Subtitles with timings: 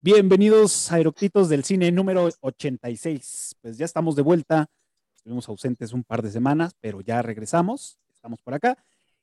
[0.00, 3.56] Bienvenidos a del Cine número 86.
[3.60, 4.68] Pues ya estamos de vuelta.
[5.16, 7.98] Estuvimos ausentes un par de semanas, pero ya regresamos.
[8.14, 8.78] Estamos por acá.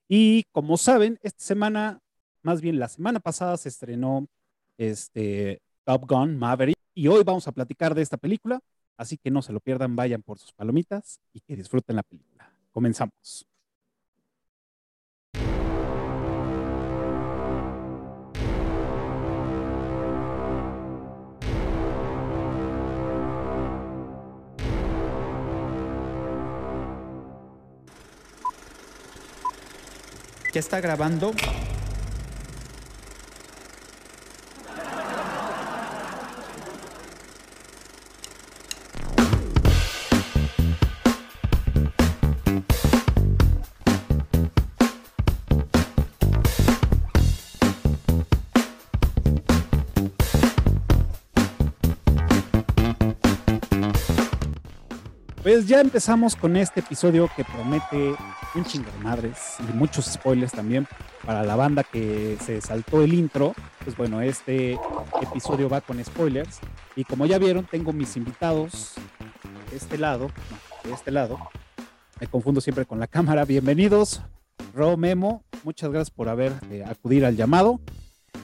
[0.09, 2.01] Y como saben, esta semana,
[2.41, 4.27] más bien la semana pasada, se estrenó
[4.77, 6.77] este Top Gun Maverick.
[6.93, 8.59] Y hoy vamos a platicar de esta película.
[8.97, 12.53] Así que no se lo pierdan, vayan por sus palomitas y que disfruten la película.
[12.71, 13.47] Comenzamos.
[30.55, 31.33] ¿Ya está grabando?
[55.55, 58.13] Pues ya empezamos con este episodio que promete
[58.55, 60.85] un chingo de madres y muchos spoilers también
[61.25, 63.53] para la banda que se saltó el intro.
[63.85, 64.77] Pues bueno, este
[65.21, 66.59] episodio va con spoilers.
[66.97, 68.95] Y como ya vieron, tengo mis invitados
[69.71, 70.29] de este lado,
[70.83, 71.39] de este lado.
[72.19, 73.45] Me confundo siempre con la cámara.
[73.45, 74.23] Bienvenidos,
[74.73, 75.45] Ro Memo.
[75.63, 77.79] Muchas gracias por haber eh, acudir al llamado.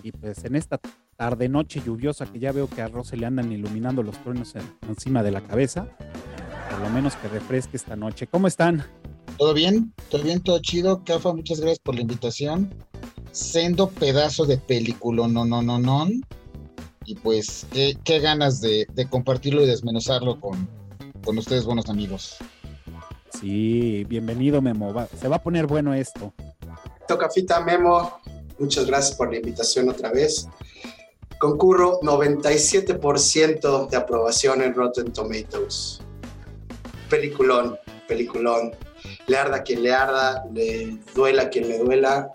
[0.02, 0.80] Y pues en esta
[1.17, 4.54] tarde noche lluviosa que ya veo que a Ro se le andan iluminando los truenos
[4.88, 5.89] encima de la cabeza
[6.72, 8.27] por lo menos que refresque esta noche.
[8.27, 8.86] ¿Cómo están?
[9.38, 9.94] ¿Todo bien?
[10.09, 10.41] ¿Todo bien?
[10.41, 11.03] ¿Todo chido?
[11.03, 12.73] Cafa, muchas gracias por la invitación.
[13.31, 16.08] Sendo pedazo de película, no, no, no, no.
[17.05, 20.69] Y pues, qué, ganas de, compartirlo y desmenuzarlo con,
[21.25, 22.38] con ustedes, buenos amigos.
[23.39, 24.94] Sí, bienvenido, Memo.
[25.19, 26.33] se va a poner bueno esto.
[27.08, 28.19] Tocafita, Memo.
[28.59, 30.47] Muchas gracias por la invitación otra vez.
[31.39, 36.02] Concurro 97% de aprobación en Rotten Tomatoes
[37.11, 37.77] peliculón,
[38.08, 38.72] peliculón.
[39.27, 42.32] Le arda quien le arda, le duela quien le duela.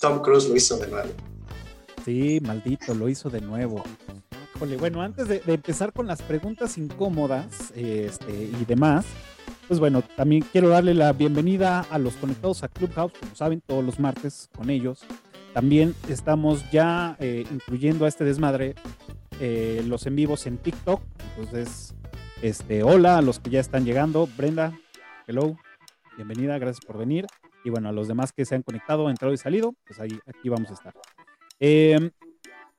[0.00, 1.10] Tom Cruise lo hizo de nuevo.
[2.04, 3.82] Sí, maldito, lo hizo de nuevo.
[4.78, 9.06] bueno, antes de, empezar con las preguntas incómodas este, y demás,
[9.68, 13.84] pues bueno, también quiero darle la bienvenida a los conectados a Clubhouse, como saben, todos
[13.84, 15.04] los martes con ellos.
[15.54, 18.74] También estamos ya eh, incluyendo a este desmadre
[19.40, 21.02] eh, los en vivos en TikTok.
[21.36, 21.94] Entonces,
[22.42, 24.28] este, hola a los que ya están llegando.
[24.36, 24.72] Brenda,
[25.26, 25.56] hello,
[26.16, 27.26] bienvenida, gracias por venir.
[27.64, 30.48] Y bueno, a los demás que se han conectado, entrado y salido, pues ahí, aquí
[30.48, 30.94] vamos a estar.
[31.58, 32.10] Em,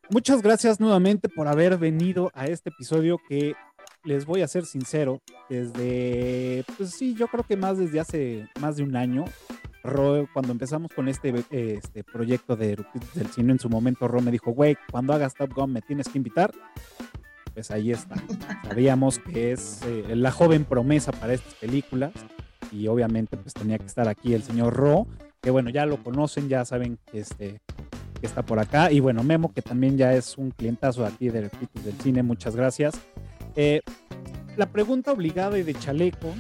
[0.09, 3.56] muchas gracias nuevamente por haber venido a este episodio que
[4.03, 8.78] les voy a ser sincero, desde, pues sí, yo creo que más desde hace más
[8.78, 9.25] de un año,
[10.34, 12.78] cuando empezamos con este, este proyecto de
[13.14, 16.08] del cine en su momento, Ro me dijo, güey, cuando hagas Top Gun me tienes
[16.08, 16.52] que invitar
[17.54, 18.16] pues ahí está.
[18.68, 22.12] Sabíamos que es eh, la joven promesa para estas películas
[22.72, 25.08] y obviamente pues tenía que estar aquí el señor Ro,
[25.42, 27.62] que bueno, ya lo conocen, ya saben que, este,
[28.20, 28.92] que está por acá.
[28.92, 31.50] Y bueno, Memo, que también ya es un clientazo aquí del,
[31.84, 33.00] del cine, muchas gracias.
[33.56, 33.81] Eh,
[34.58, 36.34] la pregunta obligada y de chaleco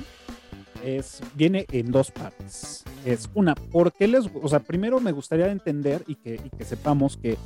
[0.83, 2.83] es, viene en dos partes.
[3.05, 6.65] Es una, ¿por qué les, o sea, primero me gustaría entender y que, y que
[6.65, 7.37] sepamos que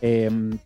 [0.00, 0.58] em,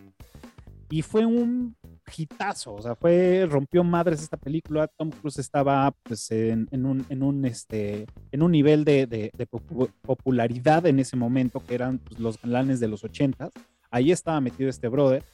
[0.90, 1.74] y fue un
[2.16, 4.86] hitazo, o sea, fue, rompió madres esta película.
[4.86, 9.32] Tom Cruise estaba pues, en, un, en, un, este, en un nivel de,
[10.02, 13.50] popularidad en ese momento, que eran pues, los galanes de los 80
[13.90, 15.24] Ahí estaba metido este brother.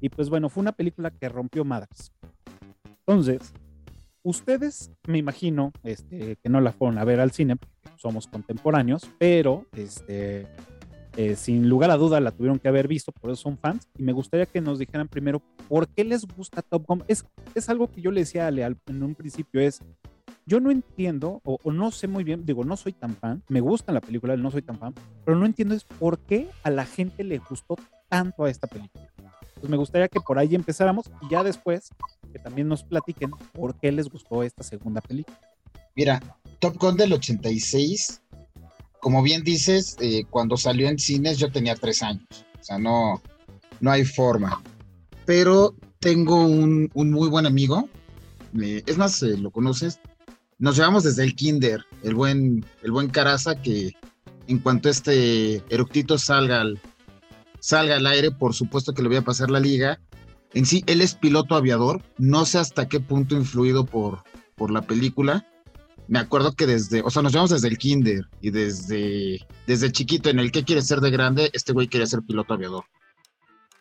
[0.00, 2.12] Y pues bueno, fue una película que rompió madres.
[3.06, 3.52] Entonces,
[4.22, 9.10] ustedes, me imagino, este, que no la fueron a ver al cine, porque somos contemporáneos,
[9.18, 10.46] pero este,
[11.16, 13.88] eh, sin lugar a duda la tuvieron que haber visto, por eso son fans.
[13.96, 17.04] Y me gustaría que nos dijeran primero por qué les gusta Top Gun.
[17.08, 17.24] Es,
[17.54, 19.82] es algo que yo le decía a Leal en un principio, es,
[20.46, 23.60] yo no entiendo, o, o, no sé muy bien, digo, no soy tan fan, me
[23.60, 24.94] gusta la película, no soy tan fan,
[25.24, 27.76] pero no entiendo es por qué a la gente le gustó
[28.08, 29.12] tanto a esta película.
[29.60, 31.90] Pues me gustaría que por ahí empezáramos y ya después
[32.32, 35.38] que también nos platiquen por qué les gustó esta segunda película.
[35.96, 36.22] Mira,
[36.58, 38.22] Top Gun del 86,
[39.00, 42.26] como bien dices, eh, cuando salió en cines yo tenía tres años,
[42.60, 43.20] o sea, no,
[43.80, 44.62] no hay forma.
[45.24, 47.88] Pero tengo un, muy buen amigo,
[48.54, 50.00] es más, eh, lo conoces,
[50.58, 53.92] nos llevamos desde el kinder, el buen, el buen Caraza, que
[54.46, 56.80] en cuanto este eructito salga al,
[57.68, 60.00] salga al aire, por supuesto que le voy a pasar la liga.
[60.54, 62.02] En sí, él es piloto aviador.
[62.16, 64.22] No sé hasta qué punto influido por,
[64.56, 65.46] por la película.
[66.06, 70.30] Me acuerdo que desde, o sea, nos llevamos desde el kinder y desde, desde chiquito
[70.30, 72.84] en el que quiere ser de grande, este güey quería ser piloto aviador.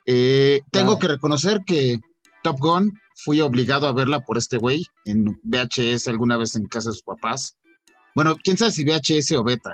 [0.06, 2.02] Eh, tengo que reconocer que
[2.44, 6.90] Top Gun fui obligado a verla por este güey en VHS alguna vez en casa
[6.90, 7.56] de sus papás.
[8.14, 9.72] Bueno, quién sabe si VHS o beta.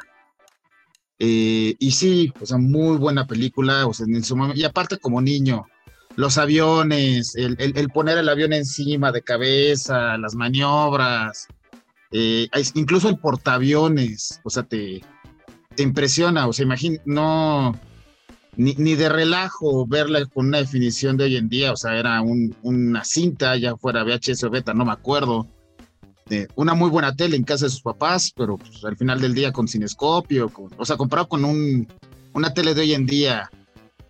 [1.26, 5.22] Eh, y sí, o sea, muy buena película, o sea, en su y aparte como
[5.22, 5.66] niño,
[6.18, 7.56] los aviones, el,
[7.94, 11.48] poner el avión encima de cabeza, las maniobras,
[12.12, 15.02] eh, incluso el portaaviones, o sea, te,
[15.78, 17.80] impresiona, o sea, imagina, no,
[18.58, 23.06] ni, de relajo verla con una definición de hoy en día, o sea, era una
[23.06, 25.48] cinta, ya fuera VHS o beta, no me acuerdo.
[26.26, 29.34] De una muy buena tele en casa de sus papás, pero pues, al final del
[29.34, 31.88] día con cinescopio, o sea, comparado con un,
[32.34, 33.50] una tele de hoy en día,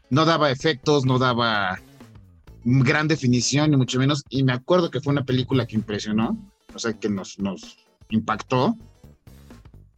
[0.09, 1.79] no daba efectos, no daba
[2.63, 4.23] gran definición, ni mucho menos.
[4.29, 6.37] Y me acuerdo que fue una película que impresionó,
[6.73, 7.77] o sea, que nos, nos
[8.09, 8.77] impactó.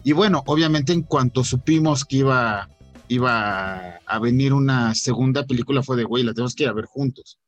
[0.03, 2.69] Y bueno, obviamente en cuanto supimos que iba
[3.07, 6.85] iba a venir una segunda película fue de, güey, la tenemos que ir a ver
[6.85, 7.39] juntos.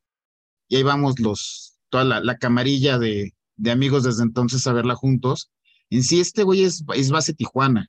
[0.68, 3.34] Y ahí vamos los, toda la, camarilla de,
[3.66, 5.50] amigos desde entonces a verla juntos.
[5.90, 7.88] En sí, este güey es, base Tijuana.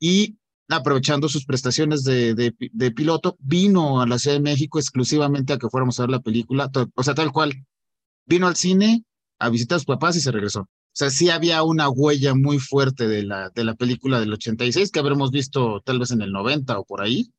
[0.00, 0.36] Y
[0.68, 5.68] aprovechando sus prestaciones de, de, piloto, vino a la Ciudad de México exclusivamente a que
[5.68, 7.52] fuéramos a ver la película, o sea, tal cual.
[8.26, 9.04] Vino al cine
[9.38, 10.60] a visitar a sus papás y se regresó.
[10.94, 14.90] O sea, sí había una huella muy fuerte de la, de la película del 86
[14.90, 17.32] que habremos visto tal vez en el 90 o por ahí,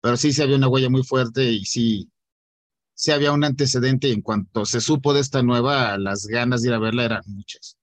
[0.00, 2.10] pero sí, sí había una huella muy fuerte y sí,
[2.96, 6.68] sí había un antecedente y en cuanto se supo de esta nueva, las ganas de
[6.68, 7.76] ir a verla eran muchas.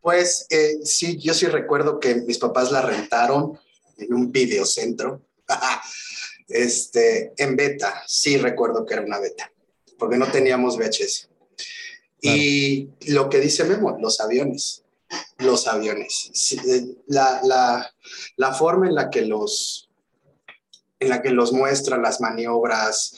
[0.00, 3.58] Pues eh, sí, yo sí recuerdo que mis papás la rentaron
[3.98, 5.26] en un videocentro,
[6.48, 9.52] este, en beta, sí recuerdo que era una beta,
[9.98, 11.28] porque no teníamos VHS.
[12.20, 14.84] Y lo que dice Memo, los aviones,
[15.38, 16.52] los aviones.
[16.52, 17.94] Eh, la, la,
[18.36, 19.88] la, forma en la que los,
[20.98, 23.16] en la que los muestran las maniobras,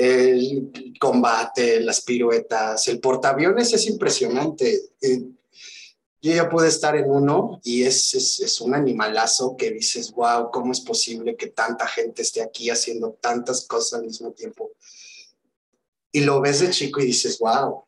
[0.00, 4.92] el combate, las piruetas, el portaaviones es impresionante.
[5.00, 5.24] Eh,
[6.22, 10.52] yo ya pude estar en uno y es, es, es, un animalazo que dices, wow,
[10.52, 14.70] ¿cómo es posible que tanta gente esté aquí haciendo tantas cosas al mismo tiempo?
[16.12, 17.82] Y lo ves de chico y dices, wow,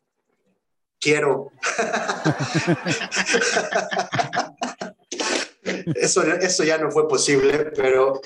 [0.98, 1.52] quiero.
[5.94, 8.20] eso, eso ya no fue posible, pero,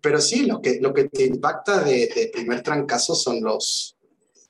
[0.00, 3.96] pero sí, lo que, lo que te impacta de, primer trancazo son los,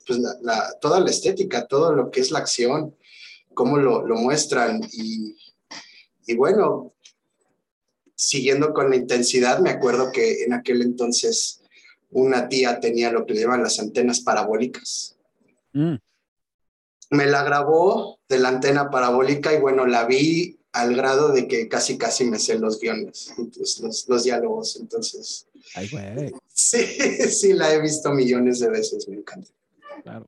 [0.06, 2.95] pues la, toda la estética, todo lo que es la acción,
[3.55, 5.37] cómo lo, lo muestran y,
[6.27, 6.93] y bueno,
[8.15, 11.62] siguiendo con la intensidad, me acuerdo que en aquel entonces
[12.11, 15.17] una tía tenía lo que le llaman las antenas parabólicas.
[15.73, 15.97] Mm
[17.11, 21.69] me la grabó de la antena parabólica y bueno, la vi al grado de que
[21.69, 23.35] casi casi me sé los guiones,
[23.83, 25.49] los, los diálogos, entonces.
[25.75, 26.33] Ay, güey.
[26.47, 26.79] Sí,
[27.31, 29.51] sí, la he visto millones de veces, me encanta.
[30.05, 30.27] Claro.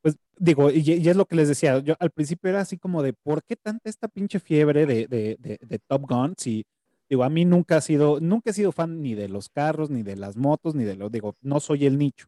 [0.00, 3.12] Pues digo, y, es lo que les decía, yo al principio era así como de,
[3.12, 6.34] ¿por qué tanta esta pinche fiebre de, de, de, de Top Gun?
[6.38, 6.64] Si,
[7.10, 10.02] digo, a mí nunca ha sido, nunca he sido fan ni de los carros, ni
[10.02, 12.26] de las motos, ni de lo, digo, no soy el nicho.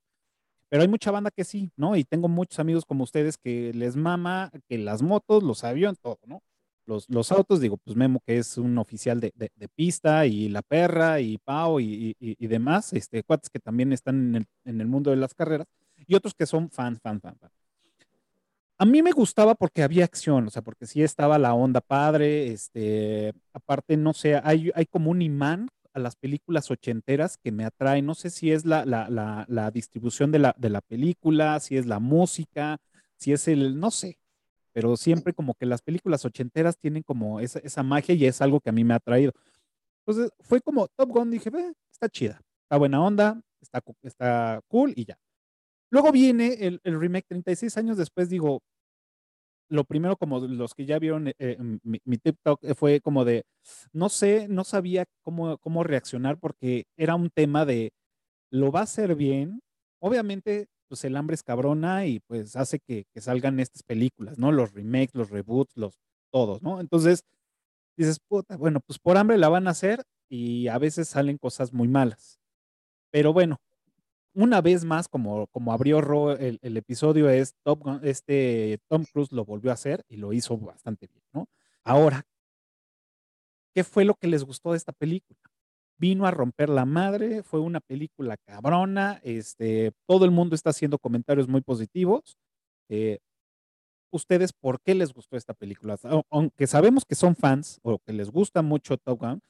[0.68, 1.96] Pero hay mucha banda que sí, ¿no?
[1.96, 6.18] Y tengo muchos amigos como ustedes que les mama que las motos, los aviones, todo,
[6.26, 6.42] ¿no?
[6.86, 11.20] Los, autos, digo, pues Memo, que es un oficial de, de, pista, y la perra,
[11.20, 15.10] y Pau, y, y, demás, este, cuates que también están en el, en el mundo
[15.10, 15.66] de las carreras,
[16.06, 17.50] y otros que son fan, fan, fan, fan.
[18.78, 22.48] A mí me gustaba porque había acción, o sea, porque sí estaba la onda padre,
[22.48, 27.64] este, aparte, no sé, hay, hay como un imán a las películas ochenteras que me
[27.64, 28.02] atrae.
[28.02, 32.00] No sé si es la, la, distribución de la, de la película, si es la
[32.00, 32.78] música,
[33.16, 34.18] si es el, no sé,
[34.76, 38.60] pero siempre como que las películas ochenteras tienen como esa, esa magia y es algo
[38.60, 39.32] que a mí me ha atraído.
[40.04, 44.92] Entonces fue como Top Gun, dije, ve, está chida, está buena onda, está, está cool
[44.94, 45.18] y ya.
[45.90, 48.60] Luego viene el, el remake 36 años después, digo,
[49.70, 53.46] lo primero como los que ya vieron eh, mi, TikTok eh, fue como de,
[53.94, 57.94] no sé, no sabía cómo, cómo reaccionar porque era un tema de,
[58.50, 59.62] lo va a hacer bien,
[60.00, 64.52] obviamente pues el hambre es cabrona y pues hace que, salgan estas películas, ¿no?
[64.52, 65.98] Los remakes, los reboots, los
[66.30, 66.80] todos, ¿no?
[66.80, 67.24] Entonces
[67.96, 71.72] dices, puta, bueno, pues por hambre la van a hacer y a veces salen cosas
[71.72, 72.38] muy malas.
[73.10, 73.58] Pero bueno,
[74.34, 77.54] una vez más, como, como abrió el, el, episodio, es
[78.02, 81.48] este Tom Cruise lo volvió a hacer y lo hizo bastante bien, ¿no?
[81.84, 82.26] Ahora,
[83.74, 85.38] ¿qué fue lo que les gustó de esta película?
[85.98, 90.98] Vino a romper la madre, fue una película cabrona, este, todo el mundo está haciendo
[90.98, 92.36] comentarios muy positivos.
[92.88, 93.18] Eh,
[94.10, 95.98] ¿Ustedes por qué les gustó esta película?
[96.30, 99.42] Aunque sabemos que son fans o que les gusta mucho Top Gun,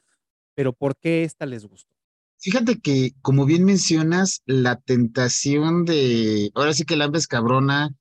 [0.54, 1.94] pero ¿por qué esta les gustó?
[2.38, 7.94] Fíjate que, como bien mencionas, la tentación de, ahora sí que la es cabrona,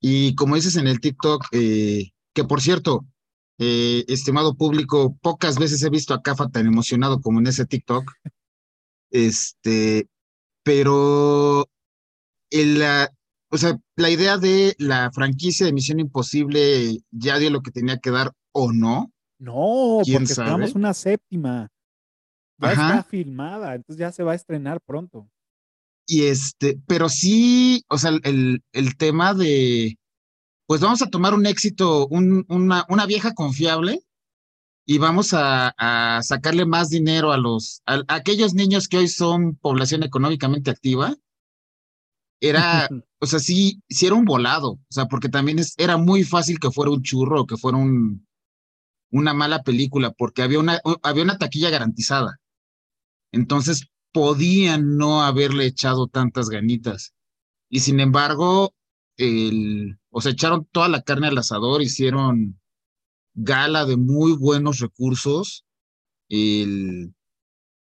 [0.00, 3.04] y como dices en el TikTok, eh, que por cierto,
[3.58, 8.12] eh, estimado público, pocas veces he visto a Cafa tan emocionado como en ese TikTok.
[9.10, 10.08] Este,
[10.62, 11.66] pero
[12.50, 13.10] la,
[13.50, 17.98] o sea, la idea de la franquicia de Misión Imposible ya dio lo que tenía
[17.98, 19.12] que dar o no.
[19.38, 21.68] No, porque esperamos una séptima.
[22.60, 25.28] Ya está filmada, entonces ya se va a estrenar pronto.
[26.06, 29.96] Y este, pero sí, o sea, el, el tema de,
[30.68, 34.00] pues vamos a tomar un éxito, una, una, vieja confiable
[34.84, 40.02] y vamos a, sacarle más dinero a los, a, aquellos niños que hoy son población
[40.02, 41.16] económicamente activa.
[42.38, 42.86] Era,
[43.18, 46.60] o sea, sí, sí era un volado, o sea, porque también es, era muy fácil
[46.60, 48.26] que fuera un churro, que fuera un,
[49.10, 52.40] una mala película, porque había una, había una taquilla garantizada.
[53.32, 57.14] Entonces, podían no haberle echado tantas ganitas.
[57.70, 58.74] Y sin embargo,
[59.16, 62.60] el, o sea, echaron toda la carne al asador, hicieron
[63.34, 65.64] gala de muy buenos recursos,
[66.28, 67.14] el,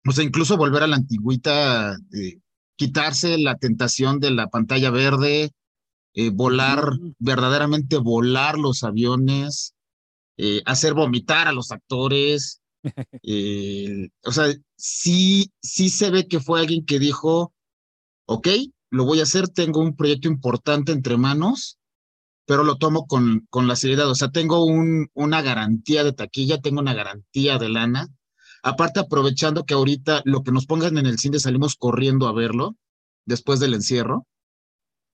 [0.07, 2.39] o sea, incluso volver a la antigüita, eh,
[2.75, 5.51] quitarse la tentación de la pantalla verde,
[6.13, 9.73] eh, volar, verdaderamente volar los aviones,
[10.38, 12.61] eh, hacer vomitar a los actores.
[14.23, 17.53] o sea, sí, sí se ve que fue alguien que dijo,
[18.25, 18.47] ok,
[18.91, 21.78] lo voy a hacer, tengo un proyecto importante entre manos,
[22.50, 24.10] pero lo tomo con, con la seriedad.
[24.10, 28.08] O sea, tengo un, una garantía de taquilla, tengo una garantía de lana.
[28.63, 32.75] Aparte, aprovechando que ahorita lo que nos pongan en el cine salimos corriendo a verlo
[33.27, 34.25] después del encierro.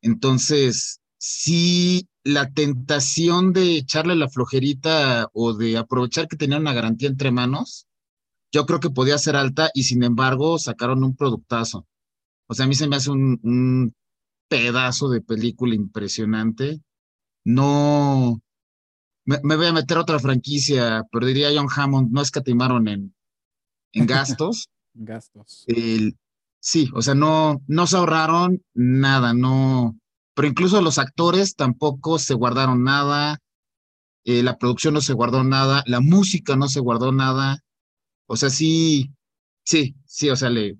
[0.01, 7.09] Entonces, sí, la tentación de echarle la flojerita o de aprovechar que tenía una garantía
[7.09, 7.85] entre manos,
[8.53, 11.85] yo creo que podía ser alta y sin embargo sacaron un productazo.
[12.47, 13.93] O sea, a mí se me hace un,
[14.47, 16.79] pedazo de película impresionante.
[17.45, 18.41] No,
[19.25, 23.15] me, voy a meter a otra franquicia, pero diría John Hammond, no escatimaron en,
[23.93, 24.69] en gastos.
[24.93, 25.65] gastos.
[26.59, 29.97] sí, o sea, no, no se ahorraron nada, no,
[30.33, 33.39] pero incluso los actores tampoco se guardaron nada,
[34.25, 37.59] eh, la producción no se guardó nada, la música no se guardó nada.
[38.27, 39.11] O sea, sí,
[39.63, 40.77] sí, sí, o sea, le,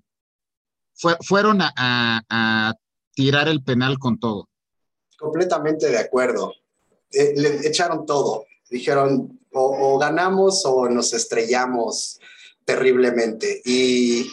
[1.22, 2.74] fueron a,
[3.14, 4.50] tirar el penal con todo.
[5.18, 6.54] Completamente de acuerdo.
[7.12, 8.46] Eh, le echaron todo.
[8.70, 12.20] Dijeron, o, ganamos o nos estrellamos
[12.66, 13.62] terriblemente.
[13.66, 14.30] Y,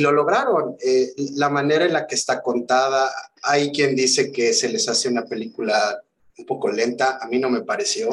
[0.00, 0.76] lo lograron.
[0.84, 5.08] Eh, la manera en la que está contada, hay quien dice que se les hace
[5.08, 6.02] una película
[6.36, 7.18] un poco lenta.
[7.20, 8.08] A mí no me pareció.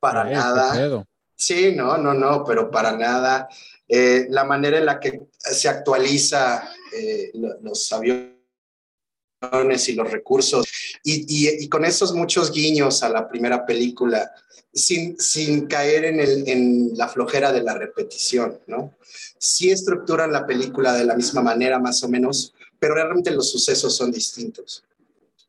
[0.00, 1.04] Para nada.
[1.36, 3.48] Sí, no, no, no, pero para nada.
[3.86, 6.70] Eh, la manera en la que se actualiza
[7.34, 8.37] los aviones
[9.40, 10.66] y los recursos,
[11.04, 14.30] y, con esos muchos guiños a la primera película,
[14.72, 18.96] sin, sin caer en, el, en la flojera de la repetición, ¿no?
[19.38, 23.96] Sí estructuran la película de la misma manera, más o menos, pero realmente los sucesos
[23.96, 24.84] son distintos.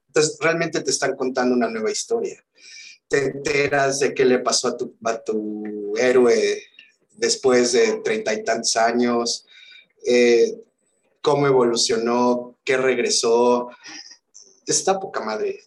[0.08, 2.44] Entonces, realmente te están contando una nueva historia.
[3.08, 6.64] Te enteras de qué le pasó a tu, a tu héroe
[7.18, 9.46] después de treinta y tantos años,
[10.06, 10.56] eh,
[11.22, 13.72] cómo evolucionó, qué regresó.
[14.68, 15.60] Está poca madre.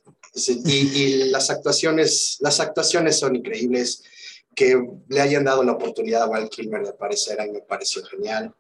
[0.47, 4.05] Y, las, actuaciones, las actuaciones son increíbles.
[4.55, 8.55] Que le hayan dado la oportunidad a Val Kilmer de aparecer ahí me pareció genial.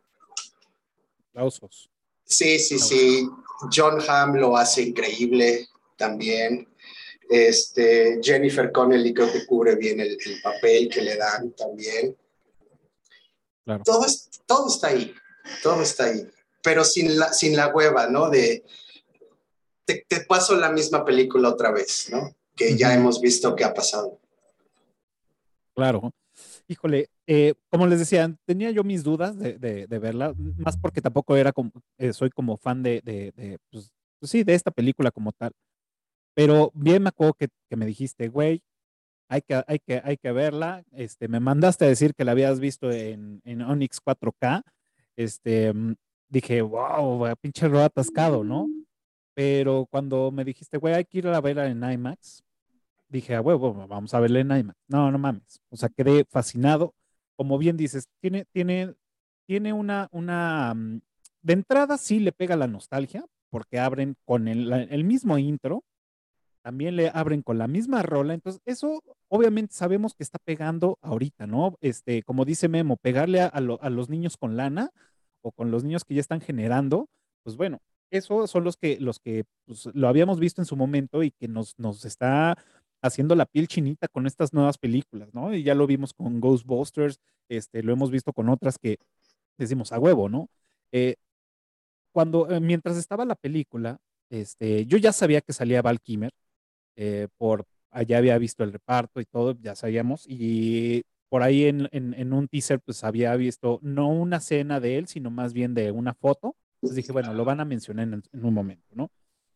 [1.28, 1.88] Aplausos.
[2.24, 3.28] Sí, sí, sí.
[3.72, 6.66] John Hamm lo hace increíble también.
[7.28, 12.16] Este, Jennifer Connelly creo que cubre bien el, el papel que le dan también.
[13.84, 14.06] Todo,
[14.46, 15.14] todo está ahí,
[15.62, 16.26] todo está ahí,
[16.62, 18.30] pero sin la, sin la hueva, ¿no?
[18.30, 18.64] De,
[19.84, 22.34] te, paso la misma película otra vez, ¿no?
[22.56, 24.20] Que ya hemos visto que ha pasado.
[25.74, 26.12] Claro.
[26.68, 31.36] Híjole, eh, como les decía, tenía yo mis dudas de, de, verla, más porque tampoco
[31.36, 35.32] era como, eh, soy como fan de, de pues, pues, sí, de esta película como
[35.32, 35.52] tal.
[36.34, 38.62] Pero bien me acuerdo que, que me dijiste, güey,
[39.28, 40.84] hay que, hay que, hay que verla.
[40.92, 44.62] Este, me mandaste a decir que la habías visto en, en Onyx 4K.
[45.16, 45.94] Este, mm,
[46.32, 48.68] dije, wow, pinche lo atascado, ¿no?
[49.34, 52.42] Pero cuando me dijiste, güey, hay que ir a verla en IMAX,
[53.08, 54.78] dije, a huevo, vamos a verla en IMAX.
[54.88, 55.60] No, no mames.
[55.68, 56.94] O sea, quedé fascinado.
[57.36, 58.94] Como bien dices, tiene, tiene,
[59.46, 61.00] tiene una, una, mm,
[61.42, 65.84] de entrada sí le pega la nostalgia, porque abren con el, el mismo intro,
[66.62, 71.46] también le abren con la misma rola, entonces eso obviamente sabemos que está pegando ahorita,
[71.46, 71.76] ¿no?
[71.80, 74.92] Este, como dice Memo, pegarle a, los niños con lana
[75.42, 77.08] o con los niños que ya están generando,
[77.42, 77.80] pues bueno,
[78.10, 81.48] esos son los que, los que pues, lo habíamos visto en su momento y que
[81.48, 82.56] nos, nos está
[83.02, 85.54] haciendo la piel chinita con estas nuevas películas, ¿no?
[85.54, 87.18] Y ya lo vimos con Ghostbusters,
[87.48, 88.98] este, lo hemos visto con otras que
[89.58, 90.48] decimos a huevo, ¿no?
[90.92, 91.16] Eh,
[92.12, 93.98] cuando, eh, mientras estaba la película,
[94.30, 96.32] este, yo ya sabía que salía Val Kimmer,
[96.96, 101.88] eh, por allá había visto el reparto y todo, ya sabíamos, y por ahí en,
[101.92, 105.90] en, un teaser pues había visto no una escena de él, sino más bien de
[105.90, 109.10] una foto, entonces dije, bueno, lo van a mencionar en, en un momento, ¿no?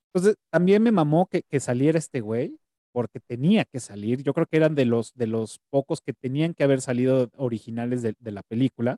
[0.06, 2.58] Entonces también me mamó que, que saliera este güey,
[2.92, 4.22] porque tenía que salir.
[4.22, 8.00] Yo creo que eran de los, de los pocos que tenían que haber salido originales
[8.00, 8.96] de, la película.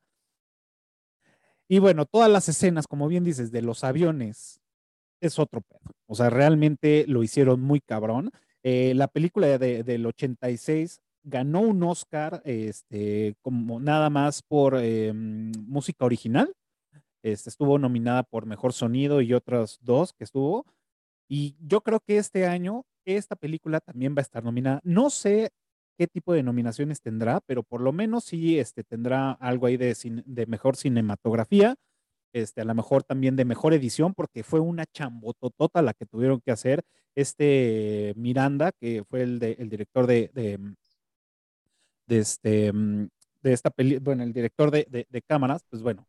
[1.67, 4.61] Y bueno, todas las escenas, como bien dices, de los aviones,
[5.21, 5.81] es otro pedo.
[6.07, 8.31] O sea, realmente lo hicieron muy cabrón.
[8.63, 15.53] Eh, la película de, del 86 ganó un Oscar, este, como nada más por em,
[15.67, 16.53] música original.
[17.23, 20.67] Este, estuvo nominada por Mejor Sonido y otras dos que estuvo.
[21.29, 24.81] Y yo creo que este año esta película también va a estar nominada.
[24.85, 25.51] No sé
[25.97, 29.97] qué tipo de nominaciones tendrá, pero por lo menos sí este, tendrá algo ahí de,
[30.27, 31.75] de mejor cinematografía,
[32.33, 36.41] este, a lo mejor también de mejor edición, porque fue una chambototota la que tuvieron
[36.41, 36.85] que hacer.
[37.15, 40.59] Este Miranda, que fue el, de, el director de, de,
[42.09, 43.09] este, mm,
[43.43, 46.07] de esta película, bueno, el director de, de, cámaras, pues bueno,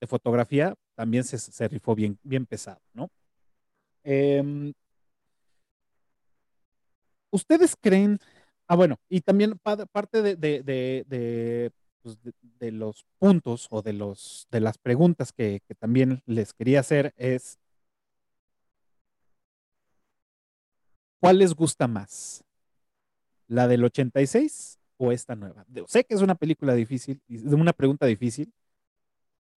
[0.00, 3.10] de fotografía, también se, se rifó bien, bien pesado, ¿no?
[4.04, 4.72] Eh,
[7.30, 8.18] ¿Ustedes creen?
[8.66, 12.18] Ah, bueno, y también parte de, pues,
[12.58, 17.58] de, los puntos o de, los, de las preguntas que, también les quería hacer es,
[21.20, 22.42] ¿cuál les gusta más?
[23.48, 25.64] ¿La del 86 o esta nueva?
[25.86, 28.52] Sé que es una película difícil, una pregunta difícil,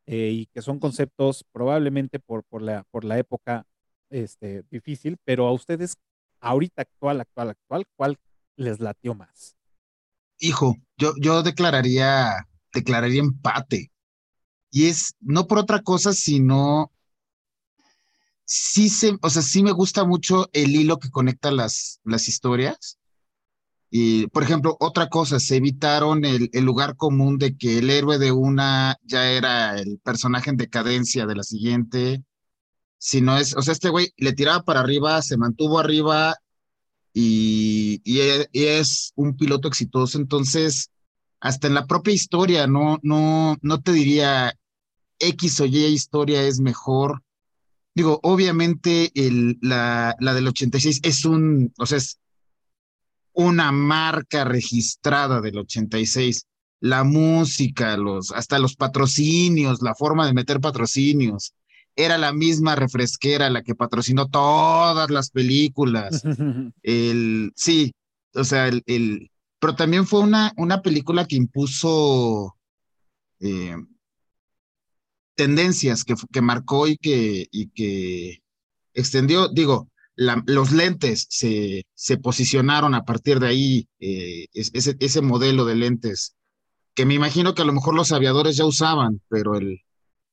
[0.06, 3.66] eh, y que son conceptos probablemente por, por, la, por la época
[4.10, 5.98] este, difícil, pero a ustedes,
[6.40, 8.18] ahorita actual, actual, actual, ¿cuál
[8.56, 9.56] les latió más?
[10.40, 13.92] Hijo, yo, yo declararía, declararía empate.
[14.72, 16.92] Y es no por otra cosa, sino
[18.46, 22.99] sí se, o sea, sí me gusta mucho el hilo que conecta las, las historias.
[23.92, 28.20] Y, por ejemplo, otra cosa, se evitaron el, el, lugar común de que el héroe
[28.20, 32.24] de una ya era el personaje en decadencia de la siguiente,
[33.00, 36.36] si no es, o sea, este güey le tiraba para arriba, se mantuvo arriba
[37.14, 40.92] y, e, y, es un piloto exitoso, entonces,
[41.40, 44.54] hasta en la propia historia, no, no, no te diría
[45.20, 47.24] X o Y historia es mejor.
[47.96, 52.20] Digo, obviamente el, la, la del 86 es un, o sea, es
[53.40, 56.46] una marca registrada del 86.
[56.82, 61.54] La música, los, hasta los patrocinios, la forma de meter patrocinios,
[61.96, 66.22] era la misma refresquera la que patrocinó todas las películas.
[66.84, 67.94] el, sí,
[68.34, 72.58] o sea, el, el, pero también fue una, una película que impuso
[73.40, 73.78] eh,
[75.36, 78.42] tendencias que, que marcó y que, y que
[78.94, 79.89] extendió, digo,
[80.20, 86.36] los lentes se, se, posicionaron a partir de ahí, eh, ese, ese modelo de lentes,
[86.94, 89.82] que me imagino que a lo mejor los aviadores ya usaban, pero el,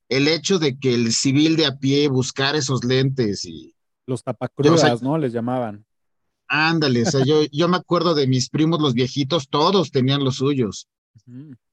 [0.08, 3.74] el hecho de que el civil de a pie buscar esos lentes y...
[4.06, 5.18] Los tapacrudas, ¿no?
[5.18, 5.84] Les llamaban.
[6.48, 10.36] Ándale, o sea, yo, yo me acuerdo de mis primos, los viejitos, todos tenían los
[10.36, 10.88] suyos.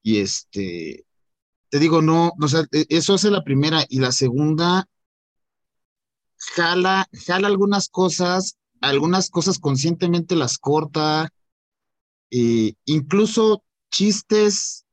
[0.02, 1.04] Y este,
[1.68, 3.84] te digo, no, o sea, e, eso hace la primera.
[3.88, 4.88] Y la segunda,
[6.54, 11.30] jala, jala algunas cosas, algunas cosas conscientemente las corta,
[12.30, 14.84] e incluso chistes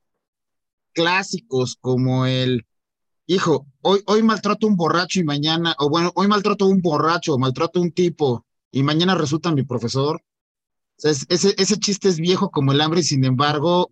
[0.94, 2.66] clásicos como el
[3.26, 6.82] hijo, hoy, hoy maltrato a un borracho y mañana, o bueno, hoy maltrato a un
[6.82, 10.22] borracho, maltrato a un tipo y mañana resulta mi profesor.
[11.04, 13.90] ese, ese chiste es viejo como el hambre y sin embargo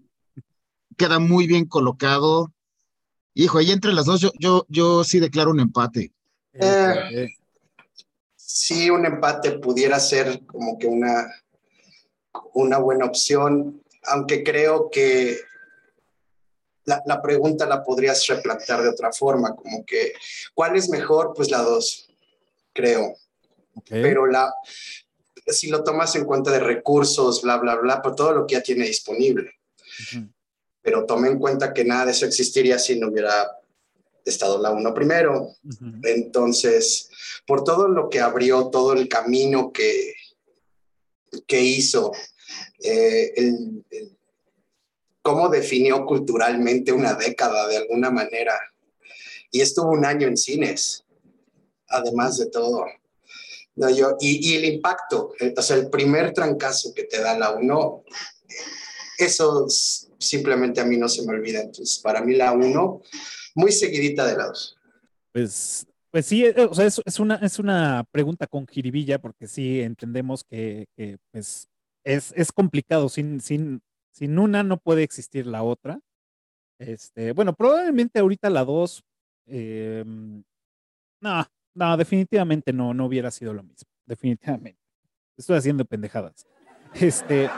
[0.97, 2.53] queda muy bien colocado.
[3.33, 6.11] Hijo, ahí entre las dos yo, yo, yo sí declaro un empate.
[6.53, 7.29] Eh,
[8.51, 11.31] sí, un empate pudiera ser como que una,
[12.55, 15.37] una buena opción, aunque creo que
[16.83, 20.13] la, pregunta la podrías replantear de otra forma, como que,
[20.55, 21.33] ¿cuál es mejor?
[21.35, 22.09] Pues la dos,
[22.73, 23.15] creo.
[23.87, 24.51] Pero la,
[25.45, 28.63] si lo tomas en cuenta de recursos, bla, bla, bla, por todo lo que ya
[28.63, 29.59] tiene disponible.
[30.81, 33.58] Pero tome en cuenta que nada de eso existiría si no hubiera
[34.25, 35.55] estado la 1 primero.
[36.03, 37.09] Entonces,
[37.45, 40.13] por todo lo que abrió, todo el camino que,
[41.47, 42.11] que hizo,
[42.83, 43.83] eh, el,
[45.21, 48.59] cómo definió culturalmente una década de alguna manera.
[49.51, 51.03] Y estuvo un año en cines,
[51.87, 52.85] además de todo.
[53.75, 57.37] No, yo, y, y, el impacto, eh, o sea, el primer trancazo que te da
[57.37, 58.03] la 1,
[59.17, 59.67] eso
[60.17, 61.61] simplemente a mí no se me olvida.
[61.61, 63.01] Entonces, para mí la 1
[63.55, 64.77] muy seguidita de lados.
[65.31, 69.47] Pues, pues sí, eh, o sea, es, es, una, es una pregunta con jiribilla, porque
[69.47, 70.87] sí entendemos que,
[71.31, 71.67] pues,
[72.03, 73.09] es, es, complicado.
[73.09, 73.81] Sin, sin,
[74.11, 75.99] sin una no puede existir la otra.
[76.79, 79.03] Este, bueno, probablemente ahorita la dos,
[79.45, 80.03] eh,
[81.21, 83.89] no, no, definitivamente no, no hubiera sido lo mismo.
[84.05, 84.79] Definitivamente.
[85.37, 86.45] Estoy haciendo pendejadas.
[86.95, 87.49] Este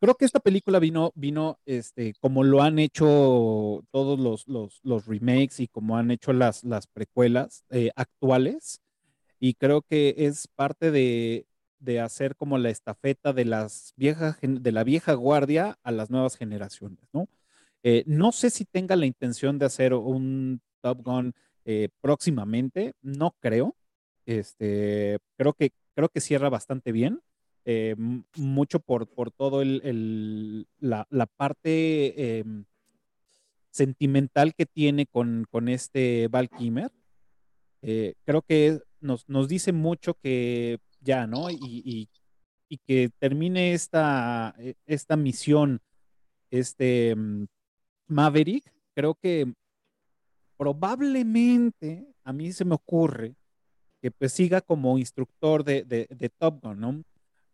[0.00, 5.06] creo que esta película vino, vino, este, como lo han hecho todos los, los, los
[5.06, 8.80] remakes y como han hecho las, las precuelas eh, actuales.
[9.38, 11.46] Y creo que es parte de,
[11.78, 16.36] de, hacer como la estafeta de las viejas, de la vieja guardia a las nuevas
[16.36, 17.28] generaciones, ¿no?
[17.82, 21.34] Eh, no sé si tenga la intención de hacer un Top Gun
[21.64, 23.76] eh, próximamente, no creo.
[24.26, 27.22] Este, creo que, creo que cierra bastante bien.
[27.66, 27.94] Eh,
[28.36, 32.44] mucho por, por todo el, la, la, parte eh,
[33.70, 36.48] sentimental que tiene con, con este Val.
[37.82, 41.50] Eh, creo que nos, nos, dice mucho que ya, ¿no?
[41.50, 42.08] Y, y,
[42.68, 45.80] y, que termine esta, e, esta misión,
[46.50, 47.44] este mm,
[48.08, 49.52] Maverick, creo que
[50.56, 53.34] probablemente a mí se me ocurre
[54.00, 57.04] que pues siga como instructor de, de, de Top Gun, ¿no?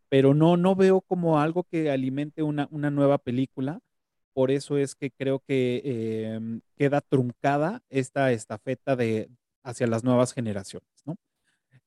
[0.09, 3.81] Pero no, no veo como algo que alimente una, una nueva película.
[4.35, 5.83] Por eso es que creo que
[6.35, 9.31] em, queda truncada esta estafeta de
[9.65, 11.17] hacia las nuevas generaciones, ¿no?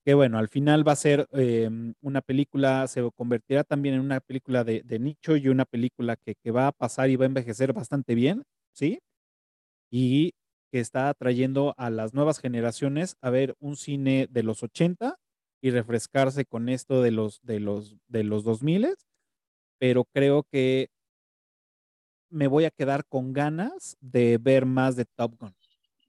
[0.05, 4.19] Que bueno, al final va a ser em, una película, se convertirá también en una
[4.21, 7.73] película de, nicho y una película que, que, va a pasar y va a envejecer
[7.73, 8.99] bastante bien, ¿sí?
[9.91, 10.33] Y
[10.71, 15.17] que está atrayendo a las nuevas generaciones a ver un cine de los 80
[15.61, 18.95] y refrescarse con esto de los, de los, de los 2000,
[19.79, 20.89] pero creo que
[22.29, 25.55] me voy a quedar con ganas de ver más de Top Gun.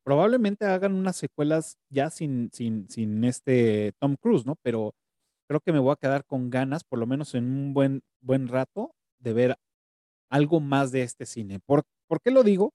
[0.04, 4.56] Probablemente hagan unas secuelas ya sin, sin, sin este Tom Cruise, ¿no?
[4.62, 4.94] Pero
[5.48, 8.48] creo que me voy a quedar con ganas, por lo menos en un buen, buen
[8.48, 9.56] rato, de ver
[10.30, 11.60] algo más de este cine.
[11.60, 12.74] ¿Por, ¿por qué lo digo?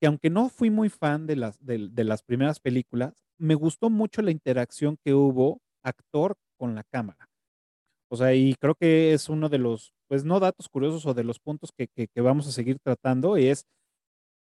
[0.00, 3.90] Que aunque no fui muy fan de las, de, de las primeras películas, me gustó
[3.90, 7.28] mucho la interacción que hubo actor con la cámara.
[8.10, 11.24] O sea, y creo que es uno de los, pues no datos curiosos o de
[11.24, 13.66] los puntos que, que, vamos a seguir tratando, y es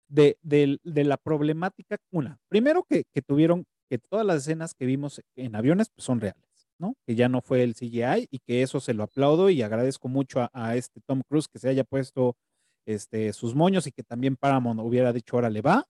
[0.08, 4.86] de, de, de, la problemática, una, primero que, que, tuvieron, que todas las escenas que
[4.86, 6.96] vimos en aviones pues, son reales, ¿no?
[7.06, 10.40] Que ya no fue el CGI y que eso se lo aplaudo y agradezco mucho
[10.42, 12.38] a, a este Tom Cruise que se haya puesto
[12.86, 15.86] este, sus moños y que también Paramount hubiera dicho, ahora le va.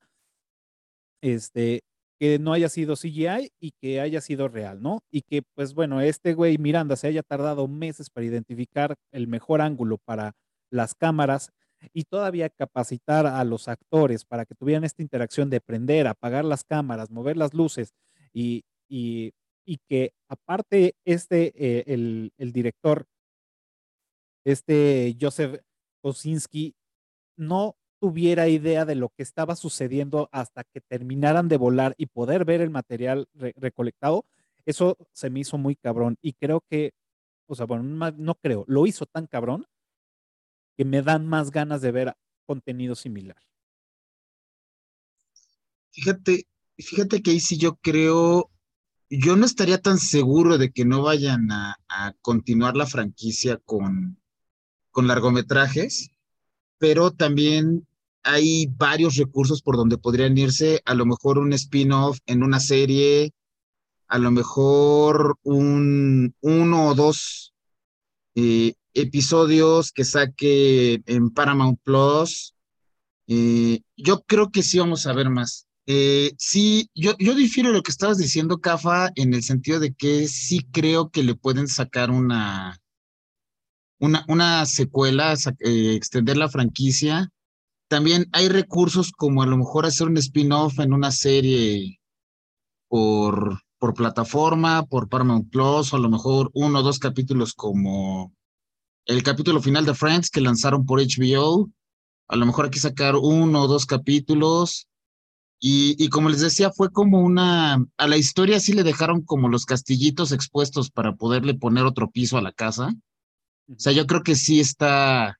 [1.21, 1.81] Este,
[2.19, 5.03] que no haya sido CGI y que haya sido real, ¿no?
[5.09, 9.61] Y que, pues bueno, este güey Miranda se haya tardado meses para identificar el mejor
[9.61, 10.33] ángulo para
[10.69, 11.51] las cámaras
[11.93, 16.65] y todavía capacitar a los actores para que tuvieran esta interacción de prender, apagar las
[16.65, 17.93] cámaras, mover las luces
[18.33, 19.31] y, y,
[19.65, 23.05] y que aparte este, eh, el, el, director,
[24.43, 25.61] este Joseph
[26.01, 26.75] Kosinski,
[27.37, 32.45] no tuviera idea de lo que estaba sucediendo hasta que terminaran de volar y poder
[32.45, 34.25] ver el material recolectado,
[34.65, 36.17] eso se me hizo muy cabrón.
[36.21, 36.93] Y creo que,
[37.47, 39.65] o sea, bueno, no creo, lo hizo tan cabrón
[40.77, 42.13] que me dan más ganas de ver
[42.45, 43.37] contenido similar.
[45.91, 48.49] Fíjate, fíjate que ahí sí yo creo,
[49.09, 54.21] yo no estaría tan seguro de que no vayan a, a continuar la franquicia con,
[54.91, 56.11] con largometrajes,
[56.77, 57.85] pero también
[58.29, 63.31] hay varios recursos por donde podrían irse, a lo mejor un spin-off en una serie,
[64.07, 67.53] a lo mejor un uno o dos
[68.35, 72.53] eh, episodios que saque en Paramount Plus.
[73.27, 75.67] Eh, yo creo que sí vamos a ver más.
[75.87, 80.27] Eh, sí, yo, yo difiero lo que estabas diciendo, Cafa, en el sentido de que
[80.27, 82.77] sí creo que le pueden sacar una,
[83.99, 87.31] una, una secuela, extender la franquicia
[87.89, 91.99] también hay recursos como a lo mejor hacer un spin-off en una serie
[92.87, 98.33] por, por plataforma, por Paramount Plus, o a lo mejor uno o dos capítulos como
[99.05, 101.69] el capítulo final de Friends que lanzaron por HBO.
[102.27, 104.87] A lo mejor aquí sacar uno o dos capítulos
[105.61, 109.65] Y, como les decía, fue como una, a la historia sí le dejaron como los
[109.65, 112.93] castillitos expuestos para poderle poner otro piso a la casa.
[113.69, 115.37] O sea, yo creo que sí está,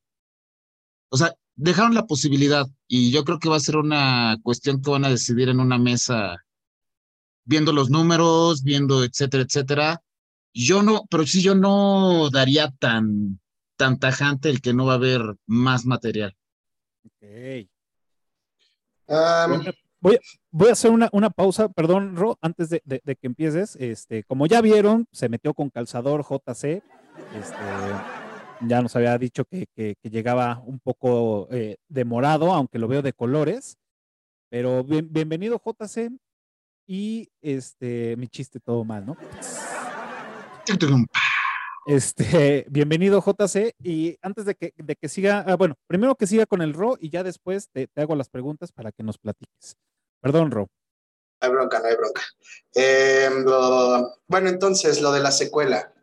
[1.09, 4.91] o sea, dejaron la posibilidad y yo creo que va a ser una cuestión que
[4.91, 6.37] van a decidir en una mesa,
[7.43, 10.01] viendo los números, viendo, etcétera, etcétera.
[10.53, 13.39] Yo no, pero sí yo no daría tan,
[13.75, 16.35] tan tajante el que no va a haber más material.
[17.05, 17.67] Ok.
[20.01, 20.17] Voy,
[20.51, 23.75] voy a hacer una, una, pausa, perdón, Ro, antes de, de, que empieces.
[23.75, 26.81] Este, como ya vieron, se metió con calzador JC.
[27.35, 27.55] Este,
[28.61, 33.13] ya nos había dicho que, que, llegaba un poco eh, demorado, aunque lo veo de
[33.13, 33.77] colores.
[34.49, 36.11] Pero bienvenido, JC.
[36.87, 39.17] Y este, mi chiste todo mal, ¿no?
[41.85, 43.73] Este, bienvenido JC.
[43.83, 46.97] Y antes de que, de que siga, ah, bueno, primero que siga con el RO
[46.99, 49.75] y ya después te, te hago las preguntas para que nos platiques.
[50.21, 50.67] Perdón, Ro.
[51.41, 52.21] No hay bronca, no hay bronca.
[52.73, 53.45] Em,
[54.27, 55.93] bueno, entonces, lo de la secuela,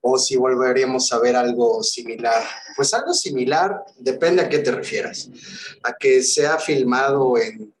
[0.00, 2.42] o si volveríamos a ver algo similar.
[2.76, 5.28] Pues algo similar, depende a qué te refieras.
[5.82, 7.74] A que sea filmado en,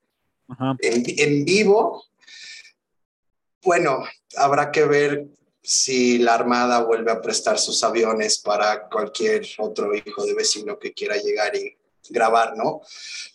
[0.80, 2.04] en, en vivo.
[3.62, 4.04] Bueno,
[4.36, 5.26] habrá que ver
[5.62, 10.94] si la Armada vuelve a prestar sus aviones para cualquier otro hijo de vecino que
[10.94, 11.76] quiera llegar y
[12.08, 12.80] grabar, ¿no?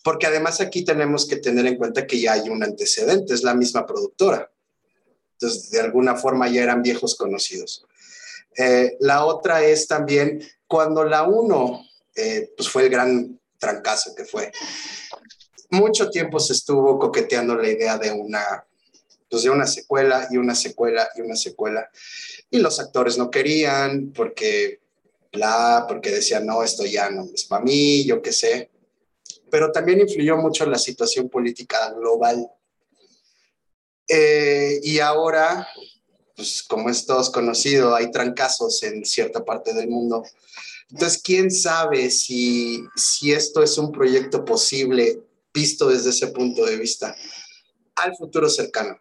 [0.03, 3.53] Porque además aquí tenemos que tener en cuenta que ya hay un antecedente, es la
[3.53, 4.51] misma productora.
[5.33, 7.85] Entonces, de alguna forma ya eran viejos conocidos.
[8.57, 11.85] Eh, la otra es también cuando la 1,
[12.15, 14.51] eh, pues fue el gran trancazo que fue.
[15.69, 18.65] Mucho tiempo se estuvo coqueteando la idea de una,
[19.29, 21.89] pues de una secuela y una secuela y una secuela.
[22.49, 24.83] Y los actores no querían porque
[25.33, 28.69] bla, porque decían, no, esto ya no es para mí, yo qué sé.
[29.49, 32.47] Pero también influyó mucho la situación política global.
[34.07, 35.67] Eh, y ahora,
[36.35, 40.23] pues como es todos conocido, hay trancazos en cierta parte del mundo.
[40.89, 45.21] Entonces, ¿quién sabe si, si esto es un proyecto posible
[45.53, 47.15] visto desde ese punto de vista
[47.95, 48.99] al futuro cercano?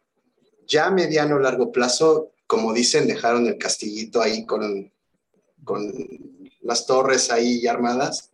[0.66, 4.92] Ya mediano o largo plazo, como dicen, dejaron el castillito ahí con,
[5.64, 5.92] con
[6.60, 8.30] las torres ahí armadas,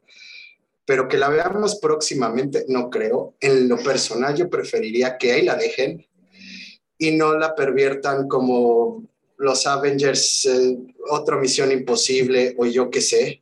[0.85, 3.35] pero que la veamos próximamente, no creo.
[3.41, 6.08] En lo personal, yo preferiría que ahí la dejen
[6.99, 9.05] y no la perviertan como
[9.39, 10.79] los Avengers, eh,
[11.11, 13.41] otra misión imposible o yo qué sé.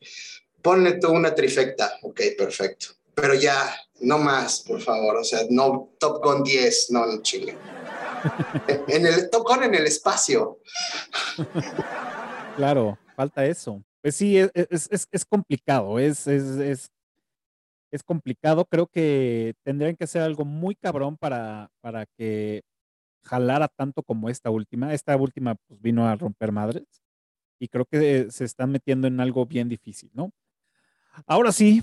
[0.61, 2.89] Ponle tú una trifecta, ok, perfecto.
[3.15, 5.17] Pero ya, no más, por favor.
[5.17, 7.57] O sea, no Top Gun 10, no, no Chile.
[8.89, 10.59] en el Top Gun en el espacio.
[12.57, 13.83] Claro, falta eso.
[14.03, 16.91] Pues sí, es, es, complicado, es, es,
[18.05, 18.65] complicado.
[18.65, 22.63] Creo que tendrían que hacer algo muy cabrón para, para que
[23.27, 24.95] jalara tanto como esta última.
[24.95, 27.03] Esta última pues, vino a romper madres
[27.59, 30.31] y creo que se están metiendo en algo bien difícil, ¿no?
[31.27, 31.83] Ahora sí,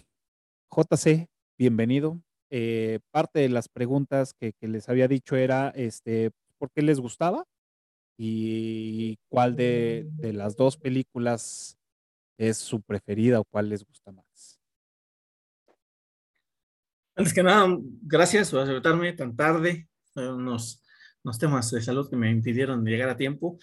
[0.69, 1.27] JC,
[1.57, 2.21] bienvenido.
[2.49, 6.99] Eh, parte de las preguntas que, que, les había dicho era, este, ¿por qué les
[6.99, 7.45] gustaba?
[8.15, 11.79] Y cuál de, de las dos películas
[12.37, 14.59] es su preferida o cuál les gusta más?
[17.15, 17.67] Antes que nada,
[18.01, 19.87] gracias por aceptarme tan tarde.
[20.15, 20.82] Unos,
[21.23, 23.57] unos temas de salud que me impidieron llegar a tiempo.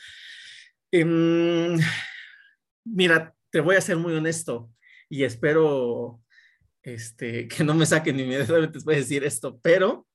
[0.90, 1.78] Em,
[2.84, 4.70] mira, te voy a ser muy honesto
[5.08, 6.20] y espero
[6.82, 10.06] este, que no me saquen inmediatamente después de decir esto, pero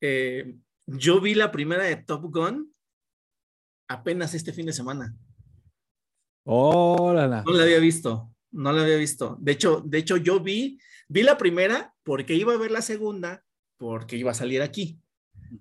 [0.00, 2.72] eh, yo vi la primera de Top Gun
[3.88, 5.14] apenas este fin de semana.
[6.44, 7.42] Órala.
[7.46, 9.36] No la había visto, no la había visto.
[9.40, 13.44] De hecho, de hecho, yo vi, vi la primera porque iba a ver la segunda,
[13.76, 15.00] porque iba a salir aquí,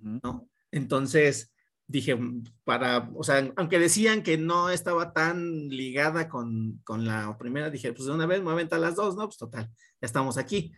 [0.01, 0.49] ¿no?
[0.73, 1.53] Entonces
[1.87, 2.17] dije,
[2.63, 7.93] para, o sea, aunque decían que no estaba tan ligada con, con la primera, dije,
[7.93, 9.27] pues de una vez me voy a las dos, ¿no?
[9.27, 10.73] Pues total, ya estamos aquí.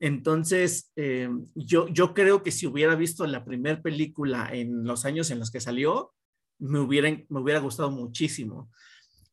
[0.00, 5.30] Entonces, eh, yo, yo creo que si hubiera visto la primera película en los años
[5.30, 6.12] en los que salió,
[6.58, 8.70] me hubiera, me hubiera gustado muchísimo.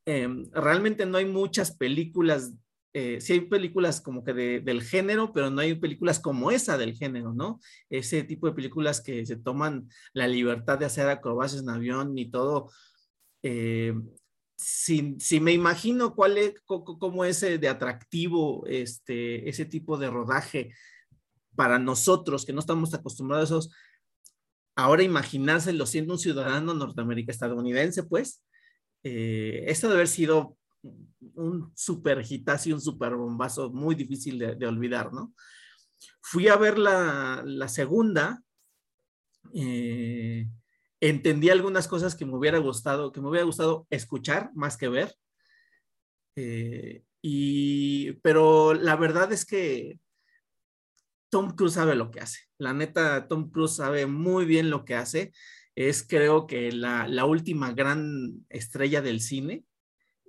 [0.06, 2.54] Em, realmente no hay muchas películas,
[2.94, 6.94] eh, sí hay películas como que del género, pero no hay películas como esa del
[6.94, 7.60] género, ¿no?
[7.90, 12.30] Ese tipo de películas que se toman la libertad de hacer acrobacias en avión y
[12.30, 12.70] todo.
[13.42, 13.96] Eh,
[14.56, 20.72] si, me imagino cuál es, cómo es de atractivo este, ese tipo de rodaje
[21.56, 23.76] para nosotros que no estamos acostumbrados a esos,
[24.76, 28.44] ahora imaginárselo siendo un ciudadano norteamericano estadounidense, pues,
[29.04, 30.58] eh, esto debe haber sido
[31.36, 35.34] un super hitazo y un super bombazo muy difícil de, olvidar, ¿no?
[36.22, 38.44] Fui a ver la, la segunda,
[39.54, 40.48] eh,
[41.00, 45.16] entendí algunas cosas que me hubiera gustado, que me hubiera gustado escuchar más que ver.
[46.36, 50.00] Eh, y, pero la verdad es que
[51.30, 52.40] Tom Cruise sabe lo que hace.
[52.58, 55.34] La neta, Tom Cruise sabe muy bien lo que hace.
[55.76, 59.66] Es creo que la, la última gran estrella del cine,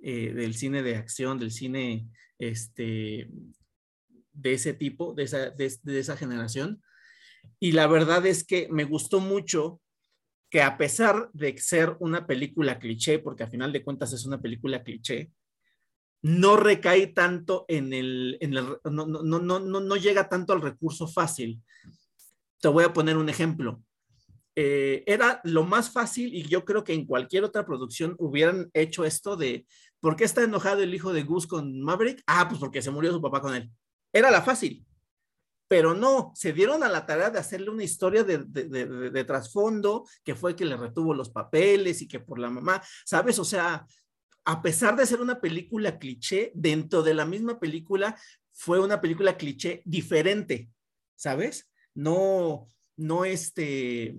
[0.01, 3.29] eh, del cine de acción, del cine este,
[4.33, 6.81] de ese tipo, de esa, de, esa generación.
[7.59, 9.81] Y la verdad es que me gustó mucho
[10.49, 14.41] que a pesar de ser una película cliché, porque a final de cuentas es una
[14.41, 15.31] película cliché,
[16.21, 21.07] no recae tanto en el, en el no, no, no, no llega tanto al recurso
[21.07, 21.61] fácil.
[22.59, 23.83] Te voy a poner un ejemplo.
[24.55, 29.03] Eh, era lo más fácil y yo creo que en cualquier otra producción hubieran hecho
[29.03, 29.65] esto de,
[29.99, 32.23] ¿por qué está enojado el hijo de Gus con Maverick?
[32.25, 33.69] Ah, pues porque se murió su papá con él.
[34.13, 34.85] Era la fácil
[35.67, 39.23] pero no, se dieron a la tarea de hacerle una historia de, de, de, de,
[39.23, 43.39] trasfondo, que fue que le retuvo los papeles y que por la mamá, ¿sabes?
[43.39, 43.85] O sea,
[44.45, 48.15] a pesar de ser una película cliché, dentro de la misma película
[48.51, 50.69] fue una película cliché diferente,
[51.15, 51.69] ¿sabes?
[51.95, 54.15] No, no este,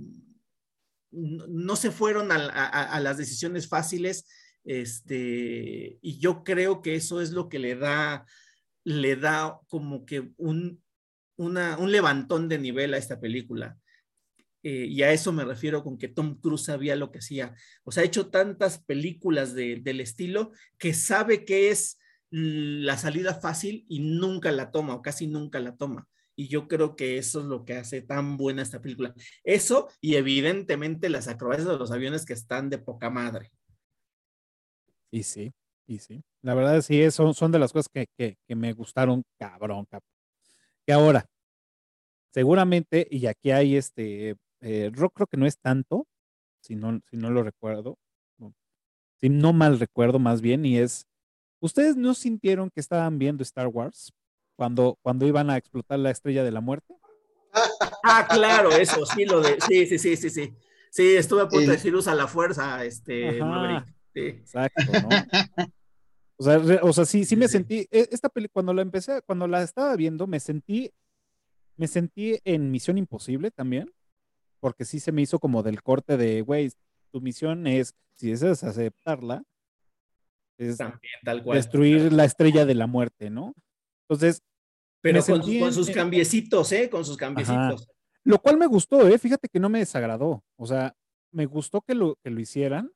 [1.17, 4.27] no, se fueron a, las decisiones fáciles,
[4.65, 8.27] este, y yo creo que eso es lo que le da,
[8.85, 10.83] le da como que un,
[11.37, 13.77] un levantón de nivel a esta película.
[14.63, 17.55] Eh, y a eso me refiero con que Tom Cruise sabía lo que hacía.
[17.85, 21.99] O sea, ha hecho tantas películas de, del estilo que sabe que es
[22.31, 26.09] la salida fácil y nunca la toma o casi nunca la toma.
[26.37, 29.15] Y yo creo que eso es lo que hace tan buena esta película.
[29.43, 33.51] Eso y evidentemente las acrobacias de los aviones que están de poca madre.
[35.11, 35.53] Y sí,
[35.87, 36.23] y sí.
[36.43, 40.17] La verdad sí, son, son de las cosas que, que, me gustaron cabrón, cabrón
[40.87, 41.27] que ahora,
[42.33, 46.07] seguramente, y aquí hay este, eh, rock creo que no es tanto,
[46.61, 47.99] si no, si no lo recuerdo,
[49.17, 51.07] si no mal recuerdo más bien, y es,
[51.61, 54.13] ¿ustedes no sintieron que estaban viendo Star Wars
[54.57, 56.95] cuando, cuando iban a explotar la estrella de la muerte?
[58.03, 60.55] Ah, claro, eso, sí, lo de, sí, sí, sí, sí, sí.
[60.91, 63.87] Sí, estuve a punto de decir usa la fuerza, este, Maverick.
[64.15, 64.21] Sí.
[64.21, 65.09] Exacto, ¿no?
[66.39, 69.47] O sea, o sea sí, sí me sentí, e, esta película, cuando la empecé, cuando
[69.47, 70.93] la estaba viendo, me sentí,
[71.77, 73.91] me sentí en Misión Imposible también,
[74.61, 76.71] porque sí se me hizo como del corte de, güey,
[77.11, 79.43] tu misión es, si deseas aceptarla,
[80.59, 83.55] es también, tal cual, destruir la estrella de la muerte, ¿no?
[84.09, 84.43] Entonces...
[85.01, 86.91] Pero con, con, sus cambiecitos, ¿eh?
[86.91, 87.83] Con sus cambiecitos.
[87.83, 87.93] Ajá.
[88.25, 89.19] Lo cual me gustó, ¿eh?
[89.19, 90.43] Fíjate que no me desagradó.
[90.57, 90.97] O sea,
[91.31, 92.91] me gustó que lo, que lo hicieran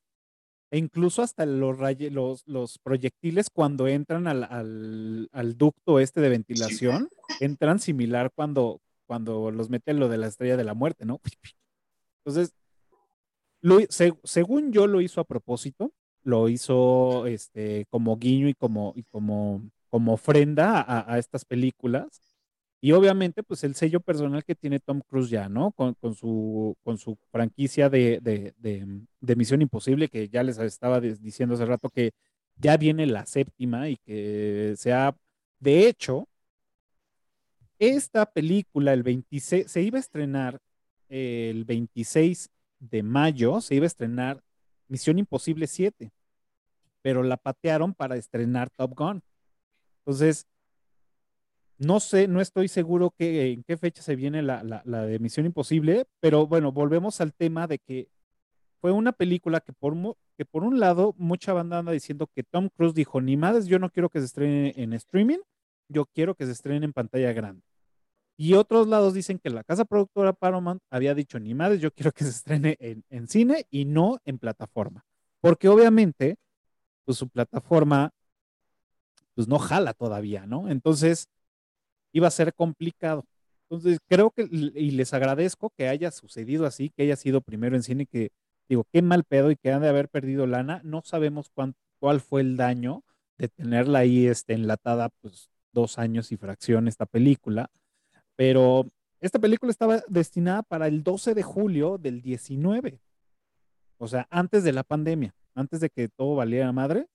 [0.71, 1.77] e incluso hasta los,
[2.11, 7.09] los, los proyectiles cuando entran al, al, al, ducto este de ventilación,
[7.41, 11.19] entran similar cuando, cuando los meten lo de la estrella de la muerte, ¿no?
[12.25, 12.55] Entonces,
[13.61, 15.93] lo, se, según yo lo hizo a propósito,
[16.23, 19.61] lo hizo este, como guiño y como, y como,
[19.91, 22.21] como ofrenda a, estas películas.
[22.81, 25.71] Y obviamente, pues el sello personal que tiene Tom Cruise ya, ¿no?
[25.73, 30.57] Con, con su, con su franquicia de, de, de, de, Misión Imposible, que ya les
[30.57, 32.11] estaba diciendo hace rato que
[32.55, 35.15] ya viene la séptima y que se ha,
[35.59, 36.27] de hecho,
[37.77, 40.59] esta película, el 26, se iba a estrenar
[41.09, 42.49] el 26
[42.79, 44.41] de mayo, se iba a estrenar
[44.87, 46.11] Misión Imposible 7,
[47.01, 49.21] pero la patearon para estrenar Top Gun.
[50.01, 50.47] Entonces,
[51.77, 56.45] no sé, no estoy seguro que, en qué fecha se viene la, la, Imposible, pero
[56.45, 58.07] bueno, volvemos al tema de que
[58.79, 59.95] fue una película que por,
[60.37, 63.79] que por un lado mucha banda anda diciendo que Tom Cruise dijo, ni madres, yo
[63.79, 65.39] no quiero que se estrene en streaming,
[65.87, 67.63] yo quiero que se estrene en pantalla grande.
[68.37, 72.11] Y otros lados dicen que la casa productora Paramount había dicho, ni madres, yo quiero
[72.11, 75.03] que se estrene en, en cine y no en plataforma.
[75.41, 76.37] Porque obviamente,
[77.05, 78.11] pues su plataforma,
[79.35, 80.69] pues no jala todavía, ¿no?
[80.69, 81.27] Entonces,
[82.13, 83.25] iba a ser complicado.
[83.69, 87.83] Entonces, creo que, y les agradezco que haya sucedido así, que haya sido primero en
[87.83, 88.31] cine, que
[88.67, 90.81] digo, qué mal pedo y que han de haber perdido lana.
[90.83, 91.51] No sabemos
[91.99, 93.03] cuál fue el daño
[93.37, 97.69] de tenerla ahí este, enlatada, pues, dos años y fracción esta película.
[98.35, 98.87] Pero
[99.21, 102.99] esta película estaba destinada para el 12 de julio del 19.
[103.97, 107.07] O sea, antes de la pandemia, antes de que todo valiera madre.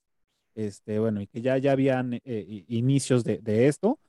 [0.57, 4.00] Este, bueno, y que ya, ya habían eh, inicios de, de esto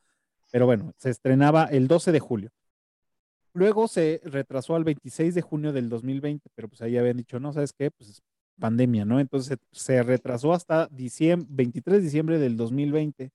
[0.52, 2.50] pero bueno, se estrenaba el 12 de julio.
[3.54, 7.54] Luego se retrasó al 26 de junio del 2020, pero pues ahí habían dicho, no,
[7.54, 7.90] ¿sabes qué?
[7.92, 8.22] Pues
[8.60, 9.20] pandemia, ¿no?
[9.20, 13.32] Entonces se retrasó hasta diciembre, 23 de diciembre del 2020.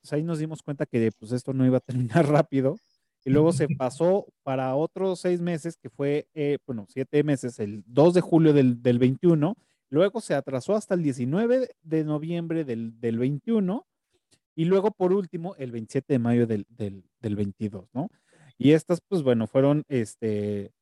[0.00, 2.76] Pues ahí nos dimos cuenta que pues esto no iba a terminar rápido
[3.24, 7.82] y luego se pasó para otros seis meses, que fue, eh, bueno, siete meses, el
[7.86, 9.56] 2 de julio del, del 21,
[9.90, 13.86] luego se atrasó hasta el 19 de noviembre del, del 21,
[14.54, 18.08] y luego por último el 27 de mayo del, del, del 22, ¿no?
[18.58, 20.72] Y estas, pues bueno, fueron, este,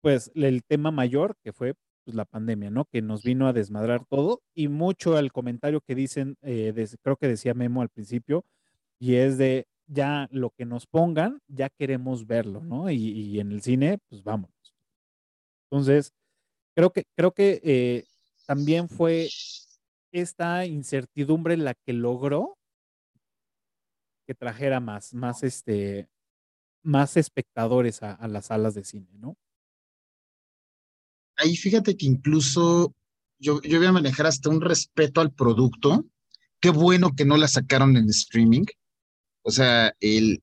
[0.00, 1.74] pues el tema mayor que fue
[2.04, 2.84] pues, la pandemia, ¿no?
[2.84, 6.72] Que nos vino a desmadrar todo y mucho al comentario que dicen, eh,
[7.02, 8.44] creo que decía Memo al principio,
[9.00, 12.88] y es de, ya lo que nos pongan, ya queremos verlo, ¿no?
[12.90, 14.74] Y, en el cine, pues vámonos.
[15.70, 16.12] Entonces,
[16.74, 18.04] creo que, creo que eh,
[18.52, 19.30] también fue
[20.12, 22.58] esta incertidumbre la que logró
[24.26, 26.06] que trajera más, más este,
[26.82, 29.38] más espectadores a, las salas de cine, ¿no?
[31.36, 32.94] Ahí fíjate que incluso
[33.38, 36.04] yo, yo voy a manejar hasta un respeto al producto.
[36.60, 38.66] Qué bueno que no la sacaron en streaming
[39.40, 40.42] o sea, el,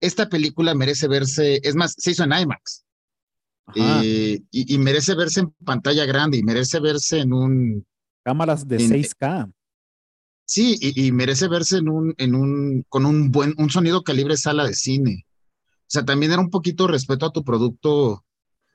[0.00, 2.86] esta película merece verse, es más, se hizo en IMAX.
[3.74, 7.86] Eh, y, merece verse en pantalla grande y merece verse en un...
[8.22, 9.52] Cámaras de 6K.
[10.44, 14.66] Sí, y, merece verse en un, en un, con un buen, un sonido calibre sala
[14.66, 15.26] de cine.
[15.82, 18.24] O sea, también era un poquito respeto a tu producto,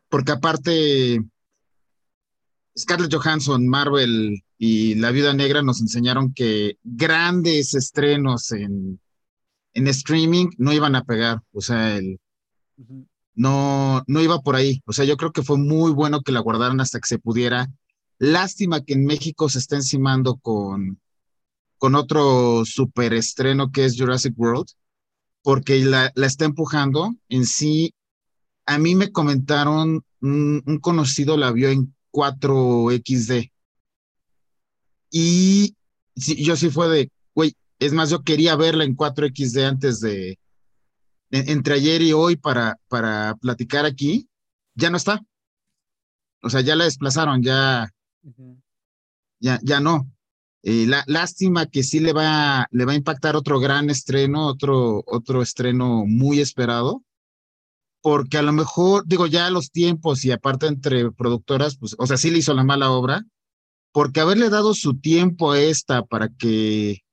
[0.10, 1.22] porque aparte,
[2.78, 9.00] Scarlett Johansson, Marvel y La Viuda Negra nos enseñaron que grandes estrenos en,
[9.74, 12.20] en streaming no iban a pegar, o sea, el,
[13.36, 14.82] no, no iba por ahí.
[14.86, 17.70] O sea, yo creo que fue muy bueno que la guardaran hasta que se pudiera.
[18.18, 21.00] Lástima que en México se está encimando con,
[21.78, 24.68] con otro super estreno que es Jurassic World,
[25.44, 27.14] porque la, la está empujando.
[27.30, 27.94] En sí,
[28.66, 33.52] a mí me comentaron, un, un conocido la vio en 4XD.
[35.12, 35.76] Y
[36.16, 40.40] yo sí fue de, güey, es más, yo quería verla en 4XD antes de,
[41.32, 44.28] entre ayer y hoy para, para platicar aquí.
[44.76, 45.22] Ya no está.
[46.42, 47.90] O sea, ya la desplazaron, ya,
[49.40, 50.08] ya, ya no.
[50.68, 55.04] Eh, la, lástima que sí le va, le va a impactar otro gran estreno, otro,
[55.06, 57.04] otro estreno muy esperado,
[58.02, 62.18] porque a lo mejor, digo, ya los tiempos y aparte entre productoras, pues, o sea,
[62.18, 63.24] sí le hizo la mala obra,
[63.92, 67.04] porque haberle dado su tiempo a esta para que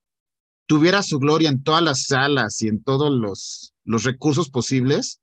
[0.66, 5.20] tuviera su gloria en todas las salas y en todos los, los recursos posibles,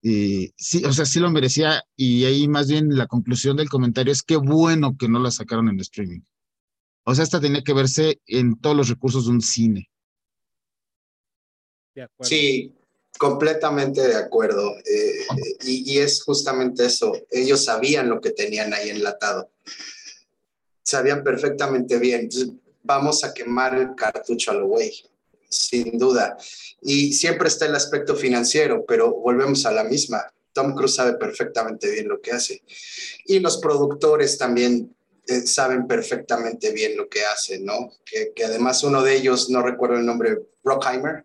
[0.00, 1.82] y sí, o sea, sí lo merecía.
[1.96, 5.68] Y ahí más bien la conclusión del comentario es que bueno que no la sacaron
[5.68, 6.20] en streaming.
[7.04, 9.90] O sea, esta tenía que verse en todos los recursos de un cine.
[12.20, 12.74] sí,
[13.18, 14.76] completamente de acuerdo.
[14.78, 15.26] Eh,
[15.64, 17.12] y, y, es justamente eso.
[17.30, 19.50] Ellos sabían lo que tenían ahí enlatado.
[20.82, 22.28] Sabían perfectamente bien
[22.88, 24.92] vamos a quemar el cartucho a lo güey,
[25.48, 26.36] sin duda.
[26.82, 30.24] Y siempre está el aspecto financiero, pero volvemos a la misma.
[30.52, 32.62] Tom Cruise sabe perfectamente bien lo que hace.
[33.26, 34.94] Y los productores también
[35.26, 37.92] eh, saben perfectamente bien lo que hacen, ¿no?
[38.04, 41.24] Que, que, además uno de ellos, no recuerdo el nombre, Rockheimer,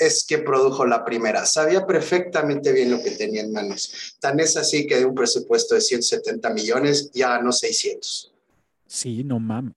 [0.00, 1.44] es que produjo la primera.
[1.44, 4.16] Sabía perfectamente bien lo que tenía en manos.
[4.18, 8.32] Tan es así que de un presupuesto de 170 millones ya ganó 600.
[8.86, 9.74] Sí, no mames.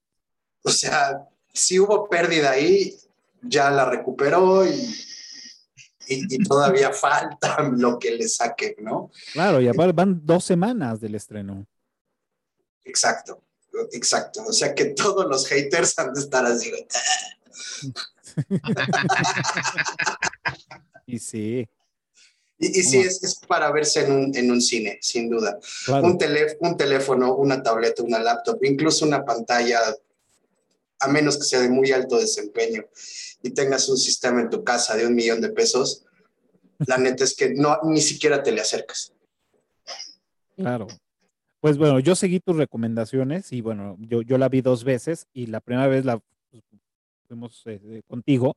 [0.64, 2.98] O sea, si hubo pérdida ahí,
[3.44, 4.96] ya la recuperó y,
[6.08, 9.12] y, todavía falta lo que le saque, ¿no?
[9.34, 11.66] Claro, y van dos semanas del estreno.
[12.84, 13.44] Exacto,
[13.92, 14.44] exacto.
[14.48, 16.72] O sea que todos los haters han de estar así.
[21.06, 21.68] y sí.
[22.60, 25.60] Y, y sí, es, es, para verse en un, en un cine, sin duda.
[25.88, 26.18] Un,
[26.60, 29.80] un teléfono, una tableta, una laptop, incluso una pantalla
[31.00, 32.86] a menos que sea de muy alto desempeño
[33.44, 36.06] y tengas un sistema en tu casa de un millón de pesos,
[36.88, 39.14] la neta es que no, ni siquiera te le acercas.
[40.56, 40.88] Claro.
[41.60, 45.48] Pues bueno, yo seguí tus recomendaciones y bueno, yo, yo la vi dos veces y
[45.48, 46.22] la primera vez la
[47.28, 48.56] fuimos eh, contigo,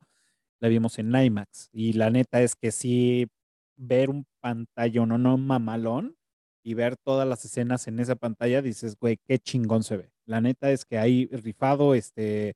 [0.59, 3.27] la vimos en IMAX y la neta es que sí,
[3.75, 6.15] ver un pantallón no, no mamalón
[6.63, 10.11] y ver todas las escenas en esa pantalla, dices, güey, qué chingón se ve.
[10.25, 12.55] La neta es que hay rifado este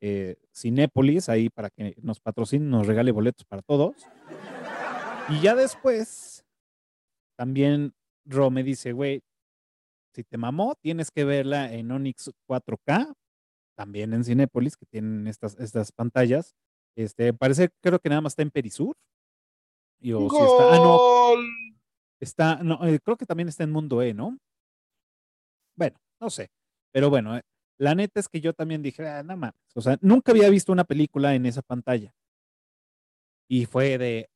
[0.00, 3.96] eh, Cinépolis ahí para que nos patrocine, nos regale boletos para todos.
[5.28, 6.44] Y ya después,
[7.36, 7.92] también
[8.24, 9.22] Ro me dice, güey,
[10.14, 13.14] si te mamó, tienes que verla en Onyx 4K,
[13.76, 16.54] también en Cinépolis, que tienen estas, estas pantallas.
[16.96, 18.96] Este, parece, creo que nada más está en Perisur.
[20.00, 21.34] Y o si está, ah, no,
[22.20, 24.38] está, no, eh, creo que también está en Mundo E, ¿no?
[25.76, 26.50] Bueno, no sé.
[26.92, 27.42] Pero bueno, eh,
[27.78, 29.54] la neta es que yo también dije, ah, nada más.
[29.74, 32.12] O sea, nunca había visto una película en esa pantalla.
[33.48, 34.28] Y fue de,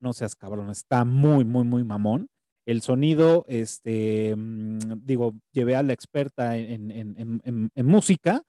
[0.00, 2.28] no seas cabrón, está muy, muy, muy mamón.
[2.66, 8.42] El sonido, este, mm, digo, llevé a la experta en, música.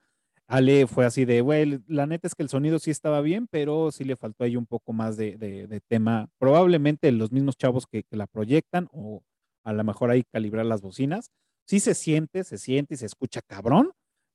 [0.46, 3.90] Ale fue así de, güey, la neta es que el sonido sí estaba bien, pero
[3.90, 6.28] sí le faltó ahí un poco más de, tema.
[6.38, 9.22] Probablemente los mismos chavos que, la proyectan o
[9.64, 11.30] a lo mejor ahí calibrar las bocinas.
[11.66, 13.92] Sí se siente, se siente y se escucha cabrón,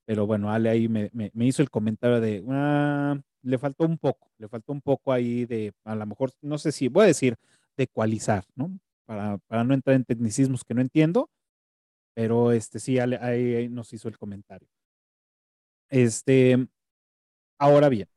[0.10, 1.12] pero bueno, Ale ahí me,
[1.46, 5.72] hizo el comentario de, ah, le faltó un poco, le faltó un poco ahí de,
[5.84, 7.36] a lo mejor, no sé si, voy a decir,
[7.78, 8.72] de ecualizar, ¿no?
[9.06, 11.30] Para, para no entrar en tecnicismos que no entiendo,
[12.16, 14.68] pero este sí, Ale, ahí, nos hizo el comentario.
[15.90, 16.58] Este,
[17.60, 18.08] ahora bien,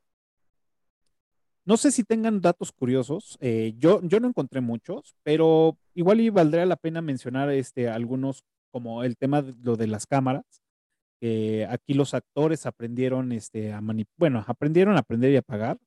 [1.66, 3.36] no sé si tengan datos curiosos.
[3.42, 8.44] Eh, yo, yo no encontré muchos, pero igual y valdría la pena mencionar este, algunos,
[8.70, 10.61] como el tema de lo de las cámaras
[11.68, 13.80] aquí los actores aprendieron este, a
[14.16, 15.78] bueno, aprendieron a aprender y a pagar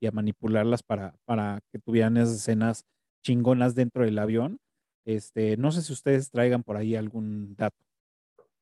[0.00, 2.84] y a manipularlas para, para que tuvieran esas escenas
[3.22, 4.58] chingonas dentro del avión.
[5.04, 7.76] Este, no sé si ustedes traigan por ahí algún dato.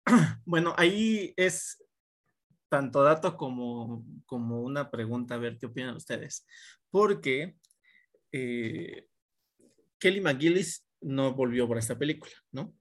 [0.45, 1.83] Bueno, ahí es
[2.69, 6.47] tanto dato como, como una pregunta, a ver qué opinan ustedes.
[6.91, 7.57] Porque
[8.33, 9.07] eh,
[9.99, 12.75] Kelly McGillis no volvió por esta película, ¿no?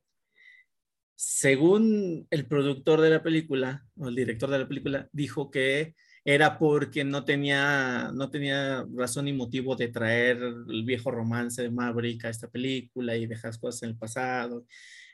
[1.21, 5.93] Según el productor de la película, o el director de la película, dijo que
[6.23, 11.71] era porque no tenía, no tenía razón ni motivo de traer el viejo romance de
[11.71, 14.65] Maverick a esta película y dejar cosas en el pasado,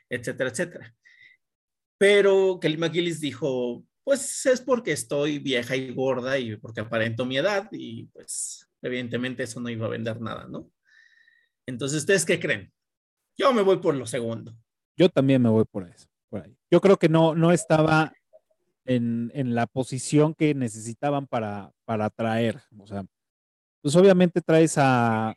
[0.08, 0.94] etcétera, etcétera.
[1.98, 7.38] Pero Kelly McGillis dijo, pues es porque estoy vieja y gorda y porque aparento mi
[7.38, 10.70] edad y pues evidentemente eso no iba a vender nada, ¿no?
[11.66, 12.72] Entonces, ¿ustedes qué creen?
[13.36, 14.56] Yo me voy por lo segundo.
[14.96, 16.06] Yo también me voy por eso.
[16.70, 18.12] Yo creo que no, no estaba
[18.84, 22.60] en, la posición que necesitaban para, para traer.
[22.78, 23.04] O sea,
[23.82, 25.34] pues obviamente traes a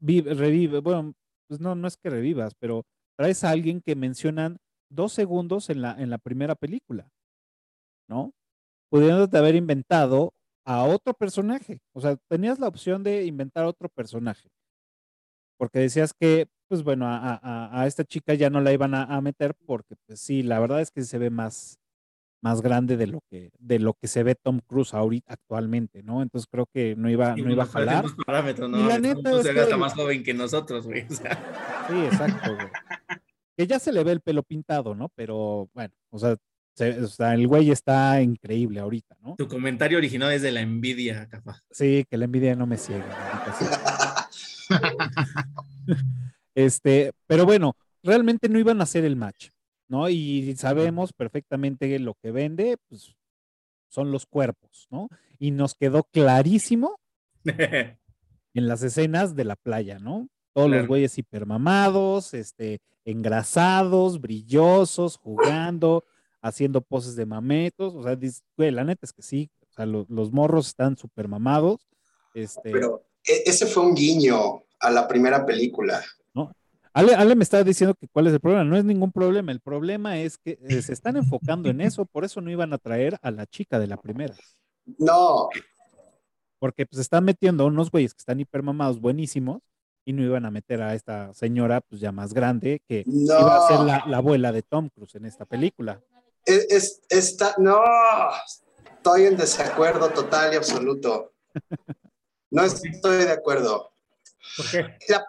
[0.00, 1.14] revive, bueno,
[1.48, 2.84] pues no, no es que revivas, pero
[3.16, 4.58] traes a alguien que mencionan
[4.90, 7.08] dos segundos en la, en la primera película,
[8.08, 8.32] ¿no?
[8.90, 11.80] Pudiéndote haber inventado a otro personaje.
[11.92, 14.50] O sea, tenías la opción de inventar otro personaje.
[15.56, 19.94] Porque decías que pues bueno, a, esta chica ya no la iban a, meter porque
[20.06, 21.78] pues sí, la verdad es que se ve más,
[22.42, 26.22] más grande de lo que de lo que se ve Tom Cruise ahorita actualmente, ¿no?
[26.22, 28.06] Entonces creo que no iba, no iba a jalar.
[28.58, 28.78] ¿no?
[28.78, 29.76] Y la neta es que...
[29.76, 31.06] más joven que nosotros, güey.
[31.08, 32.68] Sí, exacto, güey.
[33.56, 35.10] Que ya se le ve el pelo pintado, ¿no?
[35.14, 36.36] Pero bueno, o sea,
[36.76, 39.36] o sea, el güey está increíble ahorita, ¿no?
[39.36, 41.60] Tu comentario original es de la envidia, capaz.
[41.70, 43.06] Sí, que la envidia no me ciega.
[46.54, 49.48] Este, pero bueno, realmente no iban a hacer el match,
[49.88, 50.08] ¿no?
[50.08, 53.16] Y sabemos perfectamente que lo que vende, pues,
[53.88, 55.08] son los cuerpos, ¿no?
[55.38, 57.00] Y nos quedó clarísimo
[57.44, 57.98] en
[58.68, 60.28] las escenas de la playa, ¿no?
[60.52, 66.04] Todos los güeyes hipermamados, este, engrasados, brillosos, jugando,
[66.40, 68.16] haciendo poses de mametos, o sea,
[68.56, 71.88] güey, la neta es que sí, o sea, los morros están súper mamados.
[72.32, 72.70] Este...
[72.70, 76.02] Pero ese fue un guiño a la primera película.
[76.94, 78.62] Ale, me estaba diciendo que cuál es el problema.
[78.62, 79.50] No es ningún problema.
[79.50, 82.04] El problema es que eh, se están enfocando en eso.
[82.06, 84.34] Por eso no iban a traer a la chica de la primera.
[84.98, 85.48] No.
[86.60, 89.60] Porque pues están metiendo a unos güeyes que están hipermamados buenísimos
[90.04, 93.68] y no iban a meter a esta señora pues ya más grande que iba a
[93.68, 96.00] ser la, abuela de Tom Cruise en esta película.
[96.44, 97.82] Es, está, no,
[98.86, 101.32] estoy en desacuerdo total y absoluto.
[102.54, 103.90] No estoy de acuerdo.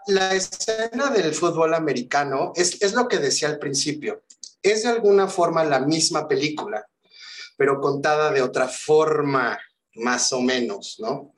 [0.10, 4.22] La, escena del fútbol americano es, es lo que decía al principio.
[4.62, 6.88] Es de alguna forma la misma película,
[7.58, 9.58] pero contada de otra forma,
[9.96, 11.34] más o menos, ¿no?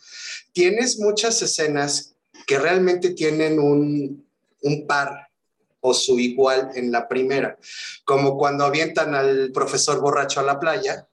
[0.51, 2.15] Tienes muchas escenas
[2.45, 4.27] que realmente tienen un,
[4.63, 5.29] un par
[5.79, 7.57] o su igual en la primera,
[8.03, 11.07] como cuando avientan al profesor borracho a la playa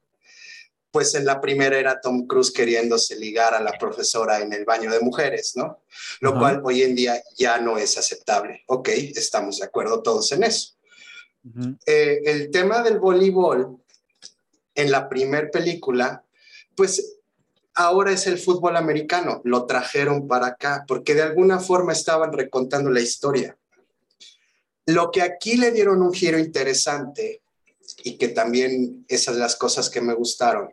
[0.95, 4.93] pues en la primera era Tom Cruise queriéndose ligar a la profesora en el baño
[4.93, 5.83] de mujeres, ¿no?
[6.21, 8.63] Lo cual hoy en día ya no es aceptable.
[8.69, 10.77] Ok, estamos de acuerdo todos en eso.
[11.85, 13.83] Eh, el tema del voleibol
[14.73, 16.25] en la primera película,
[16.77, 17.17] pues
[17.75, 22.89] ahora es el fútbol americano, lo trajeron para acá, porque de alguna forma estaban recontando
[22.89, 23.59] la historia.
[24.87, 27.43] Lo que aquí le dieron un giro interesante
[28.05, 30.73] y que también esas son las cosas que me gustaron,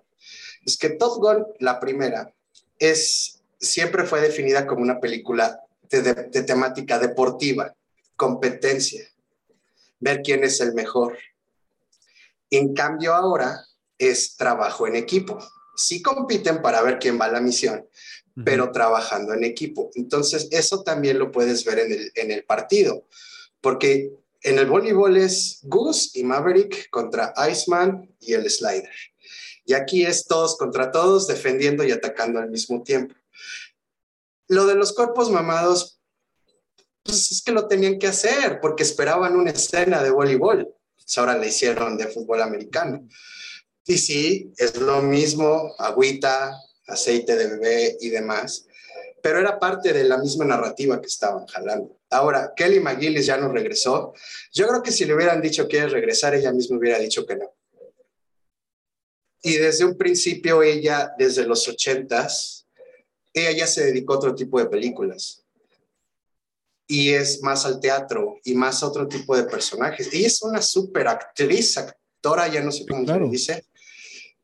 [0.65, 2.33] es que Top Gun, la primera,
[2.79, 5.59] es, siempre fue definida como una película
[5.89, 7.75] de, temática deportiva,
[8.15, 9.07] competencia,
[9.99, 11.17] ver quién es el mejor.
[12.49, 13.65] En cambio ahora
[13.97, 15.39] es trabajo en equipo.
[15.75, 17.87] sí compiten para ver quién va a la misión,
[18.45, 19.89] pero trabajando en equipo.
[19.95, 23.05] Entonces, eso también lo puedes ver en el, en el partido,
[23.61, 24.11] porque
[24.43, 28.89] en el voleibol es Goose y Maverick contra Iceman y el Slider.
[29.71, 33.15] Y aquí es todos contra todos, defendiendo y atacando al mismo tiempo.
[34.49, 36.01] Lo de los cuerpos mamados,
[37.03, 40.67] pues es que lo tenían que hacer porque esperaban una escena de voleibol.
[40.97, 43.07] Pues ahora la hicieron de fútbol americano.
[43.85, 46.53] Y sí, es lo mismo, agüita,
[46.87, 48.67] aceite de bebé y demás,
[49.23, 51.97] pero era parte de la misma narrativa que estaban jalando.
[52.09, 54.13] Ahora, Kelly McGillis ya no regresó.
[54.51, 57.53] Yo creo que si le hubieran dicho que regresar, ella misma hubiera dicho que no.
[59.41, 62.67] Y desde un principio ella, desde los ochentas,
[63.33, 65.43] ella ya se dedicó a otro tipo de películas.
[66.87, 70.09] Y es más al teatro y más a otro tipo de personajes.
[70.11, 73.65] Ella es una super actriz, actora, ya no sé cómo se dice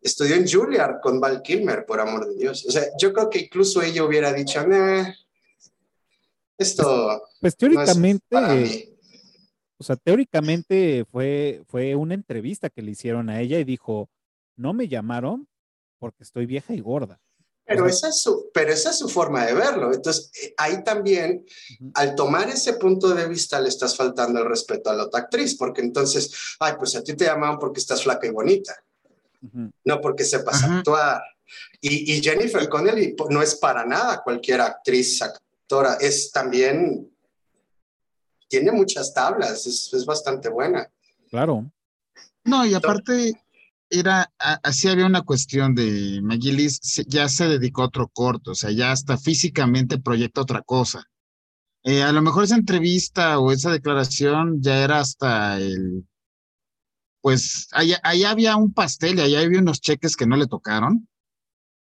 [0.01, 2.65] estudió en Juilliard con Val Kilmer, por amor de Dios.
[2.65, 4.59] O sea, yo creo que incluso ella hubiera dicho,
[6.57, 7.21] esto.
[7.39, 8.97] Pues teóricamente.
[9.77, 14.09] o sea, teóricamente fue, fue una entrevista que le hicieron a ella y dijo:
[14.57, 15.47] No me llamaron
[15.99, 17.19] porque estoy vieja y gorda.
[17.63, 19.93] Pero, esa, es su, pero esa es su forma de verlo.
[19.93, 21.45] Entonces, eh, ahí también,
[21.95, 25.55] al tomar ese punto de vista, le estás faltando el respeto a la otra actriz,
[25.55, 28.73] porque entonces, ay, pues a ti te llamaban porque estás flaca y bonita
[29.83, 31.21] no porque sepas actuar.
[31.81, 37.09] Y, Jennifer Connelly no es para nada cualquier actriz, actora, es también,
[38.47, 40.89] tiene muchas tablas, es, bastante buena.
[41.29, 41.69] Claro.
[42.43, 43.39] No, y aparte
[43.89, 48.71] era, así había una cuestión de McGillis, ya se dedicó a otro corto, o sea,
[48.71, 51.03] ya hasta físicamente proyecta otra cosa.
[51.83, 56.05] Eh, a lo mejor esa entrevista o esa declaración ya era hasta el
[57.21, 61.09] pues allá, había un pastel y allá había unos cheques que no le tocaron,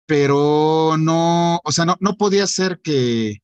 [0.07, 3.43] pero no, o sea, no, no podía ser que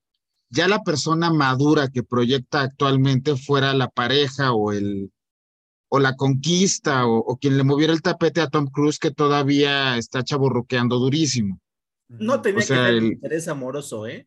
[0.49, 5.12] ya la persona madura que proyecta actualmente fuera la pareja o el
[5.95, 10.25] o la conquista o, quien le moviera el tapete a Tom Cruise que todavía está
[10.25, 11.61] chaburruqueando durísimo.
[12.09, 14.27] No tenía que tener interés amoroso, ¿eh?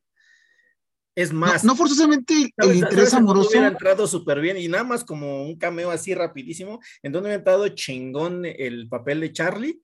[1.15, 1.63] Es más.
[1.63, 3.49] No, forzosamente el interés amoroso.
[3.49, 7.39] hubiera entrado súper bien y nada más como un cameo así rapidísimo, en donde hubiera
[7.39, 9.81] entrado chingón el papel de Charlie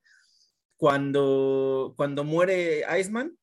[0.78, 3.36] cuando, cuando muere Iceman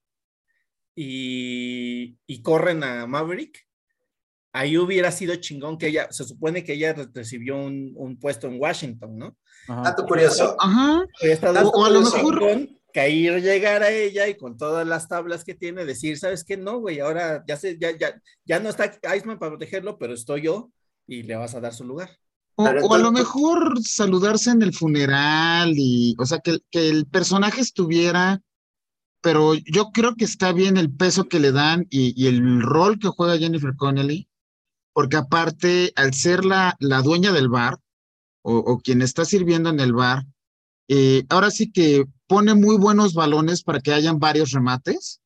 [0.94, 3.67] y, y corren a Maverick.
[4.58, 8.60] Ahí hubiera sido chingón que ella, se supone que ella recibió un, un puesto en
[8.60, 9.36] Washington, ¿no?
[9.68, 10.56] Dato curioso.
[10.58, 11.04] Ajá.
[11.72, 15.54] O, a lo mejor que ahí llegar a ella y con todas las tablas que
[15.54, 16.56] tiene, decir, ¿sabes qué?
[16.56, 20.42] No, güey, ahora ya, sé, ya, ya, ya no está Iceman para protegerlo, pero estoy
[20.42, 20.72] yo
[21.06, 22.18] y le vas a dar su lugar.
[22.56, 27.60] O, a lo mejor saludarse en el funeral y, o sea, que, que el personaje
[27.60, 28.40] estuviera,
[29.20, 32.98] pero yo creo que está bien el peso que le dan y, y el rol
[32.98, 34.28] que juega Jennifer Connelly,
[34.98, 37.78] porque aparte, al ser la, la dueña del bar
[38.42, 40.26] o, quien está sirviendo en el bar,
[40.88, 45.20] eh, ahora sí que pone muy buenos balones para que hayan varios remates.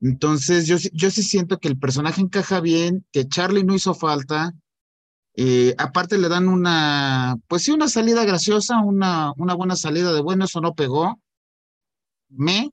[0.00, 4.54] Entonces, yo, yo sí siento que el personaje encaja bien, que Charlie no hizo falta.
[5.36, 10.22] Eh, aparte le dan una, pues sí, una salida graciosa, una, una buena salida de
[10.22, 11.20] bueno, eso no pegó.
[12.30, 12.70] Me.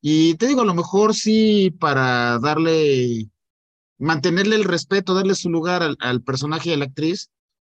[0.00, 3.28] Y te digo, a lo mejor sí, para darle,
[3.98, 7.30] mantenerle el respeto, darle su lugar al, al personaje y a la actriz,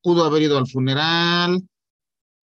[0.01, 1.61] pudo haber ido al funeral,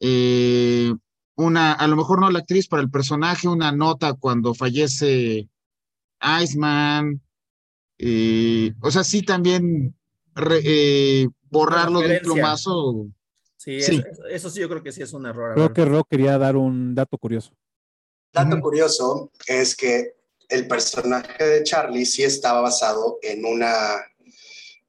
[0.01, 0.93] eh,
[1.37, 5.49] una, a lo mejor no la actriz, para el personaje, una nota cuando fallece
[6.43, 7.21] Iceman.
[7.99, 9.95] Eh, o sea, sí también
[10.65, 13.07] eh, borrarlo de un plumazo.
[13.57, 13.77] Sí,
[14.31, 15.55] Eso, sí yo creo que sí es un error.
[15.55, 17.53] Creo que Ro quería dar un dato curioso.
[18.33, 20.15] Dato curioso es que
[20.49, 24.07] el personaje de Charlie sí estaba basado en una,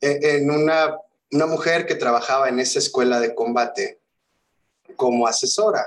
[0.02, 0.98] en una,
[1.32, 4.00] una mujer que trabajaba en esa escuela de combate
[4.96, 5.86] como asesora.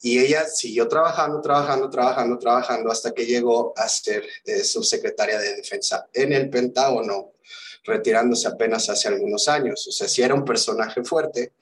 [0.00, 5.56] Y ella siguió trabajando, trabajando, trabajando, trabajando hasta que llegó a ser eh, subsecretaria de
[5.56, 7.32] Defensa en el Pentágono,
[7.84, 9.86] retirándose apenas hace algunos años.
[9.88, 11.52] O sea, sí era un personaje fuerte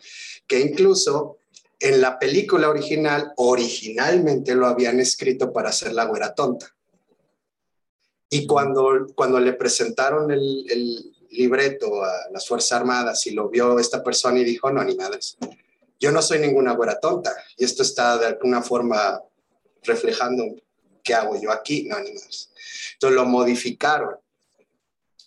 [0.46, 1.38] que incluso
[1.78, 6.74] en la película original, originalmente lo habían escrito para hacer la güera tonta.
[8.34, 13.78] Y cuando, cuando le presentaron el, el libreto a las Fuerzas Armadas y lo vio
[13.78, 15.36] esta persona y dijo, no, ni madres,
[16.00, 19.20] yo no soy ninguna güera tonta y esto está de alguna forma
[19.82, 20.44] reflejando
[21.04, 22.50] qué hago yo aquí, no, ni más.
[22.94, 24.16] Entonces lo modificaron.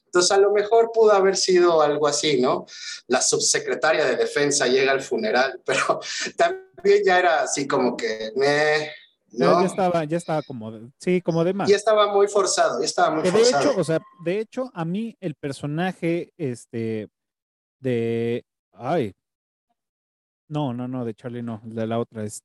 [0.05, 2.65] Entonces a lo mejor pudo haber sido algo así, ¿no?
[3.05, 5.99] La subsecretaria de defensa llega al funeral, pero
[6.35, 8.31] también ya era así como que,
[9.37, 11.69] Ya, estaba, ya estaba como, de, sí, como de más.
[11.69, 13.71] Ya estaba muy forzado, ya estaba muy de forzado.
[13.71, 17.09] hecho, o sea, de hecho, a mí el personaje, este,
[17.79, 19.13] de, ay,
[20.47, 22.43] no, no, no, de Charlie no, de la otra, es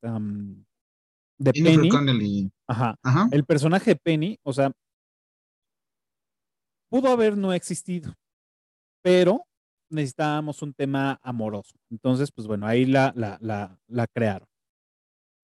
[1.37, 2.51] de Penny.
[2.67, 3.27] Ajá, Ajá.
[3.31, 4.71] El personaje de Penny, o sea,
[6.89, 8.13] pudo haber no existido,
[9.01, 9.45] pero
[9.89, 11.75] necesitábamos un tema amoroso.
[11.89, 14.47] Entonces, pues bueno, ahí la, la, la, la crearon.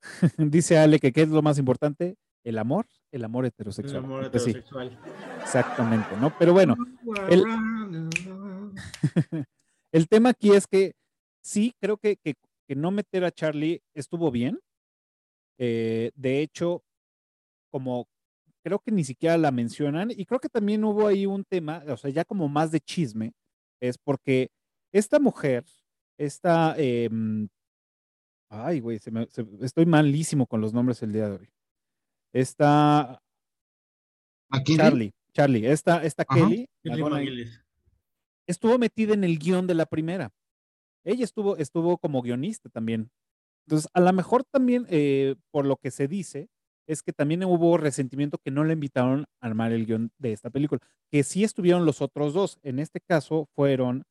[0.38, 3.98] Dice Ale que qué es lo más importante, el amor, el amor heterosexual.
[3.98, 4.98] El amor pues heterosexual.
[5.42, 6.34] exactamente, ¿no?
[6.38, 6.76] Pero bueno,
[7.30, 7.44] el,
[9.92, 10.94] el, tema aquí es que
[11.42, 12.36] sí, creo que, que,
[12.76, 14.60] no meter a Charlie estuvo bien.
[15.58, 16.84] Eh, de hecho,
[17.72, 18.08] como
[18.64, 21.96] creo que ni siquiera la mencionan y creo que también hubo ahí un tema, o
[21.96, 23.32] sea, ya como más de chisme,
[23.80, 24.50] es porque
[24.92, 25.64] esta mujer,
[26.18, 27.48] esta, em,
[28.50, 29.00] ay, güey,
[29.62, 31.50] estoy malísimo con los nombres el día de hoy.
[32.34, 33.22] Esta,
[34.64, 36.68] Charlie, Charlie, esta, esta Kelly,
[38.48, 40.32] estuvo metida en el guion de la primera.
[41.04, 43.10] Ella estuvo, estuvo como guionista también.
[43.66, 46.50] Entonces, a lo mejor también, eh, por lo que se dice,
[46.88, 50.50] es que también hubo resentimiento que no le invitaron a armar el guion de esta
[50.50, 50.82] película,
[51.12, 52.60] que sí estuvieron los otros dos.
[52.64, 54.04] En este caso fueron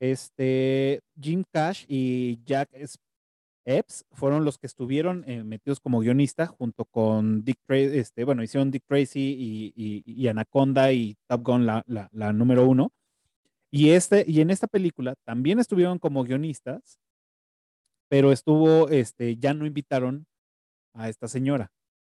[0.00, 2.70] este, Jim Cash y Jack
[3.64, 8.42] Epps, fueron los que estuvieron eh, metidos como guionista junto con Dick Tracy, este, bueno,
[8.42, 12.92] hicieron Dick Tracy y, Anaconda y Top Gun, la, la, número uno.
[13.70, 16.98] Y, este, y en esta película también estuvieron como guionistas,
[18.08, 20.26] pero estuvo, este, ya no invitaron
[20.94, 21.72] a esta señora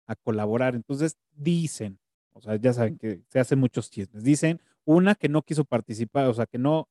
[0.06, 0.74] a colaborar.
[0.74, 1.98] Entonces dicen,
[2.32, 4.24] o sea, ya saben que se hacen muchos chismes.
[4.24, 6.88] Dicen, una que no quiso participar, o sea, que no,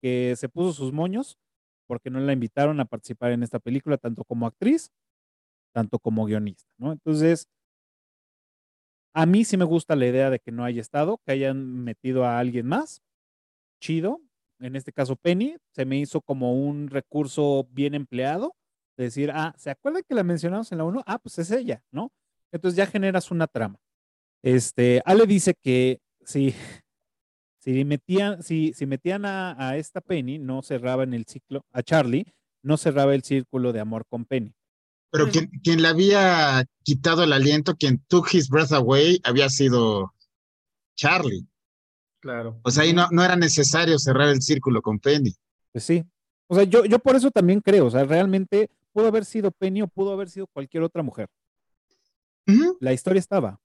[0.00, 1.38] que se puso sus moños
[1.90, 4.92] porque no la invitaron a participar en esta película, tanto como actriz,
[5.72, 6.92] tanto como guionista, ¿no?
[6.92, 7.48] Entonces,
[9.12, 12.24] a mí sí me gusta la idea de que no haya estado, que hayan metido
[12.24, 13.02] a alguien más.
[13.80, 14.20] Chido.
[14.60, 18.54] En este caso, Penny, se me hizo como un recurso bien empleado.
[18.96, 21.02] De decir, ah, ¿se acuerdan que la mencionamos en la 1?
[21.06, 22.12] Ah, pues es ella, ¿no?
[22.52, 23.80] Entonces ya generas una trama.
[24.44, 26.54] Este, Ale dice que si,
[27.60, 32.26] si metían, si, si metían a, esta Penny, no cerraba en el ciclo, a Charlie,
[32.62, 34.54] no cerraba el círculo de amor con Penny.
[35.10, 40.14] Pero quien, quien le había quitado el aliento, quien took his breath away, había sido
[40.96, 41.46] Charlie.
[42.20, 42.60] Claro.
[42.62, 45.34] O sea, ahí no, no era necesario cerrar el círculo con Penny.
[45.72, 46.04] Pues sí.
[46.46, 49.82] O sea, yo, yo por eso también creo, o sea, realmente pudo haber sido Penny
[49.82, 51.28] o pudo haber sido cualquier otra mujer.
[52.80, 53.60] La historia estaba.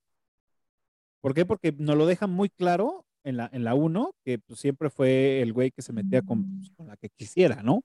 [1.21, 1.45] ¿Por qué?
[1.45, 5.41] Porque nos lo dejan muy claro en la, en la 1, que pues, siempre fue
[5.41, 7.84] el güey que se metía con, pues, con, la que quisiera, ¿no?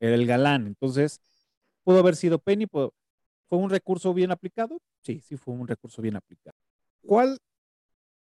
[0.00, 0.66] Era el galán.
[0.66, 1.20] Entonces,
[1.84, 2.90] pudo haber sido Penny, ¿fue
[3.50, 4.80] un recurso bien aplicado?
[5.02, 6.56] Sí, sí fue un recurso bien aplicado.
[7.02, 7.38] ¿Cuál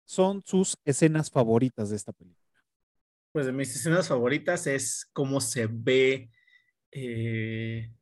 [0.04, 2.40] son sus escenas favoritas de esta película?
[3.32, 6.30] Pues de mis escenas favoritas es cómo se ve
[6.90, 7.92] eh,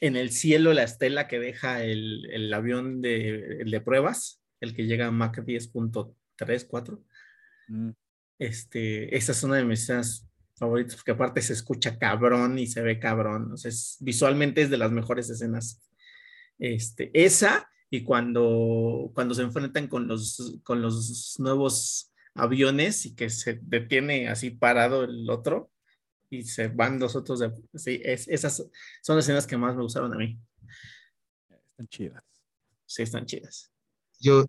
[0.00, 5.10] en el cielo la estela que deja el, avión de, pruebas, el que llega a
[5.10, 7.02] Mach 10.3, 4.
[7.68, 7.90] Mm.
[8.38, 12.82] Este, esa es una de mis escenas favoritas, porque aparte se escucha cabrón y se
[12.82, 13.52] ve cabrón.
[13.52, 15.80] O sea, visualmente es de las mejores escenas.
[16.58, 23.30] Este, esa y cuando, cuando se enfrentan con los, con los nuevos aviones y que
[23.30, 25.70] se detiene así parado el otro,
[26.30, 27.40] y se van los otros.
[27.40, 28.56] De, sí, es, esas
[29.02, 30.38] son las escenas que más me gustaron a mí.
[31.70, 32.24] Están chidas.
[32.86, 33.70] Sí, están chidas.
[34.20, 34.46] Yo,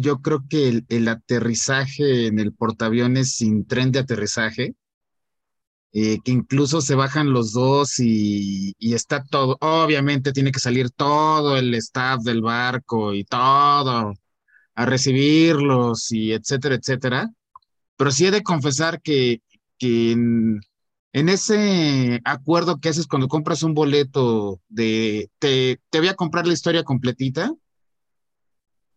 [0.00, 4.74] yo creo que el, aterrizaje en el portaaviones sin tren de aterrizaje,
[5.92, 10.90] eh, que incluso se bajan los dos y, y, está todo, obviamente tiene que salir
[10.90, 14.14] todo el staff del barco y todo
[14.74, 17.30] a recibirlos y etcétera, etcétera.
[17.96, 19.42] Pero sí he de confesar que,
[19.78, 20.60] que en,
[21.12, 26.46] en ese acuerdo que haces cuando compras un boleto de te, te voy a comprar
[26.46, 27.52] la historia completita,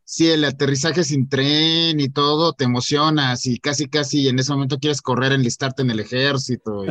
[0.09, 4.79] si el aterrizaje sin tren y todo, te emocionas y casi, casi en ese momento
[4.79, 6.85] quieres correr, enlistarte en el ejército.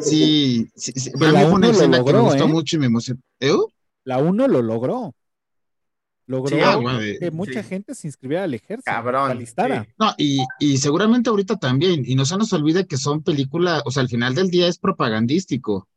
[0.00, 1.10] Sí, sí, sí.
[1.12, 2.48] Para mí fue una escena que me gustó ¿eh?
[2.48, 3.20] mucho y me emocionó.
[3.38, 3.54] ¿Eh?
[4.02, 5.14] La uno lo logró
[6.26, 9.44] logró ah, que mucha gente se inscribiera al ejército, Cabrón,
[9.98, 13.90] No, y, y, seguramente ahorita también, y no se nos olvide que son películas, o
[13.90, 15.88] sea, al final del día es propagandístico.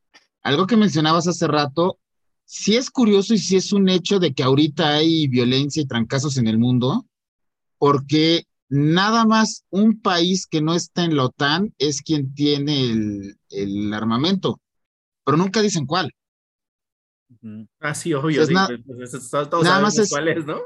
[0.44, 1.98] Algo que mencionabas hace rato,
[2.46, 6.38] sí es curioso y sí es un hecho de que ahorita hay violencia y trancazos
[6.38, 7.06] en el mundo,
[7.78, 13.38] porque nada más un país que no está en la OTAN es quien tiene el,
[13.50, 14.60] el armamento,
[15.24, 16.12] pero nunca dicen cuál.
[17.80, 18.46] Ah, sí, obvio.
[18.48, 20.62] nada más es, cuál es, ¿no?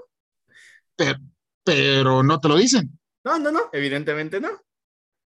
[1.64, 3.00] Pero, no te lo dicen.
[3.24, 4.50] No, no, no, evidentemente no.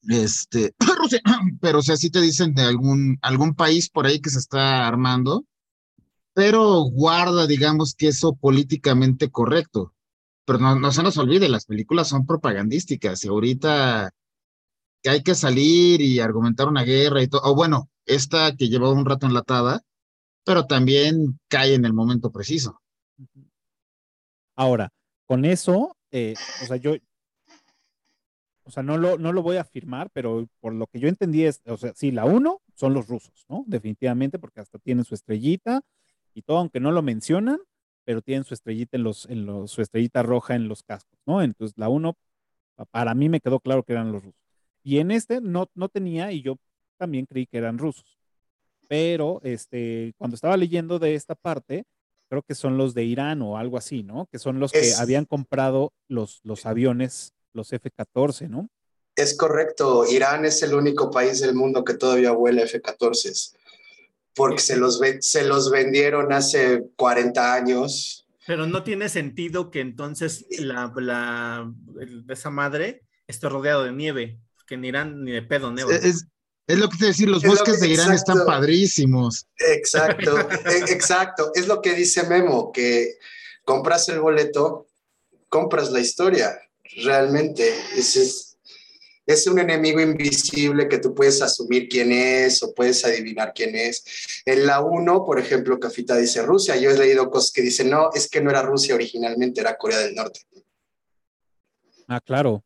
[0.08, 0.74] Este,
[1.62, 4.88] pero o sea, sí te dicen de algún, algún país por ahí que se está
[4.88, 5.46] armando,
[6.34, 9.94] pero guarda, digamos, que eso políticamente correcto.
[10.46, 14.12] Pero no, no se nos olvide, las películas son propagandísticas y ahorita
[15.02, 18.92] que hay que salir y argumentar una guerra y todo, o bueno, esta que lleva
[18.92, 19.82] un rato enlatada,
[20.46, 22.82] pero también cae en el momento preciso.
[24.56, 24.90] Ahora,
[25.26, 26.96] con eso, eh, o sea, yo,
[28.64, 31.44] o sea, no lo, no lo voy a afirmar, pero por lo que yo entendí
[31.44, 33.64] es, o sea, sí, la uno son los rusos, ¿no?
[33.68, 35.82] Definitivamente, porque hasta tienen su estrellita
[36.34, 37.60] y todo, aunque no lo mencionan,
[38.06, 41.42] pero tienen su estrellita en los, en los, su estrellita roja en los cascos, ¿no?
[41.42, 42.18] Entonces, la uno,
[42.92, 44.42] para mí me quedó claro que eran los rusos.
[44.84, 46.58] Y en este no, no tenía, y yo
[46.98, 48.20] también creí que eran rusos.
[48.88, 51.86] Pero este, cuando estaba leyendo de esta parte,
[52.30, 54.28] creo que son los de Irán o algo así, ¿no?
[54.32, 58.70] Que son los que habían comprado los, los aviones, los F-14, ¿no?
[59.16, 60.06] Es correcto.
[60.10, 63.56] Irán es el único país del mundo que todavía vuela F-14
[64.36, 68.28] porque se los, se los vendieron hace 40 años.
[68.46, 71.72] Pero no tiene sentido que entonces la, la,
[72.30, 75.94] esa madre esté rodeado de nieve que en Irán ni de pedo neva.
[75.94, 76.26] Es,
[76.68, 79.48] es lo que te decir, los bosques de Irán están padrísimos.
[79.58, 81.52] Exacto, e, exacto.
[81.54, 83.16] Es lo que dice Memo, que
[83.66, 84.88] compras el boleto,
[85.50, 86.58] compras la historia.
[87.04, 88.43] Realmente, es, es
[89.48, 94.04] un enemigo invisible que tú puedes asumir quién es o puedes adivinar quién es.
[94.46, 96.76] En la 1, por ejemplo, Cafita dice Rusia.
[96.76, 100.00] Yo he leído cosas que dicen, no, es que no era Rusia originalmente, era Corea
[100.00, 100.42] del Norte.
[102.08, 102.64] Ah, claro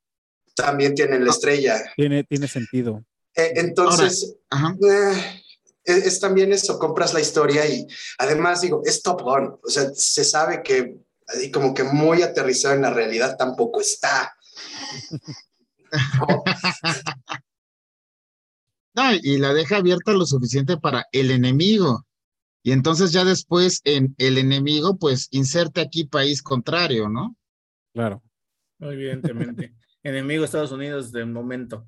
[0.58, 1.82] también tienen la estrella.
[1.96, 3.06] Tiene, tiene sentido.
[3.36, 4.36] Eh, entonces,
[4.90, 5.44] eh,
[5.86, 7.88] es, también eso, compras la historia y
[8.18, 10.96] además digo, es Top Gun, o sea, se sabe que
[11.54, 14.36] como que muy aterrizado en la realidad tampoco está.
[18.94, 22.06] no, y la deja abierta lo suficiente para el enemigo.
[22.64, 27.36] Y entonces ya después en el enemigo, pues inserte aquí país contrario, ¿no?
[27.94, 28.22] Claro.
[28.80, 29.74] Evidentemente
[30.08, 31.86] enemigo Estados Unidos de momento.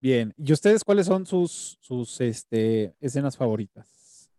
[0.00, 4.30] Bien, ¿y ustedes cuáles son sus, sus este, escenas favoritas?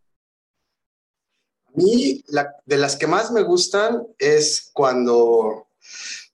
[1.68, 2.24] A mí,
[2.66, 5.68] de las que más me gustan es cuando,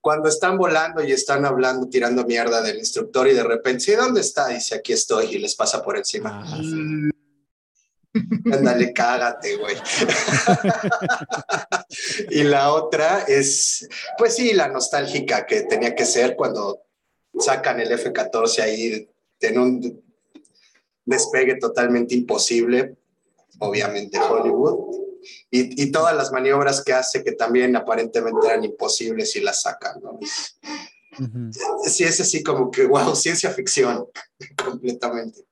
[0.08, 4.22] cuando están volando y están hablando, tirando mierda del instructor y de repente, ¿sí dónde
[4.22, 4.48] está?
[4.48, 6.46] Dice, aquí estoy y les pasa por encima.
[6.46, 6.62] Ah,
[8.54, 9.76] Ándale, cágate, güey.
[12.30, 16.84] y la otra es, pues sí, la nostálgica que tenía que ser cuando
[17.38, 19.10] sacan el F-14 ahí
[19.42, 20.02] en un
[21.04, 22.96] despegue totalmente imposible,
[23.60, 25.07] obviamente Hollywood,
[25.50, 30.20] y, todas las maniobras que hace que también aparentemente eran imposibles y las sacan, ¿no?
[31.84, 34.06] Sí, es así como que, wow, ciencia ficción,
[34.64, 35.46] completamente.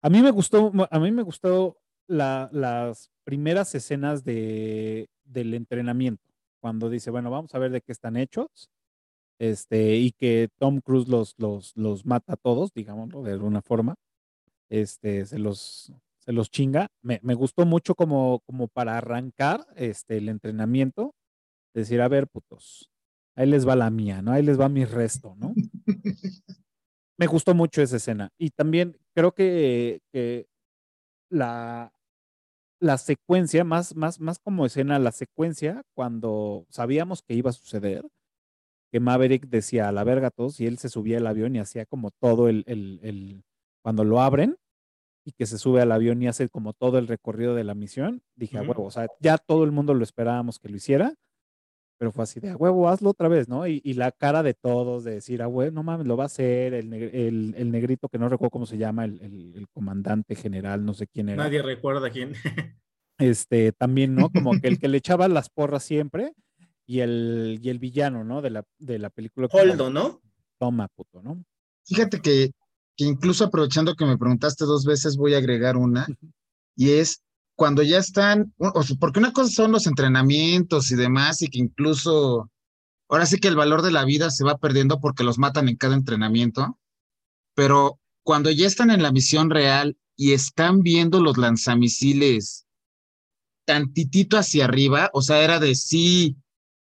[0.00, 6.28] A mí me gustó, a mí me gustó las primeras escenas de, del entrenamiento,
[6.60, 8.70] cuando dice, bueno, vamos a ver de qué están hechos,
[9.38, 13.96] este, y que Tom Cruise los, los, los mata a todos, digámoslo de alguna forma,
[14.68, 15.92] este, se los,
[16.24, 16.88] se los chinga.
[17.02, 21.14] Me, gustó mucho como, como para arrancar este, el entrenamiento,
[21.74, 22.90] decir, a ver, putos,
[23.36, 24.32] ahí les va la mía, ¿no?
[24.32, 25.52] Ahí les va mi resto, ¿no?
[27.18, 28.30] me gustó mucho esa escena.
[28.38, 30.00] Y también creo que,
[31.28, 31.92] la,
[32.78, 38.06] la secuencia, más, más, más como escena, la secuencia, cuando sabíamos que iba a suceder,
[38.92, 41.86] que Maverick decía a la verga todos y él se subía al avión y hacía
[41.86, 43.44] como todo el, el, el,
[43.82, 44.58] cuando lo abren
[45.24, 48.22] y que se sube al avión y hace como todo el recorrido de la misión,
[48.34, 51.14] dije, a huevo, o sea, ya todo el mundo lo esperábamos que lo hiciera
[52.02, 53.64] pero fue así de a huevo, hazlo otra vez, ¿no?
[53.64, 56.74] Y, la cara de todos de decir, a huevo, no mames, lo va a hacer,
[56.74, 61.28] el, el, negrito que no recuerdo cómo se llama, el, comandante general, no sé quién
[61.28, 61.44] era.
[61.44, 62.32] Nadie recuerda quién.
[63.18, 64.32] Este, también, ¿no?
[64.32, 66.32] Como que el que le echaba las porras siempre
[66.86, 68.42] y el, y el villano, ¿no?
[68.42, 69.46] De la, de la película.
[69.52, 70.20] Holdo, ¿no?
[70.58, 71.44] Toma, puto, ¿no?
[71.84, 72.50] Fíjate que,
[72.96, 76.06] que incluso aprovechando que me preguntaste dos veces, voy a agregar una,
[76.76, 77.22] y es
[77.54, 78.54] cuando ya están,
[78.98, 82.50] porque una cosa son los entrenamientos y demás, y que incluso
[83.08, 85.76] ahora sí que el valor de la vida se va perdiendo porque los matan en
[85.76, 86.78] cada entrenamiento,
[87.54, 92.66] pero cuando ya están en la misión real y están viendo los lanzamisiles
[93.64, 96.36] tantitito hacia arriba, o sea, era de sí,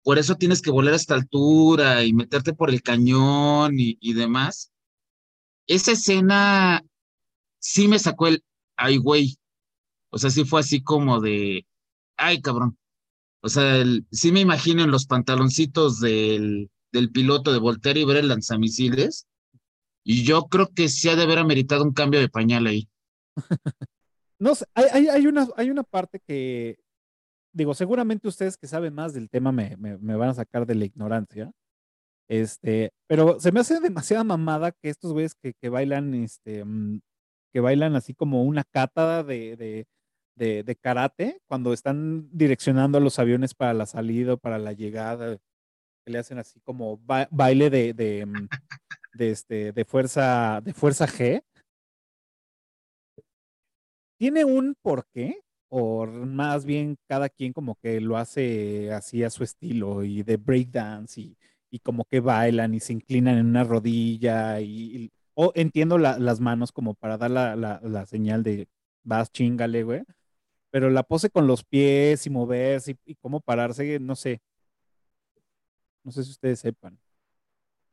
[0.02, 4.12] por eso tienes que volar a esta altura y meterte por el cañón y, y
[4.12, 4.72] demás.
[5.66, 6.82] Esa escena
[7.58, 8.44] sí me sacó el,
[8.76, 9.36] ay, güey,
[10.10, 11.66] O sea, sí fue así como de,
[12.16, 12.78] ay, cabrón.
[13.40, 18.18] O sea, sí me imagino en los pantaloncitos del, del piloto de Voltaire y ver
[18.18, 19.26] el lanzamisiles.
[20.04, 22.88] Y yo creo que sí ha de haber ameritado un cambio de pañal ahí.
[24.38, 26.78] no sé, hay, hay, una, hay una parte que,
[27.52, 30.84] digo, seguramente ustedes que saben más del tema me, me, van a sacar de la
[30.84, 31.50] ignorancia.
[32.28, 37.00] Este, pero se me hace demasiada mamada que estos güeyes que, que bailan, este, mm,
[37.52, 39.86] que bailan así como una cata de,
[40.36, 45.38] de, karate cuando están direccionando a los aviones para la salida o para la llegada,
[46.04, 47.00] que le hacen así como
[47.30, 48.48] baile de, de, mm,
[49.14, 51.42] de, este, de, fuerza, de fuerza G.
[54.18, 55.42] ¿Tiene un porqué?
[55.68, 60.36] O más bien cada quien como que lo hace así a su estilo y de
[60.36, 61.36] breakdance y,
[61.70, 66.72] y como que bailan y se inclinan en una rodilla y, o entiendo las manos
[66.72, 68.68] como para dar la, la, señal de
[69.02, 70.02] vas chingale, güey.
[70.70, 74.40] Pero la pose con los pies y moverse y, cómo pararse, no sé.
[76.02, 76.98] No sé si ustedes sepan.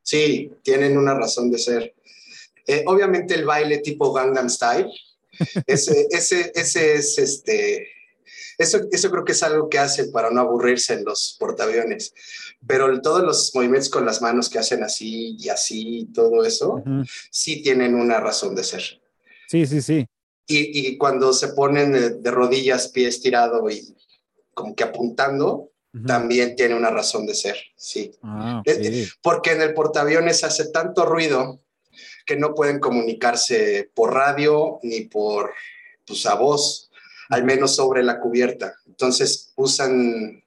[0.02, 1.94] Sí, tienen una razón de ser.
[2.66, 4.90] Eh, obviamente el baile tipo Gangnam Style,
[5.66, 7.88] ese, ese, ese es este,
[8.58, 12.14] eso, eso creo que es algo que hacen para no aburrirse en los portaaviones.
[12.66, 16.82] Pero todos los movimientos con las manos que hacen así y así, todo eso,
[17.30, 18.82] sí tienen una razón de ser.
[19.48, 20.06] Sí, sí, sí.
[20.46, 23.94] Y, y cuando se ponen de, rodillas, pie estirado y
[24.52, 25.70] como que apuntando,
[26.06, 28.10] también tiene una razón de ser, sí.
[28.22, 28.62] Ah,
[29.22, 31.60] porque en el portaaviones hace tanto ruido
[32.26, 35.52] que no pueden comunicarse por radio ni por
[36.04, 36.90] pues, a voz
[37.30, 38.74] al menos sobre la cubierta.
[38.86, 40.42] Entonces usan,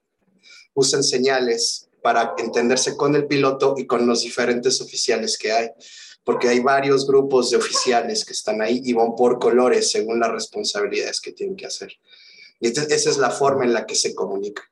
[0.73, 5.69] usan señales para entenderse con el piloto y con los diferentes oficiales que hay,
[6.23, 10.31] porque hay varios grupos de oficiales que están ahí y van por colores según las
[10.31, 11.91] responsabilidades que tienen que hacer.
[12.59, 14.63] Y esa es la forma en la que se comunica.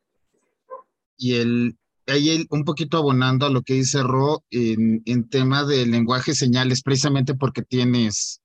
[1.17, 1.77] Y el,
[2.07, 6.81] ahí un poquito abonando a lo que dice Ro en, en tema de lenguaje señales,
[6.81, 8.41] precisamente porque tienes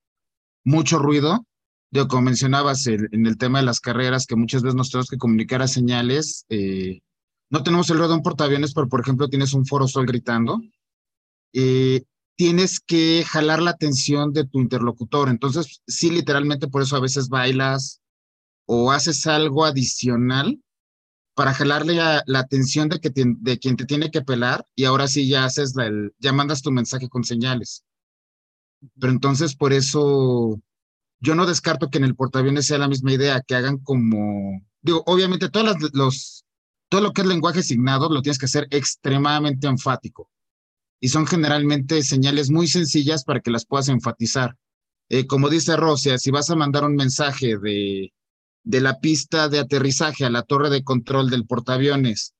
[0.64, 1.46] mucho ruido,
[2.08, 5.62] como mencionabas en el tema de las carreras, que muchas veces nos tenemos que comunicar
[5.62, 6.44] a señales.
[6.48, 7.00] Eh,
[7.50, 10.60] no tenemos el un portaaviones, pero por ejemplo tienes un foro sol gritando.
[11.52, 12.04] Eh,
[12.36, 15.28] tienes que jalar la atención de tu interlocutor.
[15.28, 18.00] Entonces, sí, literalmente por eso a veces bailas
[18.66, 20.60] o haces algo adicional
[21.34, 25.28] para jalarle la atención de, que de quien te tiene que pelar y ahora sí
[25.28, 27.84] ya haces la, ya mandas tu mensaje con señales.
[28.98, 30.60] Pero entonces por eso
[31.20, 35.02] yo no descarto que en el portaaviones sea la misma idea, que hagan como, digo,
[35.06, 36.44] obviamente todos los,
[36.88, 40.30] todo lo que es lenguaje signado lo tienes que hacer extremadamente enfático.
[40.98, 44.56] Y son generalmente señales muy sencillas para que las puedas enfatizar.
[45.08, 48.12] Eh, como dice Rosia, si vas a mandar un mensaje de,
[48.64, 52.34] de la pista de aterrizaje a la torre de control del portaaviones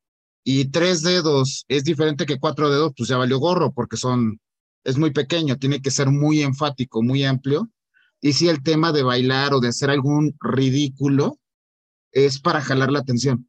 [0.45, 4.41] y tres dedos es diferente que cuatro dedos, pues ya valió gorro porque son,
[4.85, 7.69] es muy pequeño, tiene que ser muy enfático, muy amplio
[8.21, 11.39] y si el tema de bailar o de hacer algún ridículo
[12.13, 13.49] es para jalar la atención.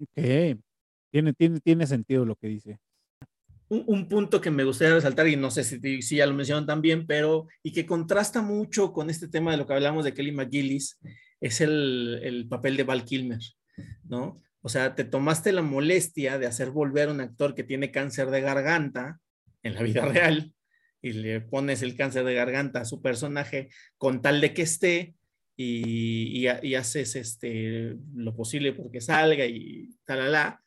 [0.00, 0.58] Ok,
[1.10, 2.78] tiene, tiene, tiene sentido lo que dice.
[3.68, 7.06] Un, punto que me gustaría resaltar, y no sé si, si ya lo mencionan también,
[7.06, 10.98] pero y que contrasta mucho con este tema de lo que hablamos de Kelly McGillis,
[11.40, 13.38] es el, el papel de Val Kilmer,
[14.02, 14.42] ¿no?
[14.62, 18.30] O sea, te tomaste la molestia de hacer volver a un actor que tiene cáncer
[18.30, 19.20] de garganta
[19.62, 20.52] en la vida real,
[21.02, 25.14] y le pones el cáncer de garganta a su personaje con tal de que esté
[25.56, 30.62] y, y, haces este, lo posible porque salga y talala,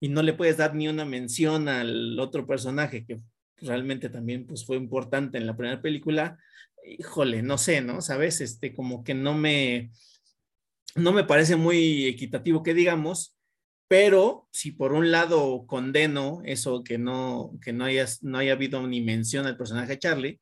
[0.00, 3.20] y no le puedes dar ni una mención al otro personaje que
[3.56, 6.38] realmente también pues, fue importante en la primera película,
[6.86, 8.00] híjole, no sé, ¿no?
[8.00, 9.90] Sabes, este, como que no me,
[10.94, 13.36] no me parece muy equitativo que digamos,
[13.90, 17.86] pero si por un lado condeno eso que no, que no,
[18.22, 20.40] no haya habido ni mención al personaje Charlie,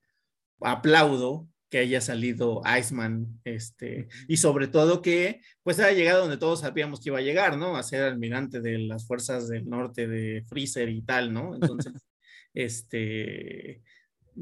[0.60, 6.60] aplaudo que haya salido Iceman, este, y sobre todo que pues haya llegado donde todos
[6.60, 7.78] sabíamos que iba a llegar, ¿no?
[7.78, 11.54] A ser almirante de las fuerzas del norte de Freezer y tal, ¿no?
[11.54, 11.94] Entonces,
[12.52, 13.82] este,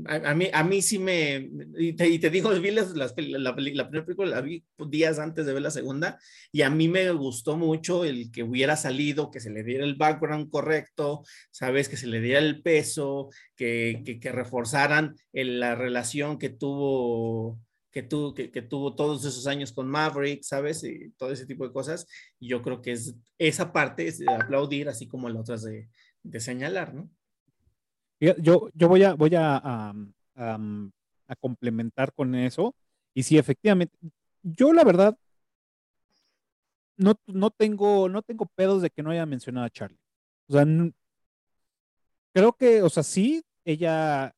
[0.04, 4.40] a, mí, a mí sí me, y te, digo, vi la, la, primera película, la
[4.40, 6.18] vi días antes de ver la segunda,
[6.52, 9.94] y a mí me gustó mucho el que hubiera salido, que se le diera el
[9.94, 16.50] background correcto, sabes, que se le diera el peso, que, que, reforzaran la relación que
[16.50, 17.58] tuvo
[17.90, 20.84] que, tu, que, tuvo todos esos años con Maverick, ¿sabes?
[20.84, 22.06] Y todo ese tipo de cosas.
[22.38, 25.88] Y yo creo que es esa parte de aplaudir, así como la otra de,
[26.22, 27.08] de señalar, ¿no?
[28.20, 29.92] Yo, yo voy a, voy a,
[30.36, 32.74] a, complementar con eso.
[33.14, 33.96] Y sí, efectivamente,
[34.42, 35.18] yo la verdad
[36.96, 39.98] no, no, tengo, no tengo pedos de que no haya mencionado a Charlie.
[40.48, 40.64] O sea,
[42.32, 44.34] creo que, o sea, sí, ella,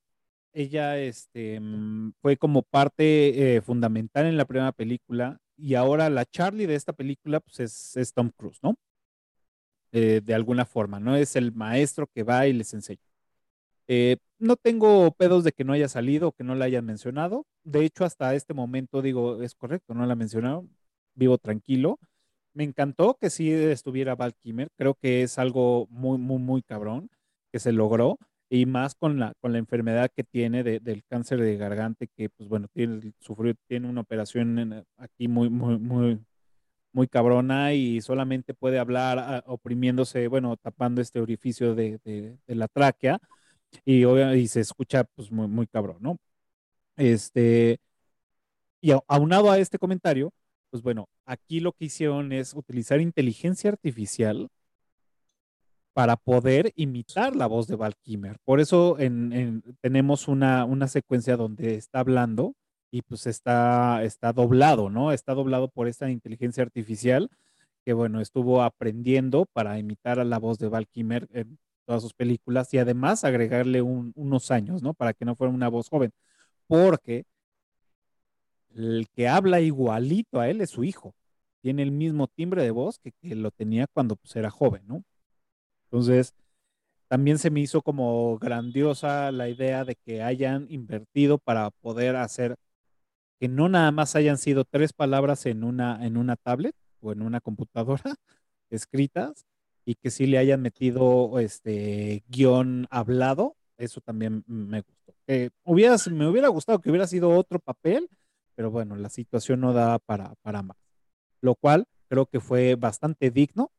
[0.53, 6.25] ella este, mm, fue como parte eh, fundamental en la primera película y ahora la
[6.25, 7.61] Charlie de esta película pues
[7.97, 8.77] es, Tom Cruise, ¿no?
[9.93, 11.17] Eh, de alguna forma, ¿no?
[11.17, 13.08] Es el maestro que va y les enseña.
[13.89, 17.47] Eh, no tengo pedos de que no haya salido que no la hayan mencionado.
[17.65, 20.71] De hecho, hasta este momento digo, es correcto, no la mencionaron.
[21.15, 21.99] Vivo tranquilo.
[22.55, 24.69] Me encantó que sí estuviera Val Kimmer.
[24.77, 27.11] Creo que es algo muy, muy, muy cabrón
[27.53, 28.19] que se logró.
[28.51, 32.49] Y más con la, con la enfermedad que tiene del cáncer de garganta, que pues
[32.49, 36.19] bueno, tiene, sufrió, tiene una operación aquí muy, muy, muy,
[36.93, 42.69] muy cabrona y solamente puede hablar ah, oprimiéndose, bueno, tapando este orificio de, de la
[42.69, 43.21] tráquea
[43.85, 46.19] y, se escucha pues muy, muy cabrón, ¿no?
[46.97, 47.79] Este,
[48.81, 50.33] y aunado a este comentario,
[50.71, 54.49] pues bueno, aquí lo que hicieron es utilizar inteligencia artificial
[55.93, 58.37] para poder imitar la voz de Val Kimmer.
[58.45, 62.55] Por eso en, tenemos una, una, secuencia donde está hablando
[62.91, 65.13] y pues está, está doblado, ¿no?
[65.13, 67.31] Está doblado por esta inteligencia artificial
[67.85, 71.59] que, bueno, estuvo aprendiendo para imitar a la voz de Val Kimmer en
[71.89, 74.93] todas sus películas y además agregarle unos años, ¿no?
[74.93, 76.13] Para que no fuera una voz joven.
[76.67, 77.25] Porque
[78.75, 81.15] el que habla igualito a él es su hijo.
[81.63, 85.03] Tiene el mismo timbre de voz que, lo tenía cuando pues, era joven, ¿no?
[85.85, 86.35] Entonces,
[87.09, 92.57] también se me hizo como grandiosa la idea de que hayan invertido para poder hacer
[93.41, 97.23] que no nada más hayan sido tres palabras en una, en una tablet o en
[97.23, 98.03] una computadora
[98.71, 99.47] escritas,
[99.89, 105.15] y que sí le hayan metido este guion hablado, eso también me gustó.
[105.65, 108.07] hubiera, me hubiera gustado que hubiera sido otro papel,
[108.55, 110.77] pero bueno, la situación no da para, para más.
[111.41, 113.73] Lo cual creo que fue bastante digno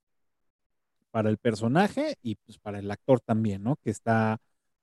[1.11, 3.75] para el personaje y pues para el actor también, ¿no?
[3.75, 4.39] Que está,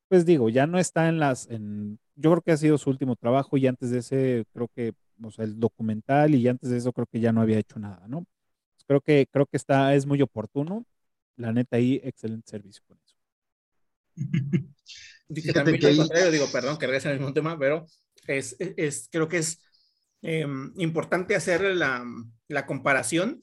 [0.07, 3.17] pues digo, ya no está en las, en, yo creo que ha sido su último
[3.17, 6.93] trabajo y antes de ese, creo que, o sea, el documental y antes de eso
[6.93, 8.27] creo que ya no había hecho nada, ¿no?
[8.87, 10.87] creo que, creo que está, es muy oportuno
[11.37, 13.17] la neta ahí, excelente servicio con eso.
[15.53, 17.87] también al contrario, digo, perdón que regrese al mismo tema, pero
[18.27, 19.63] es, es creo que es
[20.23, 22.05] em, importante hacer la,
[22.49, 23.43] la, comparación,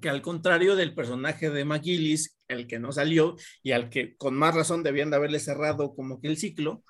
[0.00, 4.34] que al contrario del personaje de McGillis, el que no salió y al que con
[4.36, 6.84] más razón debían de haberle cerrado como que el ciclo,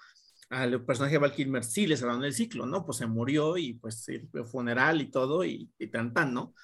[0.51, 2.85] al personaje de Val Kilmer sí le cerraron el ciclo, ¿no?
[2.87, 6.55] Pues se murió y pues el funeral y todo y, y tan tan, ¿no?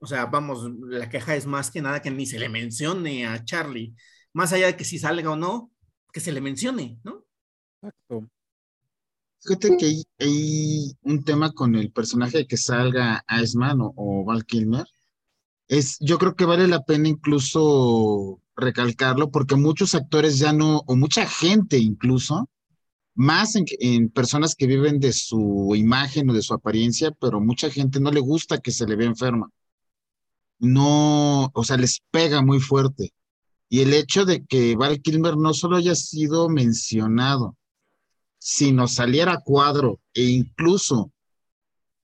[0.00, 3.44] O sea, vamos, la queja es más que nada que ni se le mencione a
[3.44, 3.94] Charlie,
[4.32, 5.70] más allá de que si salga o no,
[6.12, 7.24] que se le mencione, ¿no?
[7.82, 8.28] Exacto.
[9.42, 14.86] Fíjate que hay, un tema con el personaje que salga Iceman o, o, Val Kilmer.
[15.68, 20.96] Es, yo creo que vale la pena incluso recalcarlo porque muchos actores ya no, o
[20.96, 22.48] mucha gente incluso,
[23.14, 27.70] más en, en, personas que viven de su imagen o de su apariencia, pero mucha
[27.70, 29.50] gente no le gusta que se le vea enferma
[30.60, 33.12] no, o sea, les pega muy fuerte.
[33.68, 37.56] Y el hecho de que Val Kilmer no solo haya sido mencionado,
[38.38, 41.12] sino saliera a cuadro e incluso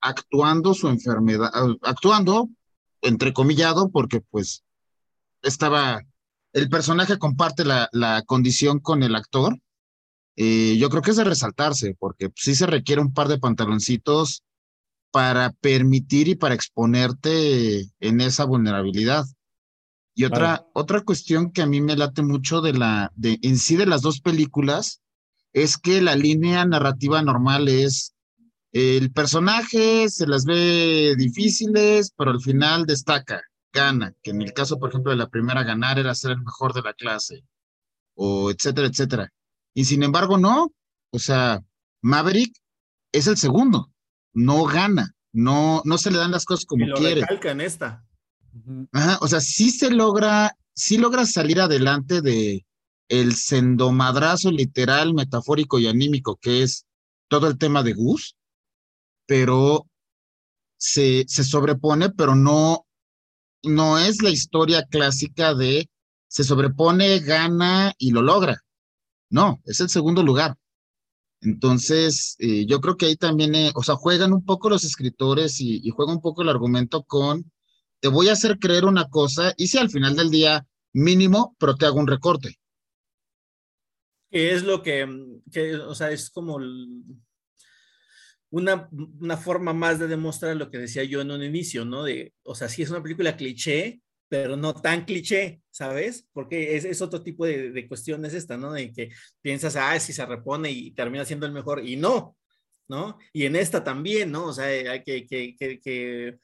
[0.00, 1.50] actuando su enfermedad,
[1.82, 2.48] actuando,
[3.02, 4.64] entrecomillado, porque pues
[5.42, 6.02] estaba,
[6.52, 9.58] el personaje comparte la, la condición con el actor,
[10.36, 14.42] eh, yo creo que es de resaltarse, porque sí se requiere un par de pantaloncitos
[15.10, 19.24] para permitir y para exponerte en esa vulnerabilidad.
[20.14, 23.76] Y otra, otra cuestión que a mí me late mucho de la, de, en sí
[23.76, 25.02] de las dos películas,
[25.52, 28.16] es que la línea narrativa normal es
[28.78, 33.42] el personaje se las ve difíciles, pero al final destaca,
[33.72, 36.74] gana, que en el caso, por ejemplo, de la primera ganar era ser el mejor
[36.74, 37.42] de la clase,
[38.14, 39.32] o etcétera, etcétera.
[39.72, 40.74] Y sin embargo, no,
[41.10, 41.64] o sea,
[42.02, 42.54] Maverick
[43.12, 43.90] es el segundo,
[44.36, 47.22] no gana, no, no se le dan las cosas como y lo quiere.
[47.22, 48.04] Recalca en esta.
[48.92, 52.66] Ajá, o sea, sí se logra, sí logra salir adelante de
[53.08, 56.84] el sendomadrazo literal, metafórico y anímico que es
[57.28, 58.36] todo el tema de Gus,
[59.26, 59.86] pero
[60.76, 62.86] se, se sobrepone, pero no,
[63.62, 65.88] no es la historia clásica de
[66.28, 68.62] se sobrepone, gana y lo logra.
[69.30, 70.56] No, es el segundo lugar.
[71.46, 75.60] Entonces, eh, yo creo que ahí también, eh, o sea, juegan un poco los escritores
[75.60, 77.50] y, y juega un poco el argumento con,
[78.00, 81.76] te voy a hacer creer una cosa y si al final del día mínimo, pero
[81.76, 82.58] te hago un recorte.
[84.30, 85.08] Que es lo que,
[85.52, 86.58] que o sea, es como
[88.50, 92.02] una, una forma más de demostrar lo que decía yo en un inicio, ¿no?
[92.02, 96.26] De, o sea, sí es una película cliché, pero no tan cliché, ¿sabes?
[96.32, 98.72] Porque es, es otro tipo de, de, cuestión es esta, ¿no?
[98.72, 102.36] De que piensas, ah, si se repone y termina siendo el mejor, y no,
[102.88, 103.18] ¿no?
[103.32, 104.46] Y en esta también, ¿no?
[104.46, 106.38] O sea, hay que, que, que, que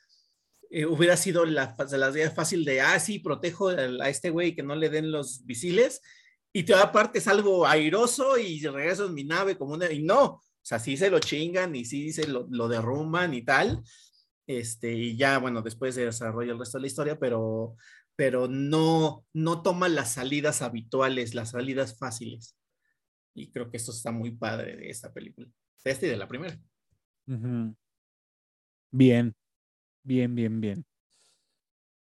[0.70, 4.62] eh, hubiera sido la, la idea fácil de, ah, sí, protejo a este güey que
[4.62, 6.00] no le den los visiles,
[6.52, 10.24] y te aparte es algo airoso y regreso en mi nave como una, y no,
[10.24, 13.82] o sea, sí se lo chingan y sí se lo, lo derrumban y tal,
[14.46, 17.76] este, y ya, bueno, después se desarrolla el resto de la historia, pero,
[18.16, 22.56] pero no, no toma las salidas habituales, las salidas fáciles.
[23.34, 25.48] Y creo que esto está muy padre de esta película,
[25.84, 26.58] de esta y de la primera.
[28.90, 29.34] Bien,
[30.02, 30.84] bien, bien, bien.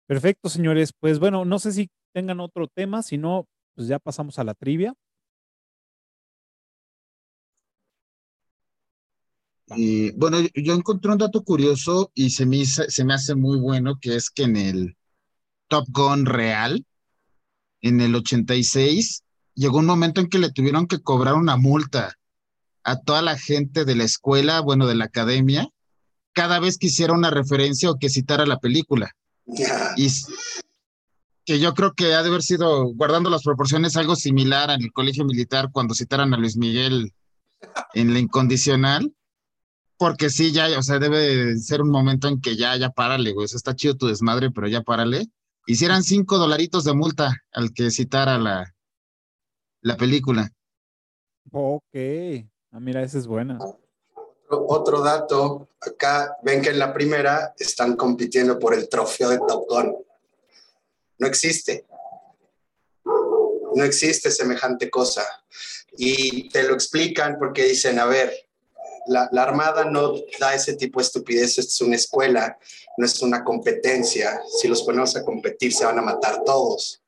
[0.08, 0.92] Perfecto, señores.
[1.00, 4.54] Pues bueno, no sé si tengan otro tema, si no, pues ya pasamos a la
[4.54, 4.94] trivia.
[9.76, 13.98] Y bueno, yo encontré un dato curioso y se me, se me hace muy bueno,
[14.00, 14.98] que es que en el
[15.68, 16.86] Top Gun real,
[17.82, 19.24] en el 86,
[19.56, 22.16] llegó un momento en que le tuvieron que cobrar una multa
[22.84, 25.70] a toda la gente de la escuela, bueno, de la academia,
[26.34, 29.16] cada vez que hiciera una referencia o que citara la película.
[29.98, 30.08] Y
[31.46, 34.92] que yo creo que ha de haber sido, guardando las proporciones, algo similar en el
[34.92, 37.14] colegio militar cuando citaran a Luis Miguel
[37.94, 39.14] en la incondicional
[40.02, 43.46] porque sí, ya, o sea, debe ser un momento en que ya, ya párale, güey.
[43.46, 45.28] está chido tu desmadre, pero ya párale.
[45.68, 48.74] Hicieran cinco dolaritos de multa al que citara la,
[49.82, 50.50] la película.
[51.52, 51.94] Ok.
[52.72, 53.60] Ah, mira, esa es buena.
[54.50, 59.70] Otro dato, acá ven que en la primera están compitiendo por el trofeo de Top
[59.70, 59.98] Gun.
[61.20, 61.86] No existe.
[63.06, 65.22] No existe semejante cosa.
[65.96, 68.34] Y te lo explican porque dicen, a ver,
[69.08, 72.58] la, Armada no da ese tipo de estupidez, es una escuela,
[72.98, 74.42] no es una competencia.
[74.60, 77.02] Si los ponemos a competir, se van a matar todos.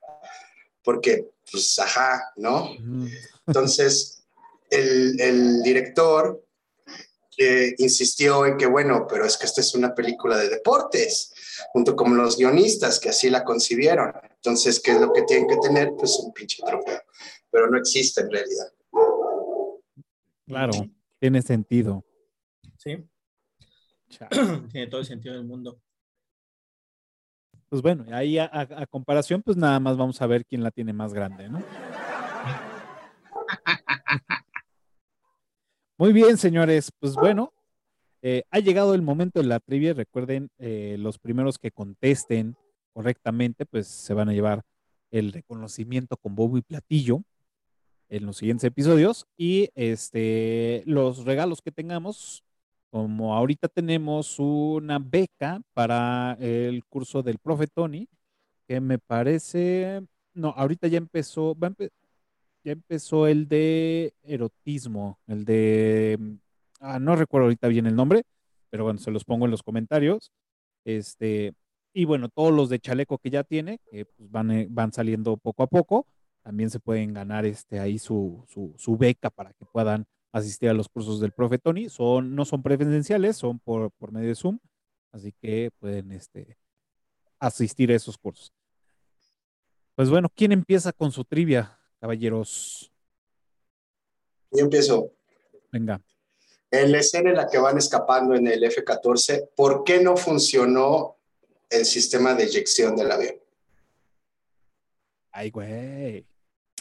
[0.84, 2.70] Porque, pues, ajá, ¿no?
[3.48, 4.24] Entonces,
[4.70, 6.44] el, director
[7.38, 11.34] eh, insistió en que, bueno, pero es que esta es una película de deportes,
[11.72, 14.14] junto con los guionistas que así la concibieron.
[14.36, 15.94] Entonces, ¿qué es lo que tienen que tener?
[15.98, 17.02] Pues un pinche trofeo.
[17.50, 18.68] Pero no existe en realidad.
[20.46, 20.74] Claro.
[21.24, 22.04] Tiene sentido.
[22.78, 22.98] Sí.
[24.74, 25.80] Tiene todo el sentido del mundo.
[27.70, 31.14] Pues bueno, ahí a, comparación, pues nada más vamos a ver quién la tiene más
[31.14, 31.64] grande, ¿no?
[35.98, 36.92] Muy bien, señores.
[37.00, 37.54] Pues bueno,
[38.22, 39.94] eh, ha llegado el momento de la trivia.
[39.94, 42.58] Recuerden, eh, los primeros que contesten
[42.92, 44.64] correctamente, pues se van a llevar
[45.10, 47.24] el reconocimiento con bobo y platillo
[48.14, 49.26] en los siguientes episodios.
[49.38, 52.44] Y este, los regalos que tengamos,
[52.92, 58.08] como ahorita tenemos una beca para el curso del profe Tony,
[58.68, 60.02] que me parece,
[60.34, 61.58] no, ahorita ya empezó,
[62.64, 66.38] ya empezó el de erotismo, el de,
[66.80, 68.24] ah, no recuerdo ahorita bien el nombre,
[68.70, 70.32] pero bueno, se los pongo en los comentarios.
[70.86, 71.54] Este,
[71.94, 75.38] y bueno, todos los de chaleco que ya tiene, que pues van, eh, van saliendo
[75.38, 76.06] poco a poco
[76.44, 78.46] también se pueden ganar este, ahí su,
[78.78, 81.90] su, beca para que puedan asistir a los cursos del profe Tony.
[81.90, 84.60] Son, no son presenciales, son por, por medio de Zoom,
[85.12, 86.58] así que pueden este,
[87.40, 88.54] asistir a esos cursos.
[89.96, 92.92] Pues bueno, ¿quién empieza con su trivia, caballeros?
[94.52, 95.12] Yo empiezo.
[95.72, 96.02] Venga.
[96.72, 101.18] En la escena en la que van escapando en el F-14, ¿por qué no funcionó
[101.70, 103.36] el sistema de eyección del avión?
[105.32, 106.26] Ay, güey.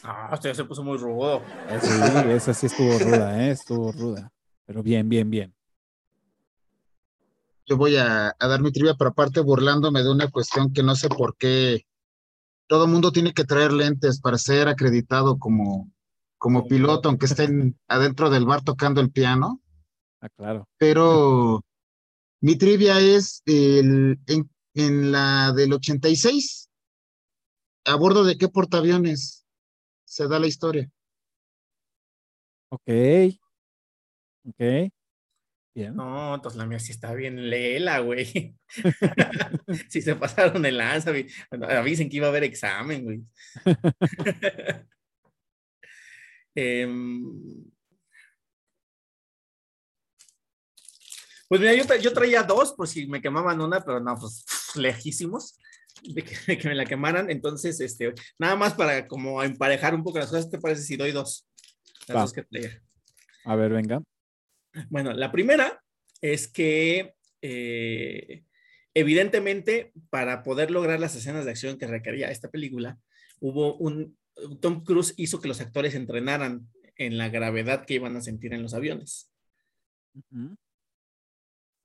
[0.05, 1.43] Ah, usted se puso muy rudo.
[1.81, 1.91] Sí,
[2.31, 3.51] esa sí estuvo ruda, ¿eh?
[3.53, 4.33] Estuvo ruda.
[4.67, 5.55] Pero bien, bien, bien.
[7.67, 11.09] Yo voy a, dar mi trivia, pero aparte burlándome de una cuestión que no sé
[11.09, 11.87] por qué
[12.67, 15.91] todo el mundo tiene que traer lentes para ser acreditado como,
[16.39, 19.61] como piloto, aunque estén adentro del bar tocando el piano.
[20.21, 20.69] Ah, claro.
[20.79, 21.65] Pero
[22.41, 26.69] mi trivia es el, en, en la del 86,
[27.85, 29.42] ¿A bordo de qué portaaviones
[30.13, 30.91] se da la historia?
[32.69, 32.91] Ok.
[34.47, 34.93] Ok.
[35.75, 35.97] Bien.
[35.97, 38.55] No, entonces la mía sí está bien lela, güey.
[39.89, 41.27] sí se pasaron el lanza, güey.
[41.51, 43.23] Avisen que iba a haber examen, güey.
[46.55, 47.65] Em,
[51.49, 54.45] pues mira, yo, yo, traía dos por si me quemaban una, pero no, pues
[54.75, 55.59] lejísimos
[56.03, 56.25] de
[56.59, 57.31] que, me la quemaran.
[57.31, 61.13] Entonces, este, nada más para como emparejar un poco las cosas, ¿te parece si doy
[61.13, 61.49] dos?
[62.09, 62.45] Las dos que
[63.45, 64.03] A ver, venga.
[64.89, 65.83] Bueno, la primera
[66.21, 68.45] es que eh,
[68.95, 72.99] evidentemente para poder lograr las escenas de acción que requería esta película,
[73.41, 74.17] hubo un,
[74.61, 78.63] Tom Cruise hizo que los actores entrenaran en la gravedad que iban a sentir en
[78.63, 79.31] los aviones.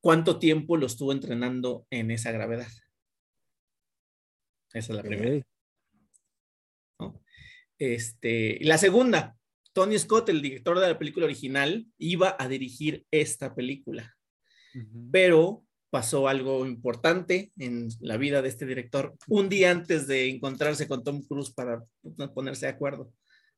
[0.02, 2.68] ¿Cuánto tiempo lo estuvo entrenando en esa gravedad?
[4.73, 5.45] Esa es la primera.
[7.80, 9.38] Este, la segunda,
[9.73, 14.15] Tony Scott, el director de la película original, iba a dirigir esta película,
[15.11, 20.88] pero pasó algo importante en la vida de este director un día antes de encontrarse
[20.88, 21.84] con Tom Cruise para
[22.34, 23.14] ponerse de acuerdo.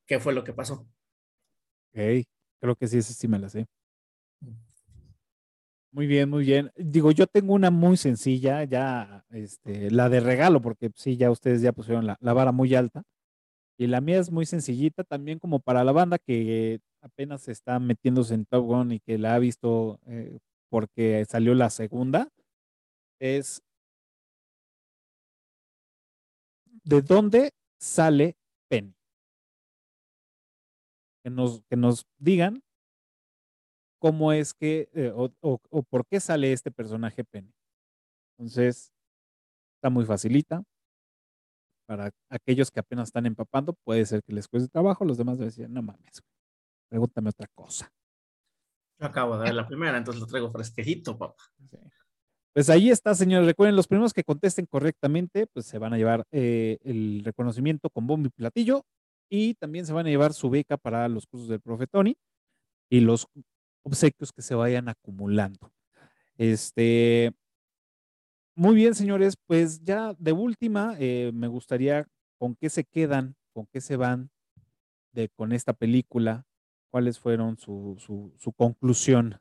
[0.06, 0.88] ¿Qué fue lo que pasó?
[1.92, 2.26] Ok,
[2.60, 3.66] creo que sí, eso sí me la sé.
[5.92, 6.72] Muy bien, muy bien.
[6.76, 11.62] Digo, yo tengo una muy sencilla, ya, este, la de regalo, porque sí, ya ustedes
[11.64, 13.04] ya pusieron la, vara muy alta.
[13.78, 18.36] Y la mía es muy sencillita también como para la banda que apenas está metiéndose
[18.36, 20.40] en Top Gun y que la ha visto eh,
[20.70, 22.30] porque salió la segunda.
[23.20, 23.64] Es
[26.84, 28.36] ¿de dónde sale
[28.70, 28.94] Penny?
[31.24, 32.62] Que nos, que nos digan
[34.00, 35.60] cómo es que, eh, o,
[35.90, 37.54] por qué sale este personaje Penny.
[38.38, 38.92] Entonces,
[39.76, 40.64] está muy facilita.
[41.88, 45.70] Para aquellos que apenas están empapando, puede ser que les cueste trabajo, los demás decir,
[45.70, 46.22] no mames,
[46.88, 47.92] pregúntame otra cosa.
[49.00, 51.44] Yo acabo de ver la primera, entonces lo traigo fresquejito, papá.
[52.54, 53.48] Pues ahí está, señores.
[53.48, 58.06] Recuerden, los primeros que contesten correctamente, pues se van a llevar eh, el reconocimiento con
[58.06, 58.84] bombo y platillo
[59.30, 62.18] y también se van a llevar su beca para los cursos del profe Tony
[62.90, 63.28] y los
[63.90, 65.72] obsequios que se vayan acumulando.
[66.38, 67.34] Este,
[68.56, 72.08] muy bien, señores, pues ya de última, eh, me gustaría
[72.38, 74.30] con qué se quedan, con qué se van
[75.12, 76.46] de, con esta película,
[76.90, 77.96] cuáles fueron su,
[78.38, 79.38] su, conclusión.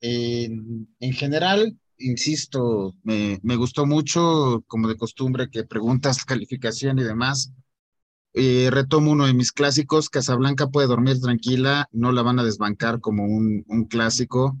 [0.00, 7.52] en general, insisto, me, me, gustó mucho, como de costumbre, que preguntas calificación y demás.
[8.32, 13.00] Eh, retomo uno de mis clásicos, Casablanca puede dormir tranquila, no la van a desbancar
[13.00, 14.56] como un, un clásico,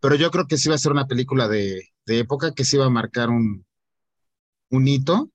[0.00, 2.76] pero yo creo que sí va a ser una película de, de época que sí
[2.76, 3.64] va a marcar un,
[4.70, 5.30] un hito.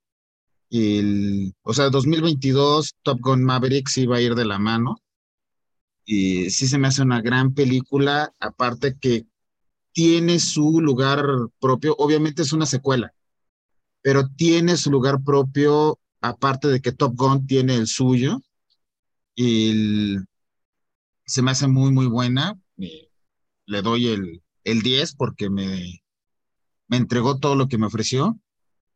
[0.70, 4.98] El, o sea, 2022 Top Gun Maverick sí va a ir de la mano.
[6.06, 9.26] Y sí se me hace una gran película, aparte que
[9.94, 11.26] tiene su lugar
[11.60, 13.14] propio, obviamente es una secuela,
[14.02, 18.42] pero tiene su lugar propio aparte de que Top Gun tiene el suyo,
[19.36, 20.18] y
[21.26, 22.60] se me hace muy, muy buena.
[23.66, 26.02] le doy el, el 10 porque me,
[26.88, 28.40] me entregó todo lo que me ofreció.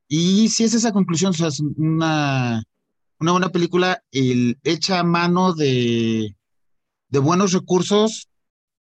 [0.08, 2.64] Y si es esa conclusión, o sea, es una,
[3.20, 6.36] una buena película el, hecha a mano de,
[7.08, 8.30] de buenos recursos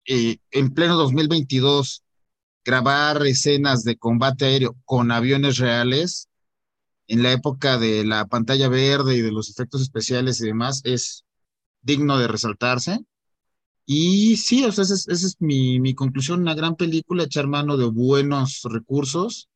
[0.07, 2.03] eh, en pleno 2022.
[2.65, 6.29] Grabar escenas de combate aéreo con aviones reales
[7.13, 11.27] en la época de la pantalla verde y de los efectos especiales y demás, es
[11.83, 13.05] digno de resaltarse.
[13.85, 17.85] Y sí, o sea, esa es, mi, mi, conclusión, una gran película, echar mano de
[17.85, 19.51] buenos recursos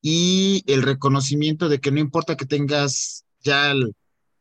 [0.00, 3.72] y el reconocimiento de que no importa que tengas ya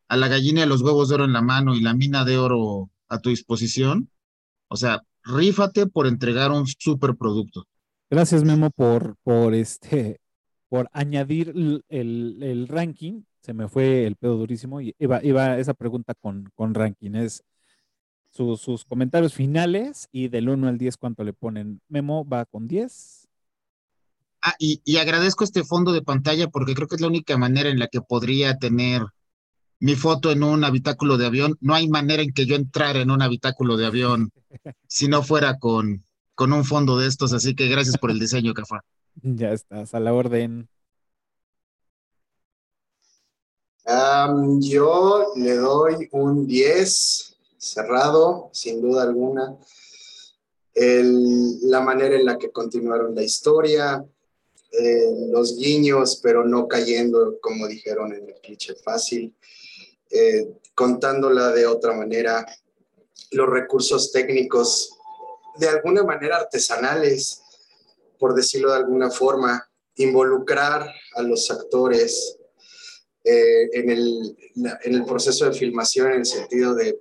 [0.08, 2.38] a la gallina de los huevos de oro en la mano y la mina de
[2.38, 4.12] oro a tu disposición,
[4.68, 7.66] o sea, rífate por entregar un super producto.
[8.12, 10.21] Gracias, Memo, por, por este,
[10.72, 11.54] por añadir
[11.90, 16.74] el, ranking, se me fue el pedo durísimo y iba, iba esa pregunta con, con
[16.74, 17.44] ranking, es
[18.30, 21.82] sus comentarios finales y del 1 al 10 cuánto le ponen.
[21.90, 23.28] Memo va con 10.
[24.44, 27.70] Ah, y, y, agradezco este fondo de pantalla porque creo que es la única manera
[27.70, 29.02] en la que podría tener
[29.82, 31.58] mi foto en un habitáculo de avión.
[31.60, 34.32] No hay manera en que yo entrara en un habitáculo de avión
[34.88, 38.54] si no fuera con, con un fondo de estos, así que gracias por el diseño,
[38.54, 38.86] Cafá.
[39.16, 40.68] Ya estás, a la orden.
[44.60, 49.58] yo le doy un 10 cerrado, sin duda alguna.
[50.74, 54.06] la manera en la que continuaron la historia,
[54.72, 59.36] eh, los guiños, pero no cayendo, como dijeron, en el cliché fácil,
[60.10, 62.46] eh, contándola de otra manera,
[63.32, 64.98] los recursos técnicos
[65.58, 67.44] de alguna manera artesanales,
[68.22, 72.38] por decirlo de alguna forma, involucrar a los actores
[73.24, 74.38] eh, en, el,
[74.84, 77.00] en el proceso de filmación en el sentido de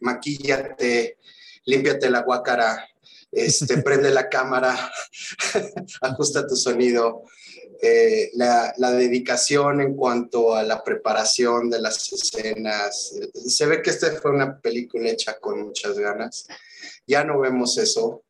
[0.00, 1.18] maquíllate,
[1.66, 2.88] límpiate la guácara,
[3.30, 4.74] este, prende la cámara,
[6.00, 7.24] ajusta tu sonido.
[7.82, 13.14] Eh, la, la, dedicación en cuanto a la preparación de las escenas.
[13.46, 16.46] Se ve que esta fue una película hecha con muchas ganas.
[17.06, 18.22] Ya no vemos eso.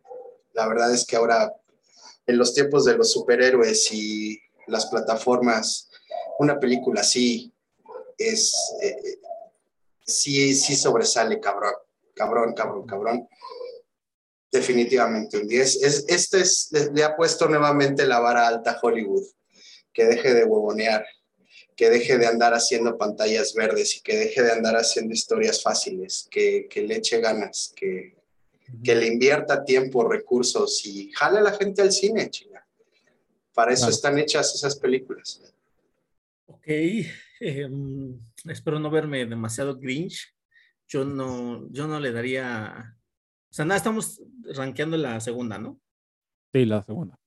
[0.52, 1.54] La verdad es que ahora
[2.26, 5.88] en los tiempos de los superhéroes y las plataformas,
[6.38, 7.52] una película así
[8.18, 9.18] es, eh,
[10.04, 11.74] sí, sí sobresale, cabrón,
[12.14, 13.28] cabrón, cabrón, cabrón.
[14.50, 15.82] Definitivamente un 10.
[15.82, 19.24] Es, este es, le ha puesto nuevamente la vara alta a Hollywood,
[19.92, 21.06] que deje de huevonear,
[21.76, 26.26] que deje de andar haciendo pantallas verdes y que deje de andar haciendo historias fáciles,
[26.30, 28.16] que, que le eche ganas, que,
[28.82, 32.66] que le invierta tiempo, recursos y jale a la gente al cine, chinga.
[33.54, 35.42] Para eso están hechas esas películas.
[36.46, 36.68] Ok,
[37.40, 40.34] em, espero no verme demasiado grinch.
[40.88, 42.96] Yo no, yo no le daría,
[43.50, 44.22] o sea, nada, estamos
[44.54, 45.80] rankeando la segunda, ¿no?
[46.52, 47.18] Sí, la segunda.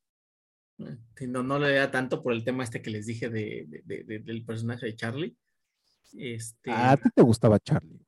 [0.78, 4.86] No, no le da tanto por el tema este que les dije de, del personaje
[4.86, 5.36] de Charlie.
[6.18, 6.72] Este...
[6.72, 8.00] A ti te gustaba Charlie.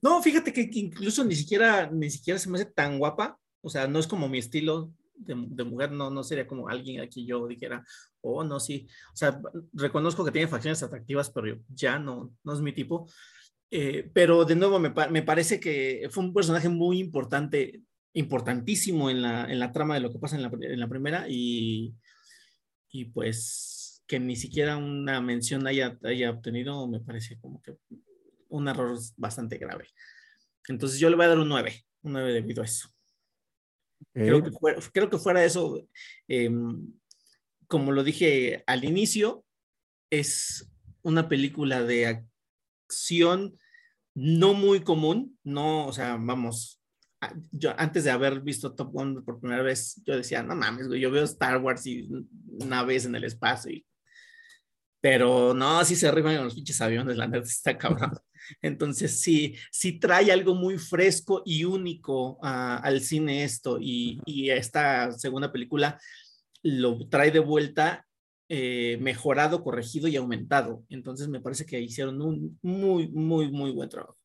[0.00, 3.38] No, fíjate que, incluso ni siquiera, ni siquiera se me hace tan guapa.
[3.60, 7.24] O sea, no es como mi estilo de, mujer, no, no sería como alguien aquí
[7.24, 7.84] yo dijera,
[8.20, 8.88] oh, no, sí.
[9.12, 9.40] O sea,
[9.72, 13.08] reconozco que tiene facciones atractivas, pero ya no, no es mi tipo.
[13.70, 17.82] Eh, pero de nuevo, me, me, parece que fue un personaje muy importante,
[18.12, 21.26] importantísimo en la, en la trama de lo que pasa en la, en la primera
[21.28, 21.94] y,
[22.90, 27.74] y pues que ni siquiera una mención haya, haya obtenido, me parece como que
[28.52, 29.88] un error bastante grave.
[30.68, 32.88] Entonces yo le voy a dar un 9, un 9 debido a eso.
[34.12, 35.86] Creo, que fuera, creo, que fuera, eso,
[36.28, 36.92] em,
[37.66, 39.44] como lo dije al inicio,
[40.10, 40.70] es
[41.02, 42.26] una película de
[42.88, 43.58] acción
[44.14, 46.82] no muy común, no, o sea, vamos,
[47.50, 51.10] yo antes de haber visto Top Gun por primera vez, yo decía, no mames, yo
[51.10, 52.08] veo Star Wars y
[52.66, 53.86] naves en el espacio y
[55.02, 58.12] pero no, así se arriban los pinches aviones, la neta está cabrón.
[58.60, 65.12] Entonces, sí, sí trae algo muy fresco y único al cine esto y, y, esta
[65.12, 66.00] segunda película
[66.62, 68.06] lo trae de vuelta
[68.48, 70.84] eh, mejorado, corregido y aumentado.
[70.88, 74.18] Entonces, me parece que hicieron un muy, muy, muy buen trabajo.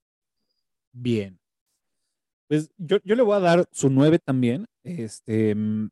[0.92, 1.40] Bien.
[2.48, 4.66] Pues yo, yo le voy a dar su 9 también.
[4.84, 5.90] Este, mm,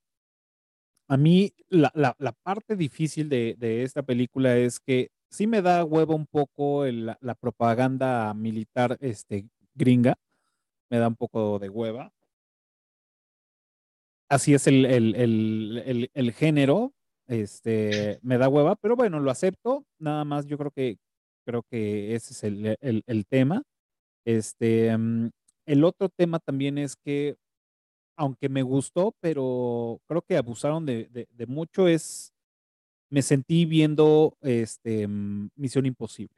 [1.08, 5.62] a mí la, la, la parte difícil de, de, esta película es que sí me
[5.62, 10.16] da huevo un poco la, propaganda militar este, gringa,
[10.90, 12.12] me da un poco de hueva.
[14.30, 16.94] Así es el, el, el, género,
[17.28, 20.98] este, me da hueva, pero bueno, lo acepto, nada más yo creo que,
[21.46, 23.62] creo que ese es el, tema.
[24.26, 25.30] Este, mm,
[25.68, 27.36] el otro tema también es que
[28.18, 32.34] aunque me gustó, pero creo que abusaron de, de, mucho, es,
[33.16, 36.36] me sentí viendo este, mm, Misión Imposible.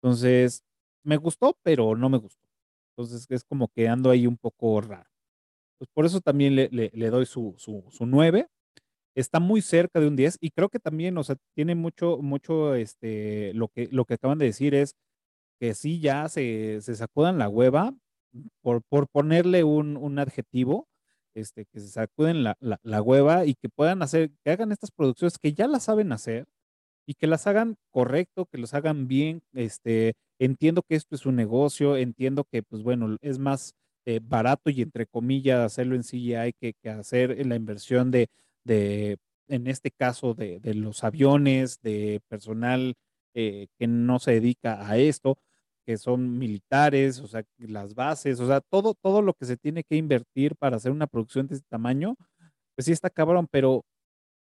[0.00, 0.64] Entonces,
[1.04, 2.48] me gustó, pero no me gustó.
[2.96, 5.10] Entonces, es como que ando ahí un poco raro.
[5.76, 8.48] Pues por eso también le, le, doy su, su, su 9.
[9.14, 12.74] Está muy cerca de un 10 y creo que también, o sea, tiene mucho, mucho,
[12.74, 14.96] este, lo que, lo que acaban de decir es
[15.60, 17.94] que sí, ya se, se sacudan la hueva,
[18.62, 20.88] por, por ponerle un, un, adjetivo,
[21.34, 24.90] este, que se sacuden la, la, la, hueva y que puedan hacer, que hagan estas
[24.90, 26.46] producciones que ya las saben hacer
[27.06, 29.42] y que las hagan correcto, que los hagan bien.
[29.52, 33.74] Este, entiendo que esto es un negocio, entiendo que, pues bueno, es más
[34.06, 38.28] eh, barato y entre comillas hacerlo en CGI que, que hacer la inversión de,
[38.64, 39.18] de,
[39.48, 42.94] en este caso, de, de los aviones, de personal
[43.34, 45.38] eh, que no se dedica a esto
[45.86, 49.84] que son militares, o sea, las bases, o sea, todo, todo lo que se tiene
[49.84, 52.16] que invertir para hacer una producción de este tamaño,
[52.76, 53.84] pues sí está cabrón, pero,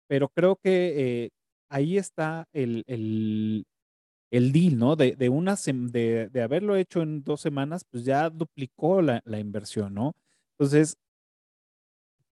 [0.08, 1.30] pero creo que eh,
[1.70, 3.66] ahí está el, el,
[4.30, 4.96] el, deal, ¿no?
[4.96, 9.40] De, de, una de, de, haberlo hecho en dos semanas, pues ya duplicó la, la
[9.40, 10.12] inversión, ¿no?
[10.58, 10.96] Entonces,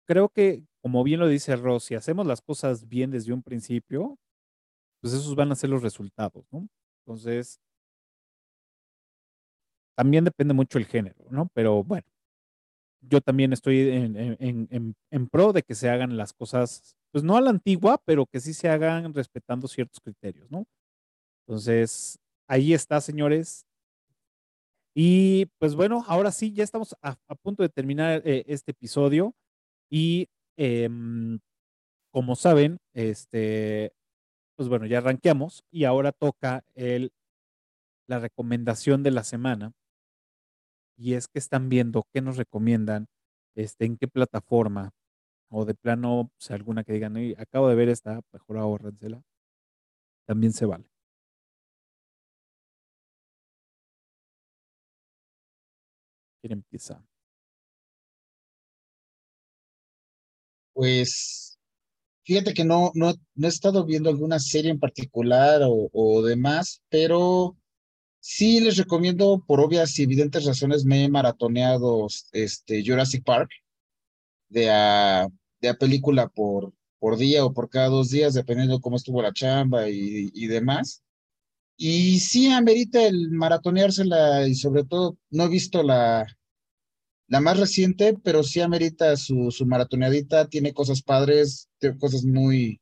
[0.05, 4.17] creo que, como bien lo dice Ross, si hacemos las cosas bien desde un principio,
[5.01, 6.67] pues esos van a ser los resultados, ¿no?
[7.05, 7.59] Entonces,
[9.99, 11.51] también depende mucho el género, ¿no?
[11.53, 12.07] Pero bueno,
[13.01, 17.49] yo también estoy en, pro de que se hagan las cosas, pues no a la
[17.49, 20.65] antigua, pero que sí se hagan respetando ciertos criterios, ¿no?
[21.45, 22.17] Entonces,
[22.47, 23.65] ahí está, señores.
[24.95, 29.35] Y pues bueno, ahora sí, ya estamos a, punto de terminar eh, este episodio.
[29.89, 31.39] Y em,
[32.09, 33.91] como saben, este,
[34.55, 37.11] pues bueno, ya arranqueamos y ahora toca el,
[38.07, 39.73] la recomendación de la semana
[40.99, 43.07] y es que están viendo qué nos recomiendan,
[43.55, 44.91] este, en qué plataforma,
[45.49, 49.21] o de plano, si alguna que digan, acabo de ver esta, mejor ahorrensela,
[50.25, 50.85] también se vale.
[56.41, 57.03] ¿Quién empieza?
[60.73, 61.59] Pues
[62.23, 66.81] fíjate que no, no, no he estado viendo alguna serie en particular o, o demás,
[66.89, 67.55] pero
[68.19, 73.49] sí les recomiendo, por obvias y evidentes razones, me he maratoneado este, Jurassic Park
[74.49, 75.27] de a,
[75.61, 79.21] de a película por, por día o por cada dos días, dependiendo de cómo estuvo
[79.21, 81.03] la chamba y, y demás.
[81.77, 86.27] Y sí amerita el maratoneársela y sobre todo no he visto la,
[87.29, 91.69] la más reciente, pero sí amerita su, su maratoneadita, tiene cosas padres,
[91.99, 92.81] cosas muy,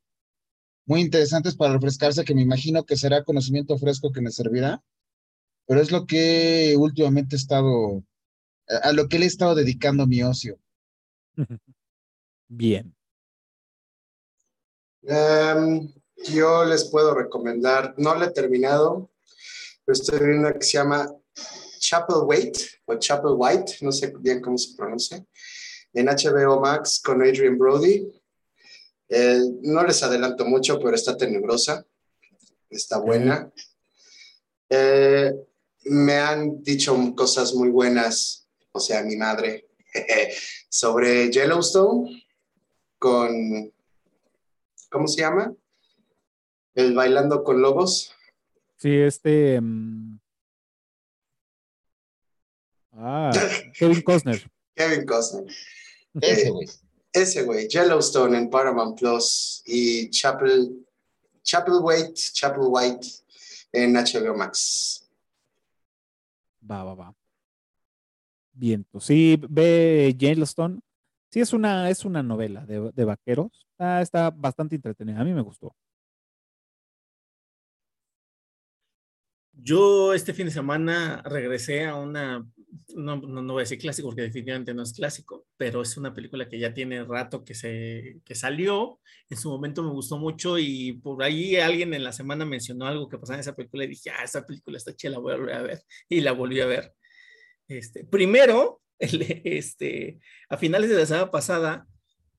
[0.85, 4.81] muy interesantes para refrescarse, que me imagino que será conocimiento fresco que me servirá,
[5.67, 8.03] pero es lo que últimamente he estado,
[8.67, 10.57] a, a lo que le he estado dedicando mi ocio.
[12.47, 12.95] Bien.
[15.03, 15.93] Um,
[16.29, 19.11] yo les puedo recomendar, no la he terminado,
[19.85, 21.13] pero estoy viendo una que se llama
[21.79, 25.23] Chapel White o Chapel White, no sé bien cómo se pronuncia,
[25.93, 28.11] en HBO Max con Adrian Brody.
[29.09, 31.85] Eh, no les adelanto mucho, pero está tenebrosa,
[32.69, 33.49] está buena.
[34.69, 35.33] Eh,
[35.89, 39.67] me han dicho cosas muy buenas, o sea, mi madre,
[40.69, 42.23] sobre Yellowstone
[42.99, 43.71] con,
[44.89, 45.53] ¿cómo se llama?
[46.75, 48.13] El Bailando con Lobos.
[48.77, 49.57] Sí, este.
[49.57, 50.19] um,
[52.99, 53.31] Ah,
[53.77, 54.49] Kevin Costner.
[54.75, 55.45] Kevin Costner.
[56.19, 56.67] Ese, güey.
[57.13, 60.85] Ese güey, Yellowstone en Paramount Plus y Chapel,
[61.43, 63.07] Chapel White, Chapel White
[63.71, 65.06] en HBO Max.
[66.69, 67.13] Va, va, va.
[68.91, 70.79] Pues sí, ve Yellowstone.
[71.29, 73.67] Sí, es una, es una novela de, de vaqueros.
[73.77, 75.21] Ah, está bastante entretenida.
[75.21, 75.75] A mí me gustó.
[79.53, 82.47] Yo este fin de semana regresé a una,
[82.95, 86.13] no, no, no voy a decir clásico porque definitivamente no es clásico, pero es una
[86.13, 88.99] película que ya tiene rato que, se, que salió.
[89.29, 93.09] En su momento me gustó mucho y por ahí alguien en la semana mencionó algo
[93.09, 95.37] que pasaba en esa película y dije, ah, esa película está chida, la voy a
[95.37, 95.81] volver a ver.
[96.09, 96.93] Y la volví a ver.
[97.67, 101.87] Este, primero, el, este, a finales de la semana pasada,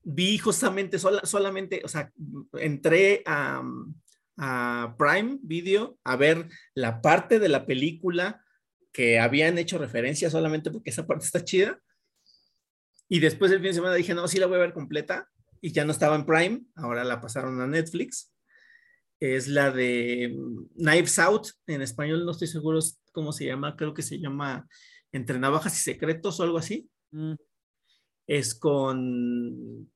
[0.03, 2.11] vi justamente, sola, solamente, o sea,
[2.53, 3.61] entré a,
[4.37, 8.43] a Prime Video a ver la parte de la película
[8.91, 11.79] que habían hecho referencia solamente porque esa parte está chida.
[13.07, 15.27] Y después del fin de semana dije, no, sí la voy a ver completa.
[15.61, 18.33] Y ya no estaba en Prime, ahora la pasaron a Netflix.
[19.19, 20.33] Es la de
[20.75, 22.79] Knives Out, en español no estoy seguro
[23.11, 24.65] cómo se llama, creo que se llama
[25.11, 26.89] Entre Navajas y Secretos o algo así.
[27.11, 27.33] Mm,
[28.27, 29.91] Es con,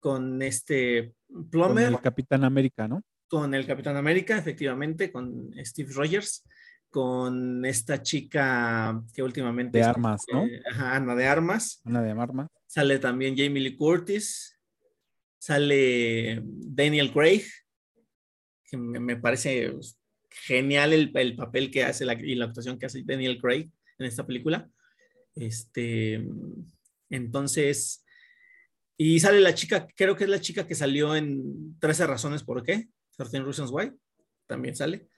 [0.00, 3.02] con este con Plummer, el Capitán América, ¿no?
[3.28, 6.44] con el Capitán América, efectivamente, con Steve Rogers,
[6.90, 9.78] con esta chica que últimamente...
[9.78, 10.46] De está, armas, ¿no?
[10.70, 11.80] ajá, Ana de Armas.
[11.84, 12.48] Una de Marma.
[12.66, 14.58] Sale también Jamie Lee Curtis.
[15.38, 17.44] Sale Daniel Craig,
[18.64, 19.72] que me, me parece
[20.30, 24.06] genial el, el papel que hace la, y la actuación que hace Daniel Craig en
[24.06, 24.68] esta película.
[25.34, 26.26] Este,
[27.10, 28.04] entonces,
[28.96, 32.62] y sale la chica, creo que es la chica que salió en 13 razones por
[32.62, 33.92] qué, 13 Reasons Why,
[34.46, 35.08] también sale.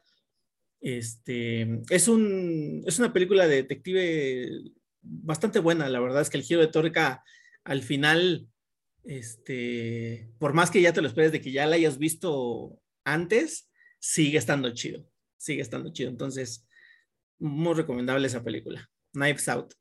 [0.80, 4.72] Este, es, un, es una película de detective
[5.02, 7.24] bastante buena, la verdad es que el giro de tuerca
[7.64, 8.48] al final,
[9.04, 13.70] este, por más que ya te lo esperes de que ya la hayas visto antes,
[13.98, 15.04] sigue estando chido,
[15.36, 16.10] sigue estando chido.
[16.10, 16.66] Entonces,
[17.38, 18.88] muy recomendable esa película.
[19.12, 19.74] Knives Out.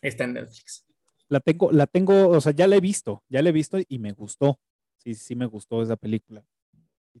[0.00, 0.86] Está en Netflix.
[1.28, 3.98] La tengo, la tengo, o sea, ya la he visto, ya la he visto y
[3.98, 4.60] me gustó.
[4.98, 6.44] Sí, sí me gustó esa película.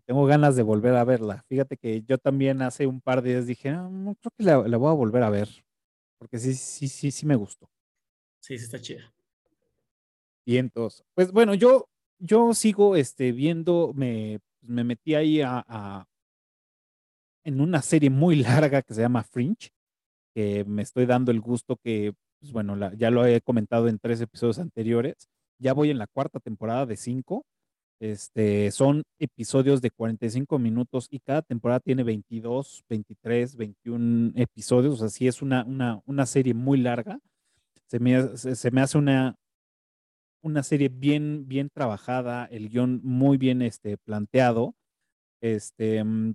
[0.06, 1.42] Tengo ganas de volver a verla.
[1.48, 4.58] Fíjate que yo también hace un par de días dije, "Ah, no, creo que la,
[4.68, 5.48] la voy a volver a ver.
[6.18, 7.70] Porque sí, sí, sí, sí me gustó.
[8.40, 9.12] Sí, sí está chida.
[10.44, 11.88] Y entonces, pues bueno, yo,
[12.18, 16.06] yo sigo este, viendo, me, me metí ahí a, a-
[17.44, 18.36] en una serie muy
[18.70, 19.70] larga que se llama Fringe,
[20.34, 23.98] que me estoy dando el gusto que, pues bueno, la- ya lo he comentado en
[23.98, 25.28] tres episodios anteriores.
[25.60, 27.44] Ya voy en la cuarta temporada de cinco.
[27.98, 34.94] Este, son episodios de 45 minutos y cada temporada tiene 22, 23, 21 episodios.
[34.94, 37.18] O sea, sí es una, una, una serie muy larga.
[37.86, 39.36] Se me, se me hace una,
[40.42, 44.74] una serie bien, bien trabajada, el guion muy bien este, planteado.
[45.40, 46.34] Este, mm,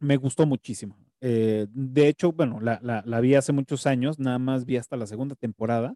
[0.00, 0.96] me gustó muchísimo.
[1.20, 4.96] Eh, de hecho, bueno, la, la, la vi hace muchos años, nada más vi hasta
[4.96, 5.94] la segunda temporada.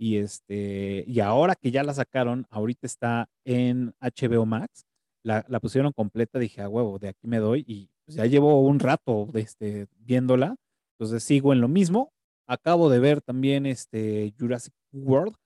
[0.00, 4.86] Y, este, y ahora que ya la sacaron, ahorita está en HBO Max,
[5.22, 7.66] la, pusieron completa, dije, a huevo, de aquí me doy.
[7.68, 10.56] Y pues, ya llevo un rato este, viéndola,
[10.94, 12.14] entonces sigo en lo mismo.
[12.46, 15.36] Acabo de ver también este Jurassic World.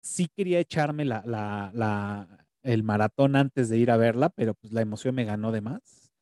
[0.00, 4.72] sí quería echarme la, la, la, el maratón antes de ir a verla, pero pues
[4.72, 6.12] la emoción me ganó de más.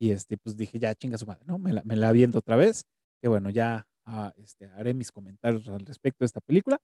[0.00, 1.58] Y este, pues dije, ya chinga su madre, ¿no?
[1.58, 2.86] Me la, me la viendo otra vez.
[3.20, 6.78] Que bueno, ya ah, este, haré mis comentarios al respecto de esta película.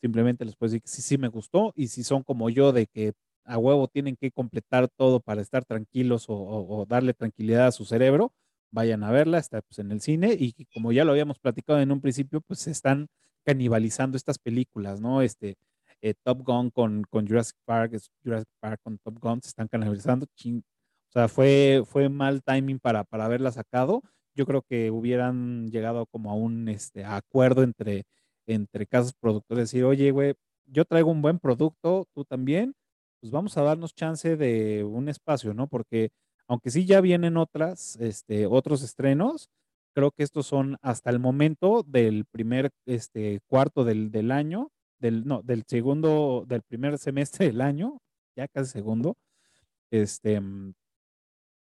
[0.00, 1.72] Simplemente les puedo decir que sí, sí me gustó.
[1.76, 3.12] Y si son como yo de que
[3.44, 7.84] a huevo tienen que completar todo para estar tranquilos o, o, darle tranquilidad a su
[7.84, 8.32] cerebro,
[8.70, 11.90] vayan a verla, está pues, en el cine y como ya lo habíamos platicado en
[11.90, 13.08] un principio, pues se están
[13.44, 15.22] canibalizando estas películas, ¿no?
[15.22, 15.56] Este,
[16.02, 20.26] eh, Top Gun con, con Jurassic Park, Jurassic Park con Top Gun se están canibalizando,
[20.26, 24.02] o sea, fue, fue mal timing para, para haberla sacado.
[24.40, 28.04] Yo creo que hubieran llegado como a un este, acuerdo entre,
[28.46, 30.32] entre casas productores, decir, oye, güey,
[30.64, 32.72] yo traigo un buen producto, tú también,
[33.20, 35.66] pues vamos a darnos chance de un espacio, ¿no?
[35.66, 36.08] Porque
[36.48, 39.50] aunque sí ya vienen otras, este, otros estrenos,
[39.94, 45.26] creo que estos son hasta el momento del primer este, cuarto del, del año, del,
[45.26, 47.98] no, del segundo, del primer semestre del año,
[48.34, 49.18] ya casi segundo,
[49.90, 50.72] este, mm,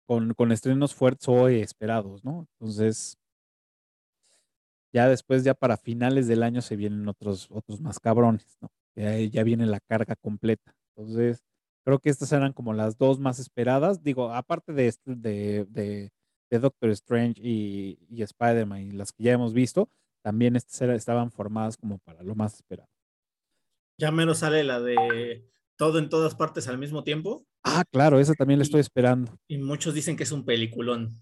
[0.06, 2.46] con, con estrenos fuertes o esperados, ¿no?
[2.58, 3.18] Entonces,
[4.92, 8.70] ya después, ya para finales del año se vienen otros, otros más cabrones, ¿no?
[8.94, 10.76] Ya, ya viene la carga completa.
[10.96, 11.44] Entonces,
[11.84, 14.02] creo que estas eran como las dos más esperadas.
[14.04, 16.12] Digo, aparte de, de, de,
[16.50, 19.90] de Doctor Strange y, y Spider-Man y las que ya hemos visto,
[20.22, 22.88] también estas estaban formadas como para lo más esperado.
[23.98, 25.44] Ya menos sale la de
[25.76, 27.46] todo en todas partes al mismo tiempo.
[27.64, 29.36] Ah, claro, esa también la estoy esperando.
[29.48, 31.20] Y muchos dicen que es un peliculón.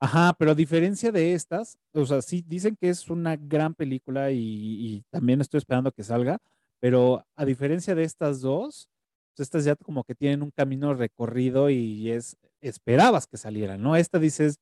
[0.00, 4.30] Ajá, pero a diferencia de estas, o sea, sí dicen que es una gran película
[4.30, 6.38] y, y también estoy esperando que salga,
[6.80, 8.88] pero a diferencia de estas dos,
[9.34, 13.96] pues estas ya como que tienen un camino recorrido y es, esperabas que salieran, ¿no?
[13.96, 14.58] Esta dices,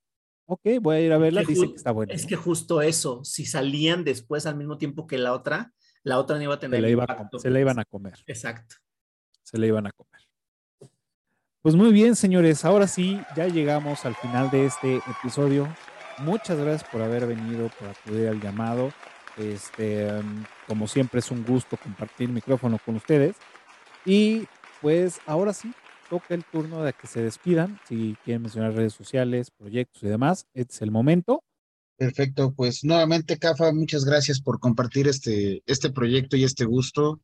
[0.47, 2.15] ok, voy a ir a verla, dice que está buena.
[2.15, 5.73] Es que justo eso, si salían después al mismo tiempo que la otra,
[6.05, 8.19] la otra no iba a tener se, la, se la iban a comer.
[8.27, 8.77] Exacto.
[9.43, 10.21] Se la iban a comer.
[11.63, 15.73] Pues muy bien, señores, ahora sí, ya llegamos al final de este episodio.
[16.19, 18.93] Muchas gracias por haber venido, por acudir al llamado.
[19.37, 20.09] Este,
[20.67, 23.37] como siempre es un gusto compartir micrófono con ustedes.
[24.05, 24.49] Y
[24.81, 25.73] pues ahora sí,
[26.11, 27.79] toca el turno de que se despidan.
[27.87, 31.45] Si quieren mencionar redes sociales, proyectos y demás, este es el momento.
[31.97, 37.21] Perfecto, pues nuevamente, Cafa, muchas gracias por compartir este, este proyecto y este gusto.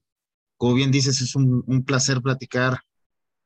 [0.56, 2.78] Como bien dices, es un, un placer platicar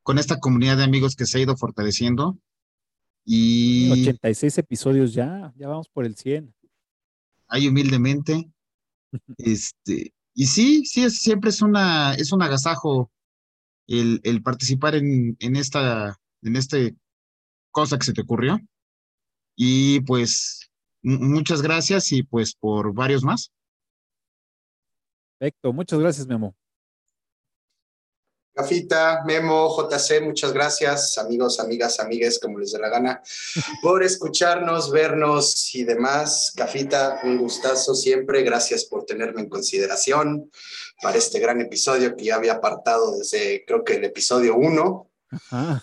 [0.03, 2.39] con esta comunidad de amigos que se ha ido fortaleciendo.
[3.25, 6.55] Y 86 episodios ya, ya vamos por el 100.
[7.49, 8.51] Ahí humildemente.
[9.39, 13.11] este, y sí, sí, es, siempre es una, es un agasajo
[13.87, 16.97] el, el participar en, en esta, en este
[17.71, 18.59] cosa que se te ocurrió.
[19.57, 20.71] Y pues
[21.03, 23.53] muchas gracias y pues por varios más.
[25.39, 26.55] Perfecto, muchas gracias, Memo.
[28.55, 33.23] Gafita, Memo, JC, muchas gracias, amigos, amigas, amigues, como les dé la gana,
[33.83, 36.53] por escucharnos, vernos y demás.
[36.55, 40.51] Gafita, un gustazo siempre, gracias por tenerme en consideración
[41.01, 45.11] para este gran episodio que ya había apartado desde, creo que el episodio 1.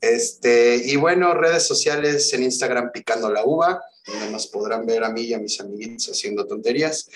[0.00, 5.10] Este, y bueno, redes sociales en Instagram Picando la Uva, donde nos podrán ver a
[5.10, 7.08] mí y a mis amiguitos haciendo tonterías.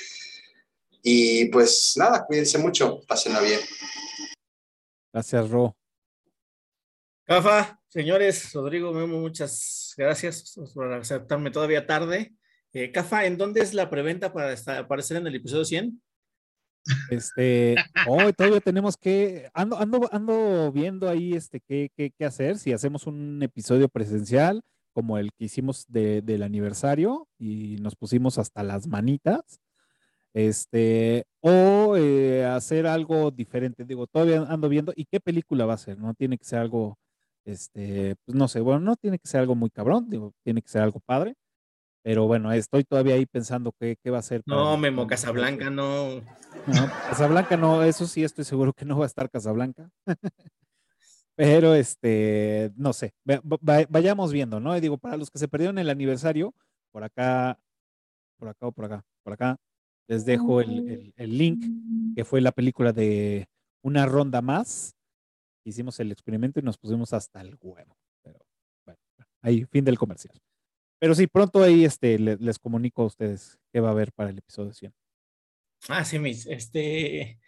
[1.08, 3.60] Y pues nada, cuídense mucho, pásenla bien.
[5.12, 5.76] Gracias, Ro.
[7.22, 12.34] Cafa, señores, Rodrigo, Memo, muchas gracias por aceptarme todavía tarde.
[12.72, 16.02] Eh, Cafa, ¿en dónde es la preventa para aparecer en el episodio 100?
[17.08, 17.76] Este,
[18.08, 22.72] hoy todavía tenemos que, ando, ando, ando viendo ahí este qué, qué, qué, hacer, si
[22.72, 24.60] hacemos un episodio presencial
[24.92, 29.60] como el que hicimos de, del aniversario y nos pusimos hasta las manitas,
[30.36, 35.78] este, o eh, hacer algo diferente, digo, todavía ando viendo, ¿y qué película va a
[35.78, 35.98] ser?
[35.98, 36.98] No tiene que ser algo,
[37.46, 40.68] este, pues no sé, bueno, no tiene que ser algo muy cabrón, digo, tiene que
[40.68, 41.36] ser algo padre,
[42.02, 44.42] pero bueno, estoy todavía ahí pensando qué, qué va a ser.
[44.44, 46.20] No, Memo, Casablanca no.
[46.66, 49.88] No, Casablanca no, eso sí estoy seguro que no va a estar Casablanca.
[51.34, 53.14] Pero este, no sé,
[53.88, 54.76] vayamos viendo, ¿no?
[54.76, 56.54] Y digo, para los que se perdieron el aniversario,
[56.92, 57.58] por acá,
[58.38, 59.56] por acá o por acá, por acá,
[60.08, 61.64] les dejo el, el, link,
[62.14, 63.48] que fue la película de
[63.82, 64.94] Una Ronda Más.
[65.64, 67.96] Hicimos el experimento y nos pusimos hasta el huevo.
[68.22, 68.38] Pero
[68.84, 69.00] bueno,
[69.42, 70.38] ahí, fin del comercial.
[70.98, 74.30] Pero sí, pronto ahí este, les, les comunico a ustedes qué va a haber para
[74.30, 74.92] el episodio 100.
[75.88, 77.38] Ah, sí, mis, este,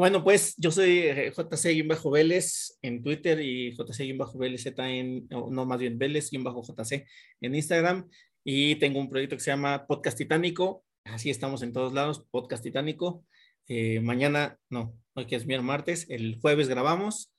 [0.00, 7.06] bueno, pues yo soy eh, JC-Vélez en Twitter y JC-Vélez en, no, más bien Vélez-JC
[7.40, 8.08] en Instagram
[8.44, 12.62] y tengo un proyecto que se llama Podcast Titánico, así estamos en todos lados, Podcast
[12.62, 13.24] Titánico.
[13.68, 17.32] eh, mañana, no, hoy que es martes, el jueves grabamos,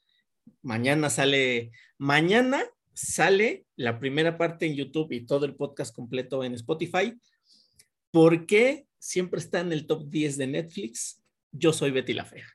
[0.62, 2.64] mañana sale, mañana
[2.94, 7.20] sale la primera parte en YouTube y todo el podcast completo en Spotify.
[8.12, 11.22] ¿Por qué siempre está en el top 10 de Netflix?
[11.52, 12.46] Yo soy Betty la Fea.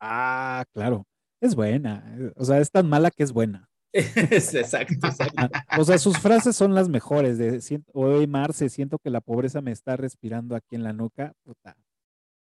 [0.00, 1.06] Ah, claro.
[1.40, 2.32] Es buena.
[2.36, 3.67] O sea, es tan mala que es buena.
[3.98, 5.48] Exacto, exacto.
[5.78, 7.38] O sea, sus frases son las mejores.
[7.38, 7.60] De
[7.92, 11.32] hoy Marce, siento que la pobreza me está respirando aquí en la nuca.
[11.44, 11.76] Puta.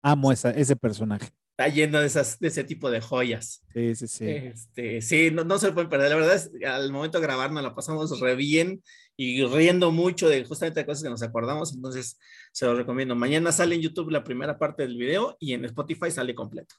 [0.02, 3.62] Amo esa, ese personaje está lleno de, esas, de ese tipo de joyas.
[3.74, 4.24] Sí, sí, sí.
[4.26, 6.08] Este, sí, no, no se pueden perder.
[6.08, 8.82] La verdad es al momento de grabar nos la pasamos re bien
[9.14, 11.74] y riendo mucho de justamente de cosas que nos acordamos.
[11.74, 12.18] Entonces,
[12.52, 13.14] se lo recomiendo.
[13.14, 16.76] Mañana sale en YouTube la primera parte del video y en Spotify sale completo.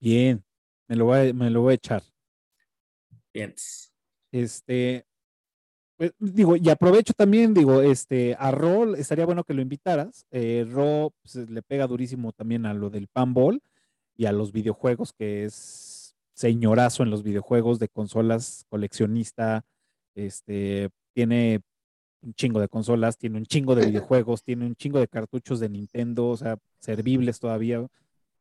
[0.00, 0.44] Bien,
[0.86, 2.02] me lo voy a, me lo voy a echar.
[3.32, 3.54] Bien.
[4.30, 5.06] Este,
[5.96, 10.26] pues, digo, y aprovecho también, digo, este, a Ro estaría bueno que lo invitaras.
[10.30, 10.66] Eh,
[11.22, 13.62] pues, le pega durísimo también a lo del panball
[14.16, 19.64] y a los videojuegos, que es señorazo en los videojuegos de consolas, coleccionista,
[20.14, 21.60] este, tiene
[22.22, 25.68] un chingo de consolas, tiene un chingo de videojuegos, tiene un chingo de cartuchos de
[25.68, 27.86] Nintendo, o sea, servibles todavía.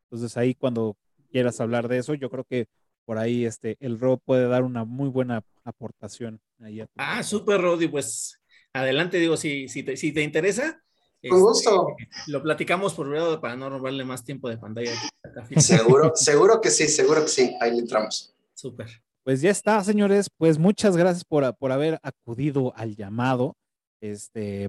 [0.06, 0.96] Entonces ahí cuando
[1.32, 2.68] quieras hablar de eso, yo creo que
[3.06, 6.40] por ahí este, el Ro puede dar una muy buena aportación.
[6.60, 8.42] Ahí ah, súper, Rodi, pues
[8.74, 10.82] adelante, digo, si, si, te, si te interesa,
[11.30, 11.96] con gusto.
[11.98, 14.92] Este, lo platicamos por lado para no robarle más tiempo de pantalla.
[15.58, 17.56] Seguro, seguro que sí, seguro que sí.
[17.62, 18.34] Ahí entramos.
[18.54, 18.88] Súper.
[19.24, 20.30] Pues ya está, señores.
[20.36, 23.56] Pues muchas gracias por, por haber acudido al llamado.
[24.02, 24.68] Este,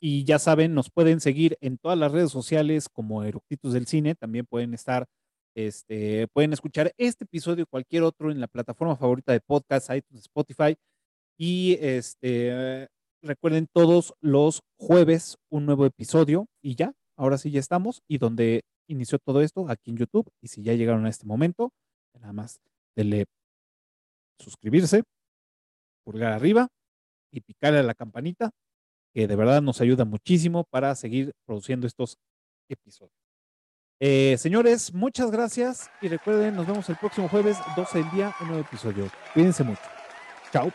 [0.00, 4.14] y ya saben, nos pueden seguir en todas las redes sociales como Eructitos del Cine.
[4.14, 5.06] También pueden estar,
[5.54, 10.22] este, pueden escuchar este episodio y cualquier otro en la plataforma favorita de podcast, iTunes,
[10.22, 10.76] Spotify.
[11.38, 12.88] Y este,
[13.24, 18.02] Recuerden todos los jueves un nuevo episodio y ya, ahora sí ya estamos.
[18.06, 20.30] Y donde inició todo esto, aquí en YouTube.
[20.42, 21.72] Y si ya llegaron a este momento,
[22.20, 22.60] nada más
[22.94, 23.24] denle
[24.38, 25.04] suscribirse,
[26.04, 26.68] pulgar arriba
[27.32, 28.50] y picarle a la campanita,
[29.14, 32.18] que de verdad nos ayuda muchísimo para seguir produciendo estos
[32.68, 33.23] episodios.
[34.00, 38.48] Eh, señores, muchas gracias y recuerden, nos vemos el próximo jueves, 12 del día, un
[38.48, 39.08] nuevo episodio.
[39.32, 39.82] Cuídense mucho.
[40.52, 40.72] Chao.